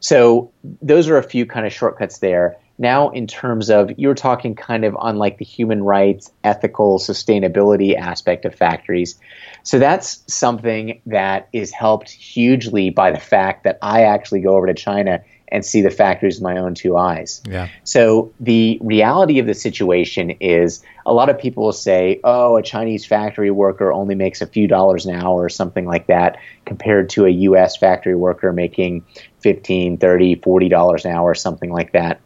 So 0.00 0.50
those 0.64 1.08
are 1.08 1.18
a 1.18 1.22
few 1.22 1.46
kind 1.46 1.66
of 1.66 1.72
shortcuts 1.72 2.18
there. 2.18 2.56
Now, 2.80 3.10
in 3.10 3.26
terms 3.26 3.68
of 3.68 3.90
you're 3.98 4.14
talking 4.14 4.54
kind 4.54 4.86
of 4.86 4.96
on 4.96 5.16
like 5.16 5.36
the 5.36 5.44
human 5.44 5.82
rights, 5.82 6.32
ethical, 6.42 6.98
sustainability 6.98 7.94
aspect 7.94 8.46
of 8.46 8.54
factories. 8.54 9.20
So 9.64 9.78
that's 9.78 10.24
something 10.26 11.02
that 11.04 11.50
is 11.52 11.72
helped 11.72 12.10
hugely 12.10 12.88
by 12.88 13.10
the 13.10 13.20
fact 13.20 13.64
that 13.64 13.78
I 13.82 14.04
actually 14.04 14.40
go 14.40 14.56
over 14.56 14.66
to 14.66 14.72
China 14.72 15.22
and 15.52 15.62
see 15.62 15.82
the 15.82 15.90
factories 15.90 16.36
with 16.36 16.42
my 16.42 16.56
own 16.56 16.74
two 16.74 16.96
eyes. 16.96 17.42
Yeah. 17.46 17.68
So 17.84 18.32
the 18.40 18.78
reality 18.80 19.38
of 19.40 19.46
the 19.46 19.54
situation 19.54 20.30
is 20.40 20.82
a 21.04 21.12
lot 21.12 21.28
of 21.28 21.38
people 21.38 21.64
will 21.64 21.72
say, 21.72 22.20
oh, 22.24 22.56
a 22.56 22.62
Chinese 22.62 23.04
factory 23.04 23.50
worker 23.50 23.92
only 23.92 24.14
makes 24.14 24.40
a 24.40 24.46
few 24.46 24.66
dollars 24.66 25.04
an 25.04 25.16
hour 25.16 25.42
or 25.42 25.48
something 25.48 25.86
like 25.86 26.06
that 26.06 26.38
compared 26.64 27.10
to 27.10 27.26
a 27.26 27.30
US 27.30 27.76
factory 27.76 28.14
worker 28.14 28.52
making 28.52 29.04
15, 29.40 29.98
30, 29.98 30.36
40 30.36 30.68
dollars 30.68 31.04
an 31.04 31.12
hour 31.12 31.30
or 31.30 31.34
something 31.34 31.70
like 31.70 31.92
that. 31.92 32.20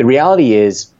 The 0.00 0.06
reality 0.06 0.54
is 0.54 0.90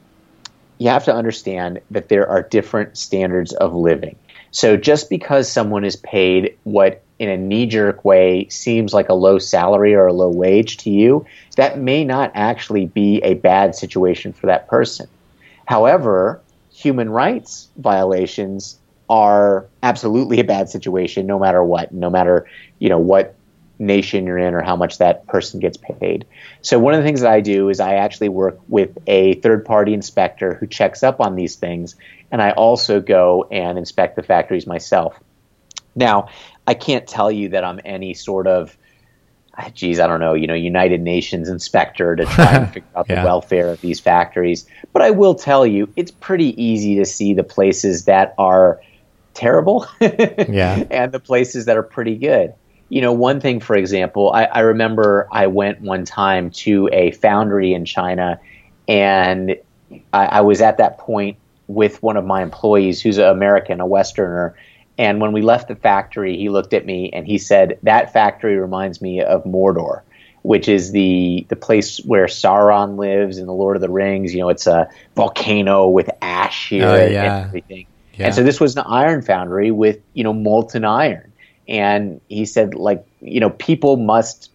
you 0.76 0.90
have 0.90 1.06
to 1.06 1.14
understand 1.14 1.80
that 1.90 2.10
there 2.10 2.28
are 2.28 2.42
different 2.42 2.98
standards 2.98 3.54
of 3.54 3.74
living. 3.74 4.16
So 4.50 4.76
just 4.76 5.08
because 5.08 5.50
someone 5.50 5.86
is 5.86 5.96
paid 5.96 6.58
what 6.64 7.02
in 7.18 7.30
a 7.30 7.38
knee 7.38 7.64
jerk 7.64 8.04
way 8.04 8.46
seems 8.50 8.92
like 8.92 9.08
a 9.08 9.14
low 9.14 9.38
salary 9.38 9.94
or 9.94 10.08
a 10.08 10.12
low 10.12 10.28
wage 10.28 10.76
to 10.84 10.90
you, 10.90 11.24
that 11.56 11.78
may 11.78 12.04
not 12.04 12.32
actually 12.34 12.84
be 12.84 13.22
a 13.22 13.32
bad 13.32 13.74
situation 13.74 14.34
for 14.34 14.48
that 14.48 14.68
person. 14.68 15.08
However, 15.64 16.42
human 16.70 17.08
rights 17.08 17.70
violations 17.78 18.78
are 19.08 19.64
absolutely 19.82 20.40
a 20.40 20.44
bad 20.44 20.68
situation 20.68 21.26
no 21.26 21.38
matter 21.38 21.64
what, 21.64 21.90
no 21.90 22.10
matter, 22.10 22.46
you 22.80 22.90
know, 22.90 22.98
what 22.98 23.34
nation 23.80 24.26
you're 24.26 24.38
in 24.38 24.54
or 24.54 24.62
how 24.62 24.76
much 24.76 24.98
that 24.98 25.26
person 25.26 25.58
gets 25.58 25.76
paid. 25.76 26.26
So 26.62 26.78
one 26.78 26.94
of 26.94 27.00
the 27.00 27.06
things 27.06 27.22
that 27.22 27.32
I 27.32 27.40
do 27.40 27.70
is 27.70 27.80
I 27.80 27.94
actually 27.94 28.28
work 28.28 28.60
with 28.68 28.96
a 29.06 29.34
third 29.34 29.64
party 29.64 29.94
inspector 29.94 30.54
who 30.54 30.66
checks 30.66 31.02
up 31.02 31.20
on 31.20 31.34
these 31.34 31.56
things 31.56 31.96
and 32.30 32.40
I 32.40 32.50
also 32.52 33.00
go 33.00 33.48
and 33.50 33.78
inspect 33.78 34.16
the 34.16 34.22
factories 34.22 34.66
myself. 34.66 35.18
Now, 35.96 36.28
I 36.66 36.74
can't 36.74 37.06
tell 37.08 37.32
you 37.32 37.48
that 37.48 37.64
I'm 37.64 37.80
any 37.84 38.14
sort 38.14 38.46
of 38.46 38.76
ah, 39.58 39.70
geez, 39.74 39.98
I 39.98 40.06
don't 40.06 40.20
know, 40.20 40.34
you 40.34 40.46
know, 40.46 40.54
United 40.54 41.00
Nations 41.00 41.48
inspector 41.48 42.16
to 42.16 42.24
try 42.24 42.54
and 42.54 42.66
figure 42.72 42.88
out 42.94 43.06
yeah. 43.08 43.22
the 43.22 43.26
welfare 43.26 43.68
of 43.68 43.80
these 43.80 43.98
factories. 43.98 44.66
But 44.92 45.02
I 45.02 45.10
will 45.10 45.34
tell 45.34 45.66
you, 45.66 45.88
it's 45.96 46.10
pretty 46.10 46.62
easy 46.62 46.96
to 46.96 47.04
see 47.04 47.34
the 47.34 47.42
places 47.42 48.04
that 48.04 48.34
are 48.38 48.80
terrible 49.34 49.86
yeah. 50.00 50.84
and 50.90 51.12
the 51.12 51.20
places 51.20 51.66
that 51.66 51.76
are 51.76 51.82
pretty 51.82 52.16
good. 52.16 52.54
You 52.90 53.00
know, 53.00 53.12
one 53.12 53.40
thing, 53.40 53.60
for 53.60 53.76
example, 53.76 54.32
I, 54.32 54.44
I 54.44 54.60
remember 54.60 55.26
I 55.32 55.46
went 55.46 55.80
one 55.80 56.04
time 56.04 56.50
to 56.50 56.88
a 56.92 57.12
foundry 57.12 57.72
in 57.72 57.84
China 57.84 58.38
and 58.86 59.56
I, 60.12 60.26
I 60.26 60.40
was 60.40 60.60
at 60.60 60.78
that 60.78 60.98
point 60.98 61.38
with 61.68 62.02
one 62.02 62.16
of 62.16 62.24
my 62.24 62.42
employees 62.42 63.00
who's 63.00 63.18
an 63.18 63.26
American, 63.26 63.80
a 63.80 63.86
Westerner. 63.86 64.56
And 64.98 65.20
when 65.20 65.32
we 65.32 65.40
left 65.40 65.68
the 65.68 65.76
factory, 65.76 66.36
he 66.36 66.48
looked 66.48 66.74
at 66.74 66.84
me 66.84 67.10
and 67.12 67.26
he 67.26 67.38
said, 67.38 67.78
That 67.84 68.12
factory 68.12 68.56
reminds 68.56 69.00
me 69.00 69.22
of 69.22 69.44
Mordor, 69.44 70.02
which 70.42 70.68
is 70.68 70.90
the, 70.90 71.46
the 71.48 71.56
place 71.56 71.98
where 72.04 72.26
Sauron 72.26 72.98
lives 72.98 73.38
in 73.38 73.46
The 73.46 73.52
Lord 73.52 73.76
of 73.76 73.82
the 73.82 73.88
Rings. 73.88 74.34
You 74.34 74.40
know, 74.40 74.48
it's 74.48 74.66
a 74.66 74.88
volcano 75.14 75.88
with 75.88 76.10
ash 76.20 76.68
here 76.68 76.86
oh, 76.86 76.96
yeah. 76.96 77.36
and 77.36 77.46
everything. 77.46 77.86
Yeah. 78.14 78.26
And 78.26 78.34
so 78.34 78.42
this 78.42 78.60
was 78.60 78.76
an 78.76 78.82
iron 78.86 79.22
foundry 79.22 79.70
with, 79.70 80.00
you 80.14 80.24
know, 80.24 80.32
molten 80.32 80.84
iron. 80.84 81.29
And 81.70 82.20
he 82.28 82.44
said, 82.44 82.74
like, 82.74 83.06
you 83.20 83.40
know, 83.40 83.50
people 83.50 83.96
must 83.96 84.50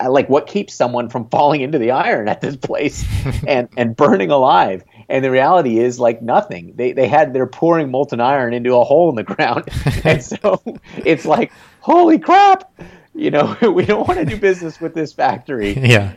uh, 0.00 0.10
like 0.10 0.28
what 0.28 0.46
keeps 0.46 0.74
someone 0.74 1.08
from 1.08 1.28
falling 1.30 1.60
into 1.62 1.78
the 1.78 1.92
iron 1.92 2.28
at 2.28 2.40
this 2.40 2.56
place 2.56 3.04
and 3.46 3.68
and 3.76 3.96
burning 3.96 4.30
alive 4.30 4.84
and 5.08 5.24
the 5.24 5.30
reality 5.30 5.78
is 5.78 5.98
like 5.98 6.20
nothing. 6.20 6.74
They 6.76 6.92
they 6.92 7.08
had 7.08 7.32
they're 7.32 7.46
pouring 7.46 7.90
molten 7.90 8.20
iron 8.20 8.52
into 8.52 8.74
a 8.76 8.84
hole 8.84 9.08
in 9.08 9.16
the 9.16 9.22
ground, 9.22 9.68
and 10.04 10.22
so 10.22 10.62
it's 11.04 11.24
like 11.24 11.52
holy 11.80 12.18
crap, 12.18 12.70
you 13.14 13.30
know 13.30 13.56
we 13.74 13.84
don't 13.86 14.06
want 14.06 14.20
to 14.20 14.26
do 14.26 14.36
business 14.36 14.80
with 14.80 14.94
this 14.94 15.12
factory. 15.12 15.72
Yeah, 15.72 16.12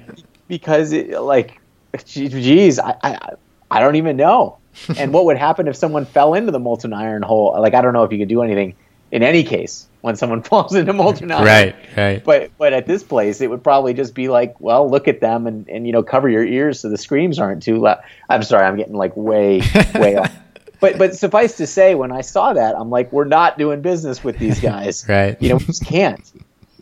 because 0.47 0.91
it, 0.91 1.19
like, 1.21 1.61
geez, 2.05 2.79
I, 2.79 2.95
I 3.03 3.33
I 3.69 3.79
don't 3.79 3.95
even 3.95 4.17
know. 4.17 4.57
and 4.97 5.13
what 5.13 5.25
would 5.25 5.37
happen 5.37 5.67
if 5.67 5.75
someone 5.75 6.05
fell 6.05 6.33
into 6.33 6.51
the 6.51 6.59
molten 6.59 6.93
iron 6.93 7.21
hole? 7.21 7.55
Like 7.59 7.73
I 7.73 7.81
don't 7.81 7.93
know 7.93 8.03
if 8.03 8.11
you 8.11 8.17
could 8.17 8.29
do 8.29 8.41
anything 8.41 8.75
in 9.11 9.23
any 9.23 9.43
case 9.43 9.87
when 10.01 10.15
someone 10.15 10.43
falls 10.43 10.75
into 10.75 10.93
molten 10.93 11.31
iron. 11.31 11.45
Right, 11.45 11.75
right. 11.95 12.23
But 12.23 12.51
but 12.57 12.73
at 12.73 12.85
this 12.85 13.03
place, 13.03 13.41
it 13.41 13.49
would 13.49 13.63
probably 13.63 13.93
just 13.93 14.13
be 14.13 14.27
like, 14.27 14.59
well, 14.59 14.89
look 14.89 15.07
at 15.07 15.21
them 15.21 15.47
and, 15.47 15.67
and 15.69 15.85
you 15.85 15.93
know 15.93 16.03
cover 16.03 16.29
your 16.29 16.45
ears 16.45 16.79
so 16.79 16.89
the 16.89 16.97
screams 16.97 17.39
aren't 17.39 17.63
too 17.63 17.77
loud. 17.77 18.01
I'm 18.29 18.43
sorry, 18.43 18.65
I'm 18.65 18.77
getting 18.77 18.95
like 18.95 19.15
way 19.15 19.61
way 19.95 20.17
off. 20.17 20.35
But 20.81 20.97
but 20.97 21.15
suffice 21.15 21.57
to 21.57 21.67
say, 21.67 21.93
when 21.93 22.11
I 22.11 22.21
saw 22.21 22.53
that, 22.53 22.75
I'm 22.75 22.89
like, 22.89 23.13
we're 23.13 23.25
not 23.25 23.59
doing 23.59 23.81
business 23.81 24.23
with 24.23 24.39
these 24.39 24.59
guys. 24.59 25.05
right. 25.09 25.39
You 25.39 25.49
know, 25.49 25.57
we 25.57 25.65
just 25.65 25.85
can't. 25.85 26.19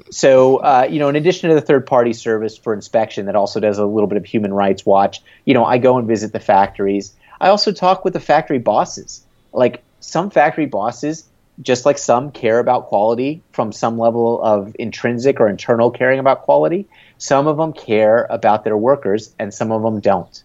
So, 0.09 0.57
uh, 0.57 0.87
you 0.89 0.99
know, 0.99 1.09
in 1.09 1.17
addition 1.17 1.49
to 1.49 1.55
the 1.55 1.61
third 1.61 1.85
party 1.85 2.13
service 2.13 2.57
for 2.57 2.73
inspection 2.73 3.25
that 3.25 3.35
also 3.35 3.59
does 3.59 3.77
a 3.77 3.85
little 3.85 4.07
bit 4.07 4.17
of 4.17 4.25
human 4.25 4.53
rights 4.53 4.85
watch, 4.85 5.21
you 5.43 5.53
know, 5.53 5.65
I 5.65 5.79
go 5.79 5.97
and 5.97 6.07
visit 6.07 6.31
the 6.31 6.39
factories. 6.39 7.13
I 7.41 7.49
also 7.49 7.73
talk 7.73 8.05
with 8.05 8.13
the 8.13 8.21
factory 8.21 8.57
bosses. 8.57 9.25
Like 9.51 9.83
some 9.99 10.29
factory 10.29 10.65
bosses 10.65 11.25
just 11.61 11.85
like 11.85 11.97
some 11.97 12.31
care 12.31 12.59
about 12.59 12.87
quality 12.87 13.41
from 13.51 13.71
some 13.71 13.97
level 13.97 14.41
of 14.41 14.75
intrinsic 14.79 15.39
or 15.39 15.49
internal 15.49 15.91
caring 15.91 16.19
about 16.19 16.43
quality, 16.43 16.87
some 17.17 17.47
of 17.47 17.57
them 17.57 17.73
care 17.73 18.27
about 18.29 18.63
their 18.63 18.77
workers 18.77 19.35
and 19.39 19.53
some 19.53 19.71
of 19.71 19.81
them 19.81 19.99
don't. 19.99 20.43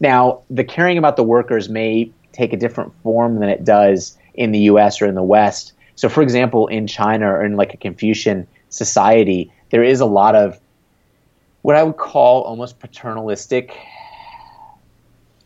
Now, 0.00 0.40
the 0.48 0.64
caring 0.64 0.98
about 0.98 1.16
the 1.16 1.22
workers 1.22 1.68
may 1.68 2.10
take 2.32 2.52
a 2.52 2.56
different 2.56 2.92
form 3.02 3.40
than 3.40 3.48
it 3.48 3.64
does 3.64 4.16
in 4.34 4.52
the 4.52 4.60
US 4.60 5.02
or 5.02 5.06
in 5.06 5.14
the 5.14 5.22
West. 5.22 5.72
So, 5.96 6.08
for 6.08 6.22
example, 6.22 6.66
in 6.66 6.86
China 6.86 7.30
or 7.30 7.44
in 7.44 7.56
like 7.56 7.74
a 7.74 7.76
Confucian 7.76 8.46
society, 8.68 9.52
there 9.70 9.84
is 9.84 10.00
a 10.00 10.06
lot 10.06 10.34
of 10.34 10.58
what 11.62 11.76
I 11.76 11.82
would 11.82 11.96
call 11.96 12.42
almost 12.42 12.78
paternalistic 12.80 13.76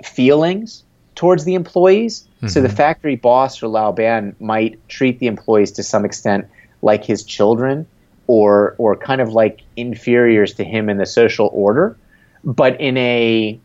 feelings 0.02 0.84
towards 1.18 1.44
the 1.44 1.54
employees. 1.54 2.20
Mm-hmm. 2.36 2.46
So 2.46 2.62
the 2.62 2.68
mm-hmm. 2.68 2.76
factory 2.76 3.16
boss 3.16 3.60
or 3.60 3.66
Lao 3.66 3.90
Ban 3.90 4.36
might 4.38 4.78
treat 4.88 5.18
the 5.18 5.26
employees 5.26 5.72
to 5.72 5.82
some 5.82 6.04
extent 6.04 6.46
like 6.80 7.04
his 7.04 7.24
children 7.24 7.86
or 8.28 8.76
or 8.78 8.94
kind 8.94 9.20
of 9.20 9.30
like 9.30 9.62
inferiors 9.76 10.54
to 10.54 10.64
him 10.64 10.88
in 10.88 10.96
the 10.96 11.06
social 11.06 11.50
order, 11.52 11.96
but 12.44 12.80
in 12.80 12.96
a 12.96 13.58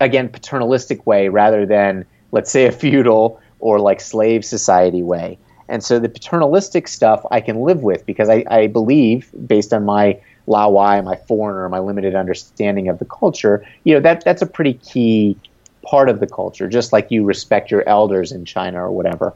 again 0.00 0.28
paternalistic 0.28 1.04
way 1.04 1.28
rather 1.28 1.66
than 1.66 2.06
let's 2.30 2.50
say 2.50 2.66
a 2.66 2.72
feudal 2.72 3.40
or 3.58 3.80
like 3.80 4.00
slave 4.00 4.44
society 4.44 5.02
way. 5.02 5.36
And 5.68 5.82
so 5.82 5.98
the 5.98 6.08
paternalistic 6.08 6.86
stuff 6.86 7.26
I 7.32 7.40
can 7.40 7.60
live 7.62 7.82
with 7.82 8.06
because 8.06 8.28
I, 8.28 8.44
I 8.48 8.68
believe, 8.68 9.30
based 9.46 9.72
on 9.72 9.84
my 9.84 10.20
Lao 10.46 10.70
Wai, 10.70 11.00
my 11.00 11.16
foreigner, 11.16 11.68
my 11.68 11.80
limited 11.80 12.14
understanding 12.14 12.88
of 12.88 13.00
the 13.00 13.04
culture, 13.04 13.66
you 13.82 13.94
know, 13.94 14.00
that 14.00 14.24
that's 14.24 14.42
a 14.42 14.46
pretty 14.46 14.74
key 14.74 15.36
part 15.88 16.08
of 16.08 16.20
the 16.20 16.26
culture, 16.26 16.68
just 16.68 16.92
like 16.92 17.10
you 17.10 17.24
respect 17.24 17.70
your 17.70 17.88
elders 17.88 18.32
in 18.32 18.44
China 18.44 18.84
or 18.84 18.92
whatever. 18.92 19.34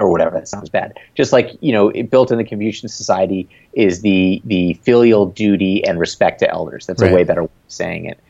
Or 0.00 0.12
whatever 0.12 0.30
that 0.30 0.46
sounds 0.46 0.68
bad. 0.68 0.96
Just 1.16 1.32
like 1.32 1.56
you 1.60 1.72
know, 1.72 1.90
built 2.04 2.30
in 2.30 2.38
the 2.38 2.44
Confucian 2.44 2.88
society 2.88 3.48
is 3.72 4.00
the 4.00 4.40
the 4.44 4.74
filial 4.74 5.26
duty 5.26 5.84
and 5.84 5.98
respect 5.98 6.38
to 6.38 6.48
elders. 6.48 6.86
That's 6.86 7.02
right. 7.02 7.10
a 7.10 7.14
way 7.16 7.24
better 7.24 7.42
way 7.42 7.46
of 7.46 7.72
saying 7.72 8.04
it. 8.04 8.20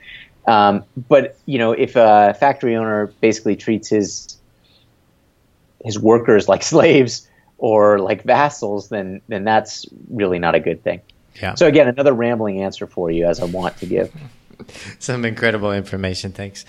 Um, 0.46 0.84
but 0.96 1.36
you 1.44 1.58
know, 1.58 1.72
if 1.72 1.94
a 1.94 2.34
factory 2.40 2.74
owner 2.74 3.08
basically 3.20 3.54
treats 3.54 3.86
his 3.86 4.38
his 5.84 5.98
workers 5.98 6.48
like 6.48 6.62
slaves 6.74 7.28
or 7.58 7.98
like 7.98 8.22
vassals, 8.24 8.88
then 8.88 9.20
then 9.28 9.44
that's 9.44 9.84
really 10.08 10.38
not 10.38 10.54
a 10.54 10.60
good 10.60 10.82
thing. 10.82 11.02
Yeah. 11.34 11.54
So 11.54 11.66
again, 11.66 11.86
another 11.86 12.14
rambling 12.14 12.62
answer 12.62 12.86
for 12.86 13.10
you, 13.10 13.26
as 13.26 13.40
I 13.40 13.44
want 13.44 13.76
to 13.78 13.86
give. 13.86 14.10
Some 14.98 15.26
incredible 15.26 15.72
information. 15.72 16.32
Thanks. 16.32 16.64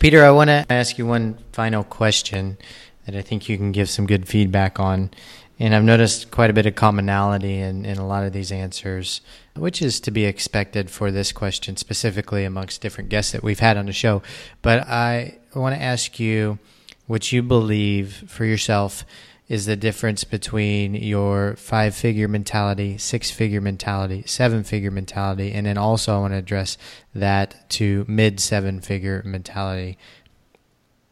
Peter, 0.00 0.24
I 0.24 0.30
want 0.30 0.48
to 0.48 0.66
ask 0.70 0.98
you 0.98 1.06
one 1.06 1.38
final 1.52 1.84
question 1.84 2.58
that 3.06 3.14
I 3.14 3.22
think 3.22 3.48
you 3.48 3.56
can 3.56 3.72
give 3.72 3.88
some 3.88 4.06
good 4.06 4.26
feedback 4.26 4.80
on. 4.80 5.10
And 5.58 5.74
I've 5.74 5.84
noticed 5.84 6.32
quite 6.32 6.50
a 6.50 6.52
bit 6.52 6.66
of 6.66 6.74
commonality 6.74 7.60
in, 7.60 7.84
in 7.84 7.96
a 7.96 8.06
lot 8.06 8.24
of 8.24 8.32
these 8.32 8.50
answers, 8.50 9.20
which 9.54 9.80
is 9.80 10.00
to 10.00 10.10
be 10.10 10.24
expected 10.24 10.90
for 10.90 11.12
this 11.12 11.30
question 11.30 11.76
specifically 11.76 12.44
amongst 12.44 12.80
different 12.80 13.08
guests 13.08 13.32
that 13.32 13.44
we've 13.44 13.60
had 13.60 13.76
on 13.76 13.86
the 13.86 13.92
show. 13.92 14.20
But 14.62 14.88
I 14.88 15.38
want 15.54 15.76
to 15.76 15.82
ask 15.82 16.18
you 16.18 16.58
what 17.06 17.30
you 17.30 17.42
believe 17.42 18.24
for 18.26 18.44
yourself 18.44 19.04
is 19.46 19.66
the 19.66 19.76
difference 19.76 20.24
between 20.24 20.94
your 20.94 21.54
five 21.56 21.94
figure 21.94 22.28
mentality, 22.28 22.96
six 22.96 23.30
figure 23.30 23.60
mentality, 23.60 24.22
seven 24.26 24.64
figure 24.64 24.90
mentality, 24.90 25.52
and 25.52 25.66
then 25.66 25.76
also 25.76 26.16
I 26.16 26.20
want 26.20 26.32
to 26.32 26.38
address 26.38 26.78
that 27.14 27.68
to 27.70 28.04
mid 28.08 28.40
seven 28.40 28.80
figure 28.80 29.22
mentality. 29.24 29.98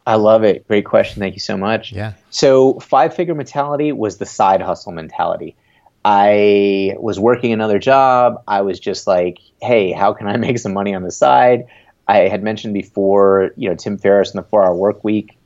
I 0.05 0.15
love 0.15 0.43
it. 0.43 0.67
Great 0.67 0.85
question. 0.85 1.19
Thank 1.19 1.35
you 1.35 1.39
so 1.39 1.55
much. 1.55 1.91
Yeah. 1.91 2.13
So, 2.29 2.79
five 2.79 3.15
figure 3.15 3.35
mentality 3.35 3.91
was 3.91 4.17
the 4.17 4.25
side 4.25 4.61
hustle 4.61 4.91
mentality. 4.91 5.55
I 6.03 6.95
was 6.97 7.19
working 7.19 7.53
another 7.53 7.79
job. 7.79 8.43
I 8.47 8.61
was 8.61 8.79
just 8.79 9.07
like, 9.07 9.39
hey, 9.61 9.91
how 9.91 10.13
can 10.13 10.27
I 10.27 10.37
make 10.37 10.59
some 10.59 10.73
money 10.73 10.93
on 10.93 11.03
the 11.03 11.11
side? 11.11 11.67
I 12.07 12.27
had 12.27 12.43
mentioned 12.43 12.73
before, 12.73 13.51
you 13.55 13.69
know, 13.69 13.75
Tim 13.75 13.97
Ferriss 13.97 14.31
and 14.31 14.43
the 14.43 14.47
four 14.47 14.65
hour 14.65 14.75
work 14.75 15.03
week. 15.03 15.37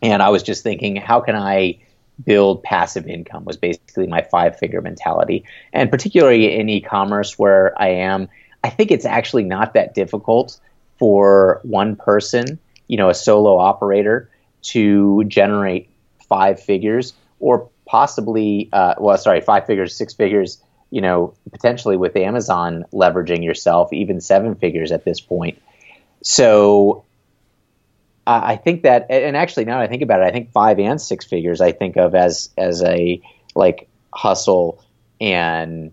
And 0.00 0.22
I 0.22 0.28
was 0.28 0.42
just 0.42 0.62
thinking, 0.62 0.96
how 0.96 1.20
can 1.20 1.34
I 1.34 1.78
build 2.24 2.62
passive 2.62 3.06
income 3.06 3.44
was 3.44 3.56
basically 3.56 4.06
my 4.06 4.22
five 4.22 4.58
figure 4.58 4.80
mentality. 4.80 5.44
And 5.72 5.90
particularly 5.90 6.58
in 6.58 6.68
e 6.68 6.80
commerce, 6.80 7.38
where 7.38 7.80
I 7.80 7.88
am, 7.88 8.28
I 8.64 8.70
think 8.70 8.90
it's 8.90 9.06
actually 9.06 9.44
not 9.44 9.74
that 9.74 9.94
difficult 9.94 10.60
for 10.98 11.60
one 11.64 11.96
person 11.96 12.58
you 12.92 12.98
know 12.98 13.08
a 13.08 13.14
solo 13.14 13.56
operator 13.56 14.30
to 14.60 15.24
generate 15.24 15.88
five 16.28 16.60
figures 16.60 17.14
or 17.40 17.70
possibly 17.86 18.68
uh, 18.72 18.94
well 18.98 19.16
sorry 19.16 19.40
five 19.40 19.66
figures 19.66 19.96
six 19.96 20.12
figures 20.12 20.62
you 20.90 21.00
know 21.00 21.32
potentially 21.50 21.96
with 21.96 22.14
amazon 22.16 22.84
leveraging 22.92 23.42
yourself 23.42 23.92
even 23.94 24.20
seven 24.20 24.54
figures 24.54 24.92
at 24.92 25.06
this 25.06 25.20
point 25.20 25.60
so 26.22 27.02
uh, 28.26 28.40
i 28.42 28.56
think 28.56 28.82
that 28.82 29.06
and 29.10 29.36
actually 29.36 29.64
now 29.64 29.78
that 29.78 29.84
i 29.84 29.86
think 29.86 30.02
about 30.02 30.20
it 30.20 30.24
i 30.24 30.30
think 30.30 30.50
five 30.52 30.78
and 30.78 31.00
six 31.00 31.24
figures 31.24 31.60
i 31.60 31.72
think 31.72 31.96
of 31.96 32.14
as 32.14 32.50
as 32.56 32.82
a 32.82 33.20
like 33.54 33.88
hustle 34.12 34.82
and 35.20 35.92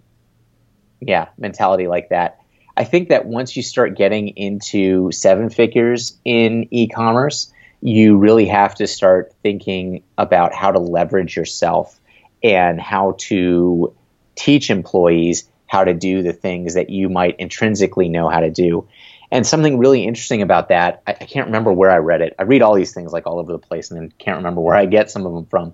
yeah 1.02 1.28
mentality 1.38 1.88
like 1.88 2.10
that 2.10 2.40
I 2.80 2.86
think 2.86 3.10
that 3.10 3.26
once 3.26 3.58
you 3.58 3.62
start 3.62 3.98
getting 3.98 4.30
into 4.30 5.12
seven 5.12 5.50
figures 5.50 6.18
in 6.24 6.70
e 6.72 6.88
commerce, 6.88 7.52
you 7.82 8.18
really 8.18 8.46
have 8.46 8.74
to 8.76 8.88
start 8.88 9.34
thinking 9.44 10.04
about 10.18 10.54
how 10.54 10.72
to 10.72 10.80
leverage 10.80 11.36
yourself 11.36 12.00
and 12.42 12.80
how 12.80 13.16
to 13.18 13.94
teach 14.36 14.70
employees 14.70 15.50
how 15.68 15.84
to 15.84 15.94
do 15.94 16.24
the 16.24 16.32
things 16.32 16.76
that 16.76 16.90
you 16.90 17.10
might 17.10 17.36
intrinsically 17.38 18.08
know 18.08 18.30
how 18.30 18.40
to 18.40 18.50
do. 18.50 18.88
And 19.32 19.46
something 19.46 19.78
really 19.78 20.06
interesting 20.06 20.42
about 20.42 20.70
that, 20.70 21.04
I, 21.06 21.12
I, 21.12 21.26
can't 21.26 21.46
remember 21.46 21.72
where 21.72 21.92
I 21.92 21.98
read 21.98 22.22
it. 22.22 22.36
I 22.40 22.44
read 22.44 22.64
all 22.64 22.74
these 22.74 22.94
things 22.94 23.14
like 23.14 23.28
all 23.28 23.40
over 23.40 23.52
the 23.52 23.60
place 23.60 23.92
and 23.92 24.00
then 24.00 24.12
can't 24.18 24.38
remember 24.38 24.62
where 24.62 24.76
I 24.76 24.86
get 24.86 25.12
some 25.12 25.26
of 25.26 25.34
them 25.34 25.46
from. 25.46 25.74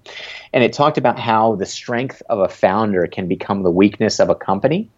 And 0.51 0.63
it 0.63 0.73
talked 0.73 0.97
about 0.97 1.17
how 1.17 1.55
the 1.55 1.65
strength 1.65 2.21
of 2.29 2.39
a 2.39 2.49
founder 2.49 3.07
can 3.07 3.27
become 3.27 3.63
the 3.63 3.71
weakness 3.71 4.19
of 4.19 4.29
a 4.29 4.35
company. 4.35 4.89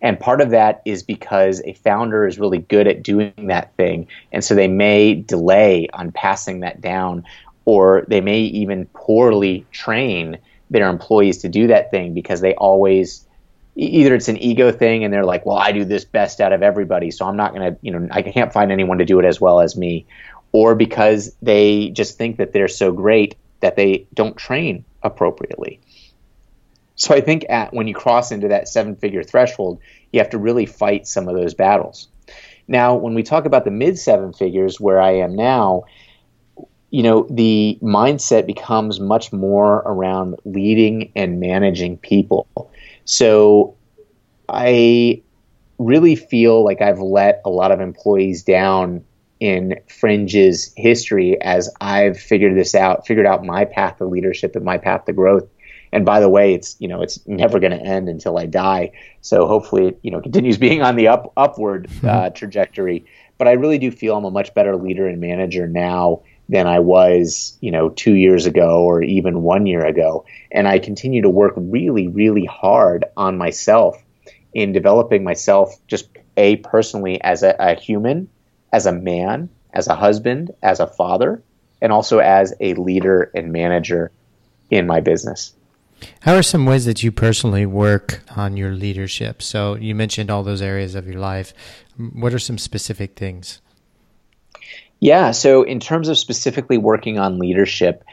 And 0.00 0.20
part 0.20 0.40
of 0.40 0.50
that 0.50 0.82
is 0.84 1.02
because 1.02 1.60
a 1.64 1.72
founder 1.74 2.26
is 2.26 2.38
really 2.38 2.58
good 2.58 2.86
at 2.86 3.02
doing 3.02 3.32
that 3.48 3.74
thing. 3.76 4.06
And 4.32 4.44
so 4.44 4.54
they 4.54 4.68
may 4.68 5.14
delay 5.14 5.88
on 5.92 6.12
passing 6.12 6.60
that 6.60 6.80
down, 6.80 7.24
or 7.64 8.04
they 8.06 8.20
may 8.20 8.40
even 8.40 8.86
poorly 8.94 9.66
train 9.72 10.38
their 10.70 10.88
employees 10.88 11.38
to 11.38 11.48
do 11.48 11.66
that 11.68 11.90
thing 11.90 12.14
because 12.14 12.40
they 12.40 12.54
always 12.54 13.26
either 13.76 14.14
it's 14.14 14.28
an 14.28 14.36
ego 14.36 14.70
thing 14.70 15.04
and 15.04 15.12
they're 15.12 15.24
like, 15.24 15.44
well, 15.44 15.56
I 15.56 15.72
do 15.72 15.84
this 15.84 16.04
best 16.04 16.40
out 16.40 16.52
of 16.52 16.62
everybody, 16.62 17.10
so 17.10 17.26
I'm 17.26 17.36
not 17.36 17.54
going 17.54 17.72
to, 17.72 17.78
you 17.82 17.92
know, 17.92 18.08
I 18.10 18.22
can't 18.22 18.52
find 18.52 18.70
anyone 18.70 18.98
to 18.98 19.04
do 19.04 19.18
it 19.18 19.24
as 19.24 19.40
well 19.40 19.60
as 19.60 19.76
me, 19.76 20.06
or 20.52 20.74
because 20.74 21.34
they 21.42 21.90
just 21.90 22.16
think 22.16 22.36
that 22.36 22.52
they're 22.52 22.68
so 22.68 22.92
great 22.92 23.36
that 23.60 23.76
they 23.76 24.06
don't 24.14 24.36
train 24.36 24.84
appropriately. 25.02 25.80
So 26.96 27.14
I 27.14 27.20
think 27.20 27.46
at, 27.48 27.72
when 27.72 27.88
you 27.88 27.94
cross 27.94 28.30
into 28.30 28.48
that 28.48 28.68
seven 28.68 28.94
figure 28.94 29.24
threshold, 29.24 29.80
you 30.12 30.20
have 30.20 30.30
to 30.30 30.38
really 30.38 30.66
fight 30.66 31.08
some 31.08 31.28
of 31.28 31.34
those 31.34 31.54
battles. 31.54 32.08
Now, 32.68 32.94
when 32.94 33.14
we 33.14 33.22
talk 33.22 33.44
about 33.44 33.64
the 33.64 33.70
mid 33.70 33.98
seven 33.98 34.32
figures 34.32 34.80
where 34.80 35.00
I 35.00 35.16
am 35.16 35.34
now, 35.34 35.84
you 36.90 37.02
know, 37.02 37.26
the 37.28 37.76
mindset 37.82 38.46
becomes 38.46 39.00
much 39.00 39.32
more 39.32 39.78
around 39.78 40.36
leading 40.44 41.10
and 41.16 41.40
managing 41.40 41.98
people. 41.98 42.70
So 43.04 43.76
I 44.48 45.22
really 45.78 46.16
feel 46.16 46.64
like 46.64 46.80
I've 46.80 47.00
let 47.00 47.40
a 47.44 47.50
lot 47.50 47.72
of 47.72 47.80
employees 47.80 48.42
down 48.42 49.04
in 49.40 49.78
Fringe's 49.88 50.72
history 50.76 51.40
as 51.42 51.68
I've 51.80 52.18
figured 52.18 52.56
this 52.56 52.74
out, 52.74 53.06
figured 53.06 53.26
out 53.26 53.44
my 53.44 53.64
path 53.64 53.98
to 53.98 54.06
leadership 54.06 54.56
and 54.56 54.64
my 54.64 54.78
path 54.78 55.04
to 55.06 55.12
growth. 55.12 55.48
And 55.92 56.04
by 56.04 56.18
the 56.18 56.28
way, 56.28 56.54
it's 56.54 56.76
you 56.80 56.88
know 56.88 57.02
it's 57.02 57.24
never 57.26 57.60
going 57.60 57.70
to 57.72 57.80
end 57.80 58.08
until 58.08 58.38
I 58.38 58.46
die. 58.46 58.90
So 59.20 59.46
hopefully 59.46 59.88
it 59.88 59.98
you 60.02 60.10
know 60.10 60.20
continues 60.20 60.58
being 60.66 60.82
on 60.82 60.96
the 60.96 61.08
up 61.08 61.32
upward 61.36 61.88
mm-hmm. 61.88 62.08
uh, 62.08 62.30
trajectory. 62.30 63.04
But 63.38 63.48
I 63.48 63.52
really 63.52 63.78
do 63.78 63.90
feel 63.90 64.16
I'm 64.16 64.24
a 64.24 64.30
much 64.30 64.54
better 64.54 64.76
leader 64.76 65.06
and 65.08 65.20
manager 65.20 65.66
now 65.66 66.22
than 66.48 66.66
I 66.66 66.78
was, 66.78 67.56
you 67.60 67.70
know, 67.70 67.88
two 67.90 68.14
years 68.14 68.46
ago 68.46 68.84
or 68.84 69.02
even 69.02 69.42
one 69.42 69.66
year 69.66 69.84
ago. 69.84 70.24
And 70.52 70.68
I 70.68 70.78
continue 70.78 71.22
to 71.22 71.30
work 71.30 71.54
really, 71.56 72.08
really 72.08 72.44
hard 72.44 73.04
on 73.16 73.38
myself 73.38 74.02
in 74.52 74.72
developing 74.72 75.24
myself 75.24 75.74
just 75.88 76.08
a 76.36 76.56
personally 76.56 77.20
as 77.22 77.42
a, 77.42 77.54
a 77.58 77.74
human, 77.74 78.28
as 78.72 78.86
a 78.86 78.92
man, 78.92 79.48
as 79.72 79.88
a 79.88 79.94
husband, 79.94 80.52
as 80.62 80.80
a 80.80 80.86
father, 80.86 81.42
and 81.80 81.92
also 81.92 82.18
as 82.18 82.54
a 82.60 82.74
leader 82.74 83.30
and 83.34 83.52
manager 83.52 84.12
in 84.70 84.86
my 84.86 85.00
business. 85.00 85.54
How 86.20 86.34
are 86.34 86.42
some 86.42 86.66
ways 86.66 86.84
that 86.84 87.02
you 87.02 87.12
personally 87.12 87.66
work 87.66 88.22
on 88.36 88.56
your 88.56 88.72
leadership? 88.72 89.42
So 89.42 89.76
you 89.76 89.94
mentioned 89.94 90.30
all 90.30 90.42
those 90.42 90.62
areas 90.62 90.94
of 90.94 91.06
your 91.06 91.20
life. 91.20 91.54
What 91.96 92.34
are 92.34 92.38
some 92.38 92.58
specific 92.58 93.16
things? 93.16 93.60
Yeah. 95.04 95.32
So, 95.32 95.64
in 95.64 95.80
terms 95.80 96.08
of 96.08 96.16
specifically 96.16 96.78
working 96.78 97.18
on 97.18 97.38
leadership, 97.38 98.04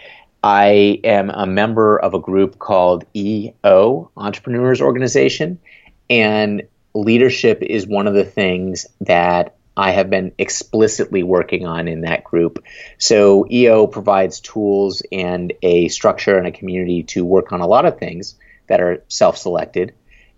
I 0.43 0.99
am 1.05 1.29
a 1.29 1.45
member 1.45 1.97
of 1.97 2.13
a 2.13 2.19
group 2.19 2.59
called 2.59 3.05
EO, 3.15 4.11
Entrepreneurs 4.17 4.81
Organization. 4.81 5.57
And 6.09 6.63
leadership 6.93 7.59
is 7.61 7.87
one 7.87 8.07
of 8.07 8.13
the 8.13 8.25
things 8.25 8.87
that 8.99 9.55
I 9.77 9.91
have 9.91 10.09
been 10.09 10.33
explicitly 10.37 11.23
working 11.23 11.65
on 11.65 11.87
in 11.87 12.01
that 12.01 12.25
group. 12.25 12.61
So, 12.97 13.47
EO 13.49 13.87
provides 13.87 14.41
tools 14.41 15.01
and 15.13 15.53
a 15.61 15.87
structure 15.87 16.37
and 16.37 16.45
a 16.45 16.51
community 16.51 17.03
to 17.03 17.23
work 17.23 17.53
on 17.53 17.61
a 17.61 17.67
lot 17.67 17.85
of 17.85 17.99
things 17.99 18.35
that 18.67 18.81
are 18.81 19.01
self 19.07 19.37
selected. 19.37 19.93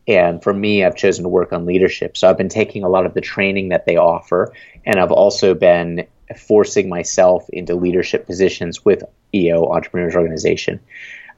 And 0.07 0.43
for 0.43 0.53
me, 0.53 0.85
I've 0.85 0.97
chosen 0.97 1.23
to 1.23 1.29
work 1.29 1.51
on 1.51 1.65
leadership. 1.65 2.15
So, 2.15 2.29
I've 2.29 2.37
been 2.37 2.49
taking 2.49 2.83
a 2.83 2.89
lot 2.89 3.07
of 3.07 3.15
the 3.15 3.21
training 3.21 3.69
that 3.69 3.87
they 3.87 3.97
offer, 3.97 4.53
and 4.85 4.99
I've 4.99 5.11
also 5.11 5.55
been 5.55 6.05
forcing 6.37 6.89
myself 6.89 7.49
into 7.49 7.75
leadership 7.75 8.25
positions 8.25 8.83
with 8.83 9.03
EO 9.33 9.65
Entrepreneurs 9.71 10.15
Organization. 10.15 10.79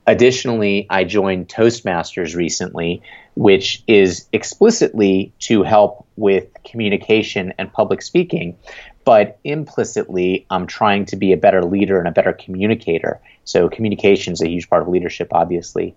Additionally, 0.07 0.85
I 0.89 1.03
joined 1.03 1.47
Toastmasters 1.47 2.35
recently, 2.35 3.01
which 3.35 3.83
is 3.87 4.27
explicitly 4.31 5.33
to 5.39 5.63
help 5.63 6.05
with 6.15 6.47
communication 6.63 7.53
and 7.57 7.73
public 7.73 8.03
speaking, 8.03 8.55
but 9.03 9.39
implicitly, 9.43 10.45
I'm 10.49 10.67
trying 10.67 11.05
to 11.05 11.15
be 11.15 11.31
a 11.33 11.37
better 11.37 11.63
leader 11.63 11.97
and 11.97 12.07
a 12.07 12.11
better 12.11 12.33
communicator. 12.33 13.19
So, 13.45 13.67
communication 13.67 14.33
is 14.33 14.41
a 14.41 14.49
huge 14.49 14.69
part 14.69 14.83
of 14.83 14.87
leadership, 14.89 15.29
obviously. 15.31 15.95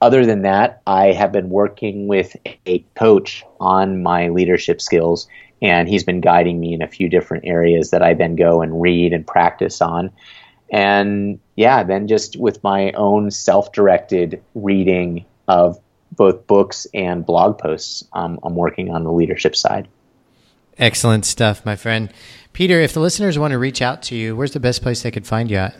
Other 0.00 0.24
than 0.24 0.42
that, 0.42 0.80
I 0.86 1.12
have 1.12 1.32
been 1.32 1.50
working 1.50 2.08
with 2.08 2.34
a 2.66 2.78
coach 2.96 3.44
on 3.60 4.02
my 4.02 4.28
leadership 4.28 4.80
skills 4.80 5.28
and 5.62 5.88
he's 5.88 6.04
been 6.04 6.20
guiding 6.20 6.58
me 6.58 6.72
in 6.72 6.82
a 6.82 6.88
few 6.88 7.08
different 7.08 7.44
areas 7.46 7.90
that 7.90 8.02
I 8.02 8.14
then 8.14 8.34
go 8.34 8.62
and 8.62 8.80
read 8.80 9.12
and 9.12 9.26
practice 9.26 9.82
on. 9.82 10.10
And 10.70 11.38
yeah, 11.56 11.82
then 11.82 12.08
just 12.08 12.38
with 12.38 12.62
my 12.62 12.92
own 12.92 13.30
self 13.30 13.72
directed 13.72 14.42
reading 14.54 15.26
of 15.48 15.78
both 16.12 16.46
books 16.46 16.86
and 16.94 17.26
blog 17.26 17.58
posts, 17.58 18.04
um, 18.12 18.38
I'm 18.42 18.54
working 18.54 18.90
on 18.90 19.04
the 19.04 19.12
leadership 19.12 19.54
side. 19.54 19.88
Excellent 20.78 21.26
stuff, 21.26 21.64
my 21.66 21.76
friend. 21.76 22.12
Peter, 22.52 22.80
if 22.80 22.94
the 22.94 23.00
listeners 23.00 23.38
want 23.38 23.52
to 23.52 23.58
reach 23.58 23.82
out 23.82 24.02
to 24.04 24.16
you, 24.16 24.34
where's 24.34 24.52
the 24.52 24.60
best 24.60 24.80
place 24.80 25.02
they 25.02 25.10
could 25.10 25.26
find 25.26 25.50
you 25.50 25.58
at? 25.58 25.76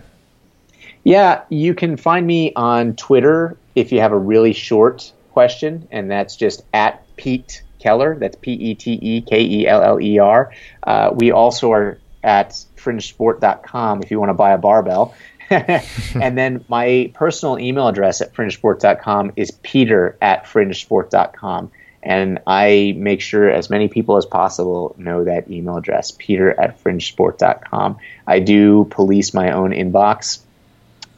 Yeah, 1.04 1.42
you 1.48 1.74
can 1.74 1.96
find 1.96 2.26
me 2.26 2.52
on 2.54 2.94
Twitter 2.96 3.56
if 3.74 3.92
you 3.92 4.00
have 4.00 4.12
a 4.12 4.18
really 4.18 4.52
short 4.52 5.12
question, 5.32 5.86
and 5.90 6.10
that's 6.10 6.36
just 6.36 6.62
at 6.72 7.04
Pete 7.16 7.62
Keller. 7.78 8.16
That's 8.18 8.36
P 8.36 8.52
E 8.52 8.74
T 8.74 8.98
E 9.00 9.20
K 9.22 9.40
E 9.42 9.66
L 9.66 9.82
L 9.82 10.00
E 10.00 10.18
R. 10.18 10.52
Uh, 10.82 11.10
we 11.14 11.32
also 11.32 11.72
are 11.72 11.98
at 12.22 12.50
fringesport.com 12.76 14.02
if 14.02 14.10
you 14.10 14.18
want 14.18 14.30
to 14.30 14.34
buy 14.34 14.52
a 14.52 14.58
barbell. 14.58 15.14
and 15.50 16.38
then 16.38 16.64
my 16.68 17.10
personal 17.14 17.58
email 17.58 17.88
address 17.88 18.20
at 18.20 18.32
fringesport.com 18.32 19.32
is 19.36 19.50
peter 19.62 20.16
at 20.22 20.44
fringesport.com. 20.44 21.72
And 22.02 22.38
I 22.46 22.94
make 22.96 23.20
sure 23.20 23.50
as 23.50 23.68
many 23.68 23.88
people 23.88 24.16
as 24.16 24.24
possible 24.24 24.94
know 24.96 25.24
that 25.24 25.50
email 25.50 25.76
address, 25.76 26.12
peter 26.16 26.58
at 26.58 26.82
fringesport.com. 26.82 27.98
I 28.26 28.38
do 28.38 28.86
police 28.90 29.34
my 29.34 29.50
own 29.50 29.72
inbox. 29.72 30.40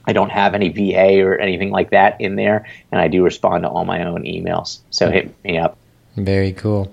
I 0.06 0.12
don't 0.12 0.30
have 0.30 0.54
any 0.54 0.68
VA 0.68 1.24
or 1.24 1.38
anything 1.38 1.70
like 1.70 1.90
that 1.90 2.20
in 2.20 2.36
there, 2.36 2.66
and 2.90 3.00
I 3.00 3.08
do 3.08 3.22
respond 3.24 3.62
to 3.64 3.68
all 3.68 3.84
my 3.84 4.04
own 4.04 4.24
emails. 4.24 4.80
So 4.90 5.10
hit 5.10 5.34
me 5.44 5.58
up. 5.58 5.76
Very 6.16 6.52
cool. 6.52 6.92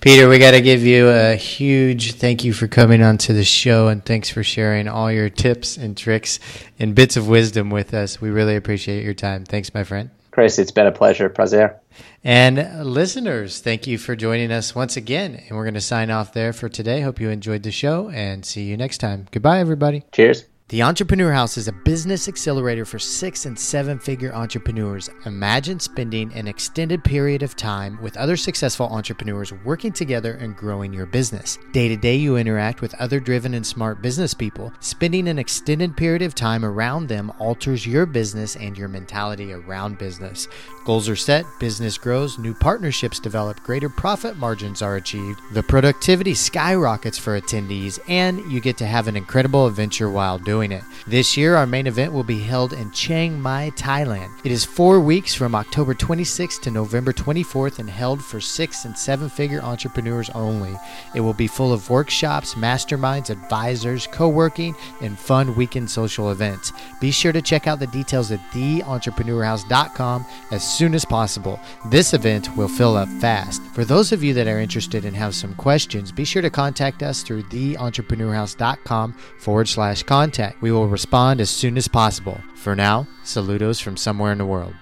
Peter, 0.00 0.28
we 0.28 0.38
got 0.38 0.52
to 0.52 0.60
give 0.60 0.82
you 0.82 1.08
a 1.08 1.34
huge 1.34 2.14
thank 2.14 2.44
you 2.44 2.52
for 2.52 2.68
coming 2.68 3.02
onto 3.02 3.34
the 3.34 3.44
show 3.44 3.88
and 3.88 4.04
thanks 4.04 4.30
for 4.30 4.44
sharing 4.44 4.86
all 4.86 5.10
your 5.10 5.28
tips 5.28 5.76
and 5.76 5.96
tricks 5.96 6.38
and 6.78 6.94
bits 6.94 7.16
of 7.16 7.26
wisdom 7.26 7.70
with 7.70 7.92
us. 7.92 8.20
We 8.20 8.30
really 8.30 8.54
appreciate 8.54 9.04
your 9.04 9.14
time. 9.14 9.44
Thanks, 9.44 9.74
my 9.74 9.82
friend. 9.82 10.10
Chris, 10.30 10.58
it's 10.60 10.70
been 10.70 10.86
a 10.86 10.92
pleasure. 10.92 11.28
Prazer. 11.28 11.80
And 12.22 12.84
listeners, 12.84 13.60
thank 13.60 13.88
you 13.88 13.98
for 13.98 14.14
joining 14.14 14.52
us 14.52 14.74
once 14.74 14.96
again. 14.96 15.42
And 15.48 15.56
we're 15.56 15.64
going 15.64 15.74
to 15.74 15.80
sign 15.80 16.10
off 16.10 16.32
there 16.32 16.52
for 16.52 16.68
today. 16.68 17.00
Hope 17.00 17.20
you 17.20 17.30
enjoyed 17.30 17.64
the 17.64 17.72
show 17.72 18.08
and 18.10 18.44
see 18.44 18.62
you 18.62 18.76
next 18.76 18.98
time. 18.98 19.26
Goodbye, 19.32 19.58
everybody. 19.58 20.04
Cheers. 20.12 20.44
The 20.70 20.82
Entrepreneur 20.82 21.32
House 21.32 21.58
is 21.58 21.66
a 21.66 21.72
business 21.72 22.28
accelerator 22.28 22.84
for 22.84 23.00
six 23.00 23.44
and 23.44 23.58
seven 23.58 23.98
figure 23.98 24.32
entrepreneurs. 24.32 25.10
Imagine 25.26 25.80
spending 25.80 26.32
an 26.32 26.46
extended 26.46 27.02
period 27.02 27.42
of 27.42 27.56
time 27.56 28.00
with 28.00 28.16
other 28.16 28.36
successful 28.36 28.86
entrepreneurs 28.86 29.52
working 29.64 29.90
together 29.90 30.34
and 30.34 30.54
growing 30.54 30.92
your 30.92 31.06
business. 31.06 31.58
Day 31.72 31.88
to 31.88 31.96
day, 31.96 32.14
you 32.14 32.36
interact 32.36 32.82
with 32.82 32.94
other 33.00 33.18
driven 33.18 33.54
and 33.54 33.66
smart 33.66 34.00
business 34.00 34.32
people. 34.32 34.72
Spending 34.78 35.26
an 35.26 35.40
extended 35.40 35.96
period 35.96 36.22
of 36.22 36.36
time 36.36 36.64
around 36.64 37.08
them 37.08 37.32
alters 37.40 37.84
your 37.84 38.06
business 38.06 38.54
and 38.54 38.78
your 38.78 38.86
mentality 38.86 39.52
around 39.52 39.98
business. 39.98 40.46
Goals 40.84 41.08
are 41.08 41.16
set, 41.16 41.46
business 41.58 41.98
grows, 41.98 42.38
new 42.38 42.54
partnerships 42.54 43.18
develop, 43.18 43.60
greater 43.64 43.88
profit 43.88 44.36
margins 44.36 44.82
are 44.82 44.94
achieved, 44.94 45.40
the 45.52 45.64
productivity 45.64 46.32
skyrockets 46.32 47.18
for 47.18 47.40
attendees, 47.40 47.98
and 48.08 48.38
you 48.52 48.60
get 48.60 48.76
to 48.76 48.86
have 48.86 49.08
an 49.08 49.16
incredible 49.16 49.66
adventure 49.66 50.08
while 50.08 50.38
doing 50.38 50.59
it. 50.70 50.84
This 51.06 51.36
year, 51.36 51.56
our 51.56 51.66
main 51.66 51.86
event 51.86 52.12
will 52.12 52.24
be 52.24 52.40
held 52.40 52.74
in 52.74 52.90
Chiang 52.90 53.40
Mai, 53.40 53.70
Thailand. 53.70 54.30
It 54.44 54.52
is 54.52 54.64
four 54.64 55.00
weeks 55.00 55.34
from 55.34 55.54
October 55.54 55.94
26th 55.94 56.60
to 56.62 56.70
November 56.70 57.12
24th 57.12 57.78
and 57.78 57.88
held 57.88 58.22
for 58.22 58.40
six 58.40 58.84
and 58.84 58.96
seven 58.96 59.30
figure 59.30 59.62
entrepreneurs 59.62 60.28
only. 60.30 60.76
It 61.14 61.20
will 61.20 61.32
be 61.32 61.46
full 61.46 61.72
of 61.72 61.88
workshops, 61.88 62.54
masterminds, 62.54 63.30
advisors, 63.30 64.06
co 64.06 64.28
working, 64.28 64.76
and 65.00 65.18
fun 65.18 65.56
weekend 65.56 65.90
social 65.90 66.30
events. 66.30 66.72
Be 67.00 67.10
sure 67.10 67.32
to 67.32 67.40
check 67.40 67.66
out 67.66 67.80
the 67.80 67.86
details 67.86 68.30
at 68.30 68.40
theentrepreneurhouse.com 68.52 70.26
as 70.50 70.78
soon 70.78 70.94
as 70.94 71.04
possible. 71.04 71.58
This 71.86 72.12
event 72.12 72.54
will 72.56 72.68
fill 72.68 72.96
up 72.96 73.08
fast. 73.20 73.62
For 73.72 73.84
those 73.84 74.12
of 74.12 74.22
you 74.22 74.34
that 74.34 74.46
are 74.46 74.60
interested 74.60 75.04
and 75.04 75.16
have 75.16 75.34
some 75.34 75.54
questions, 75.54 76.12
be 76.12 76.24
sure 76.24 76.42
to 76.42 76.50
contact 76.50 77.02
us 77.02 77.22
through 77.22 77.44
theentrepreneurhouse.com 77.44 79.12
forward 79.38 79.68
slash 79.68 80.02
contact. 80.02 80.49
We 80.60 80.72
will 80.72 80.88
respond 80.88 81.40
as 81.40 81.50
soon 81.50 81.76
as 81.76 81.88
possible. 81.88 82.40
For 82.54 82.76
now, 82.76 83.06
saludos 83.24 83.82
from 83.82 83.96
somewhere 83.96 84.32
in 84.32 84.38
the 84.38 84.46
world. 84.46 84.74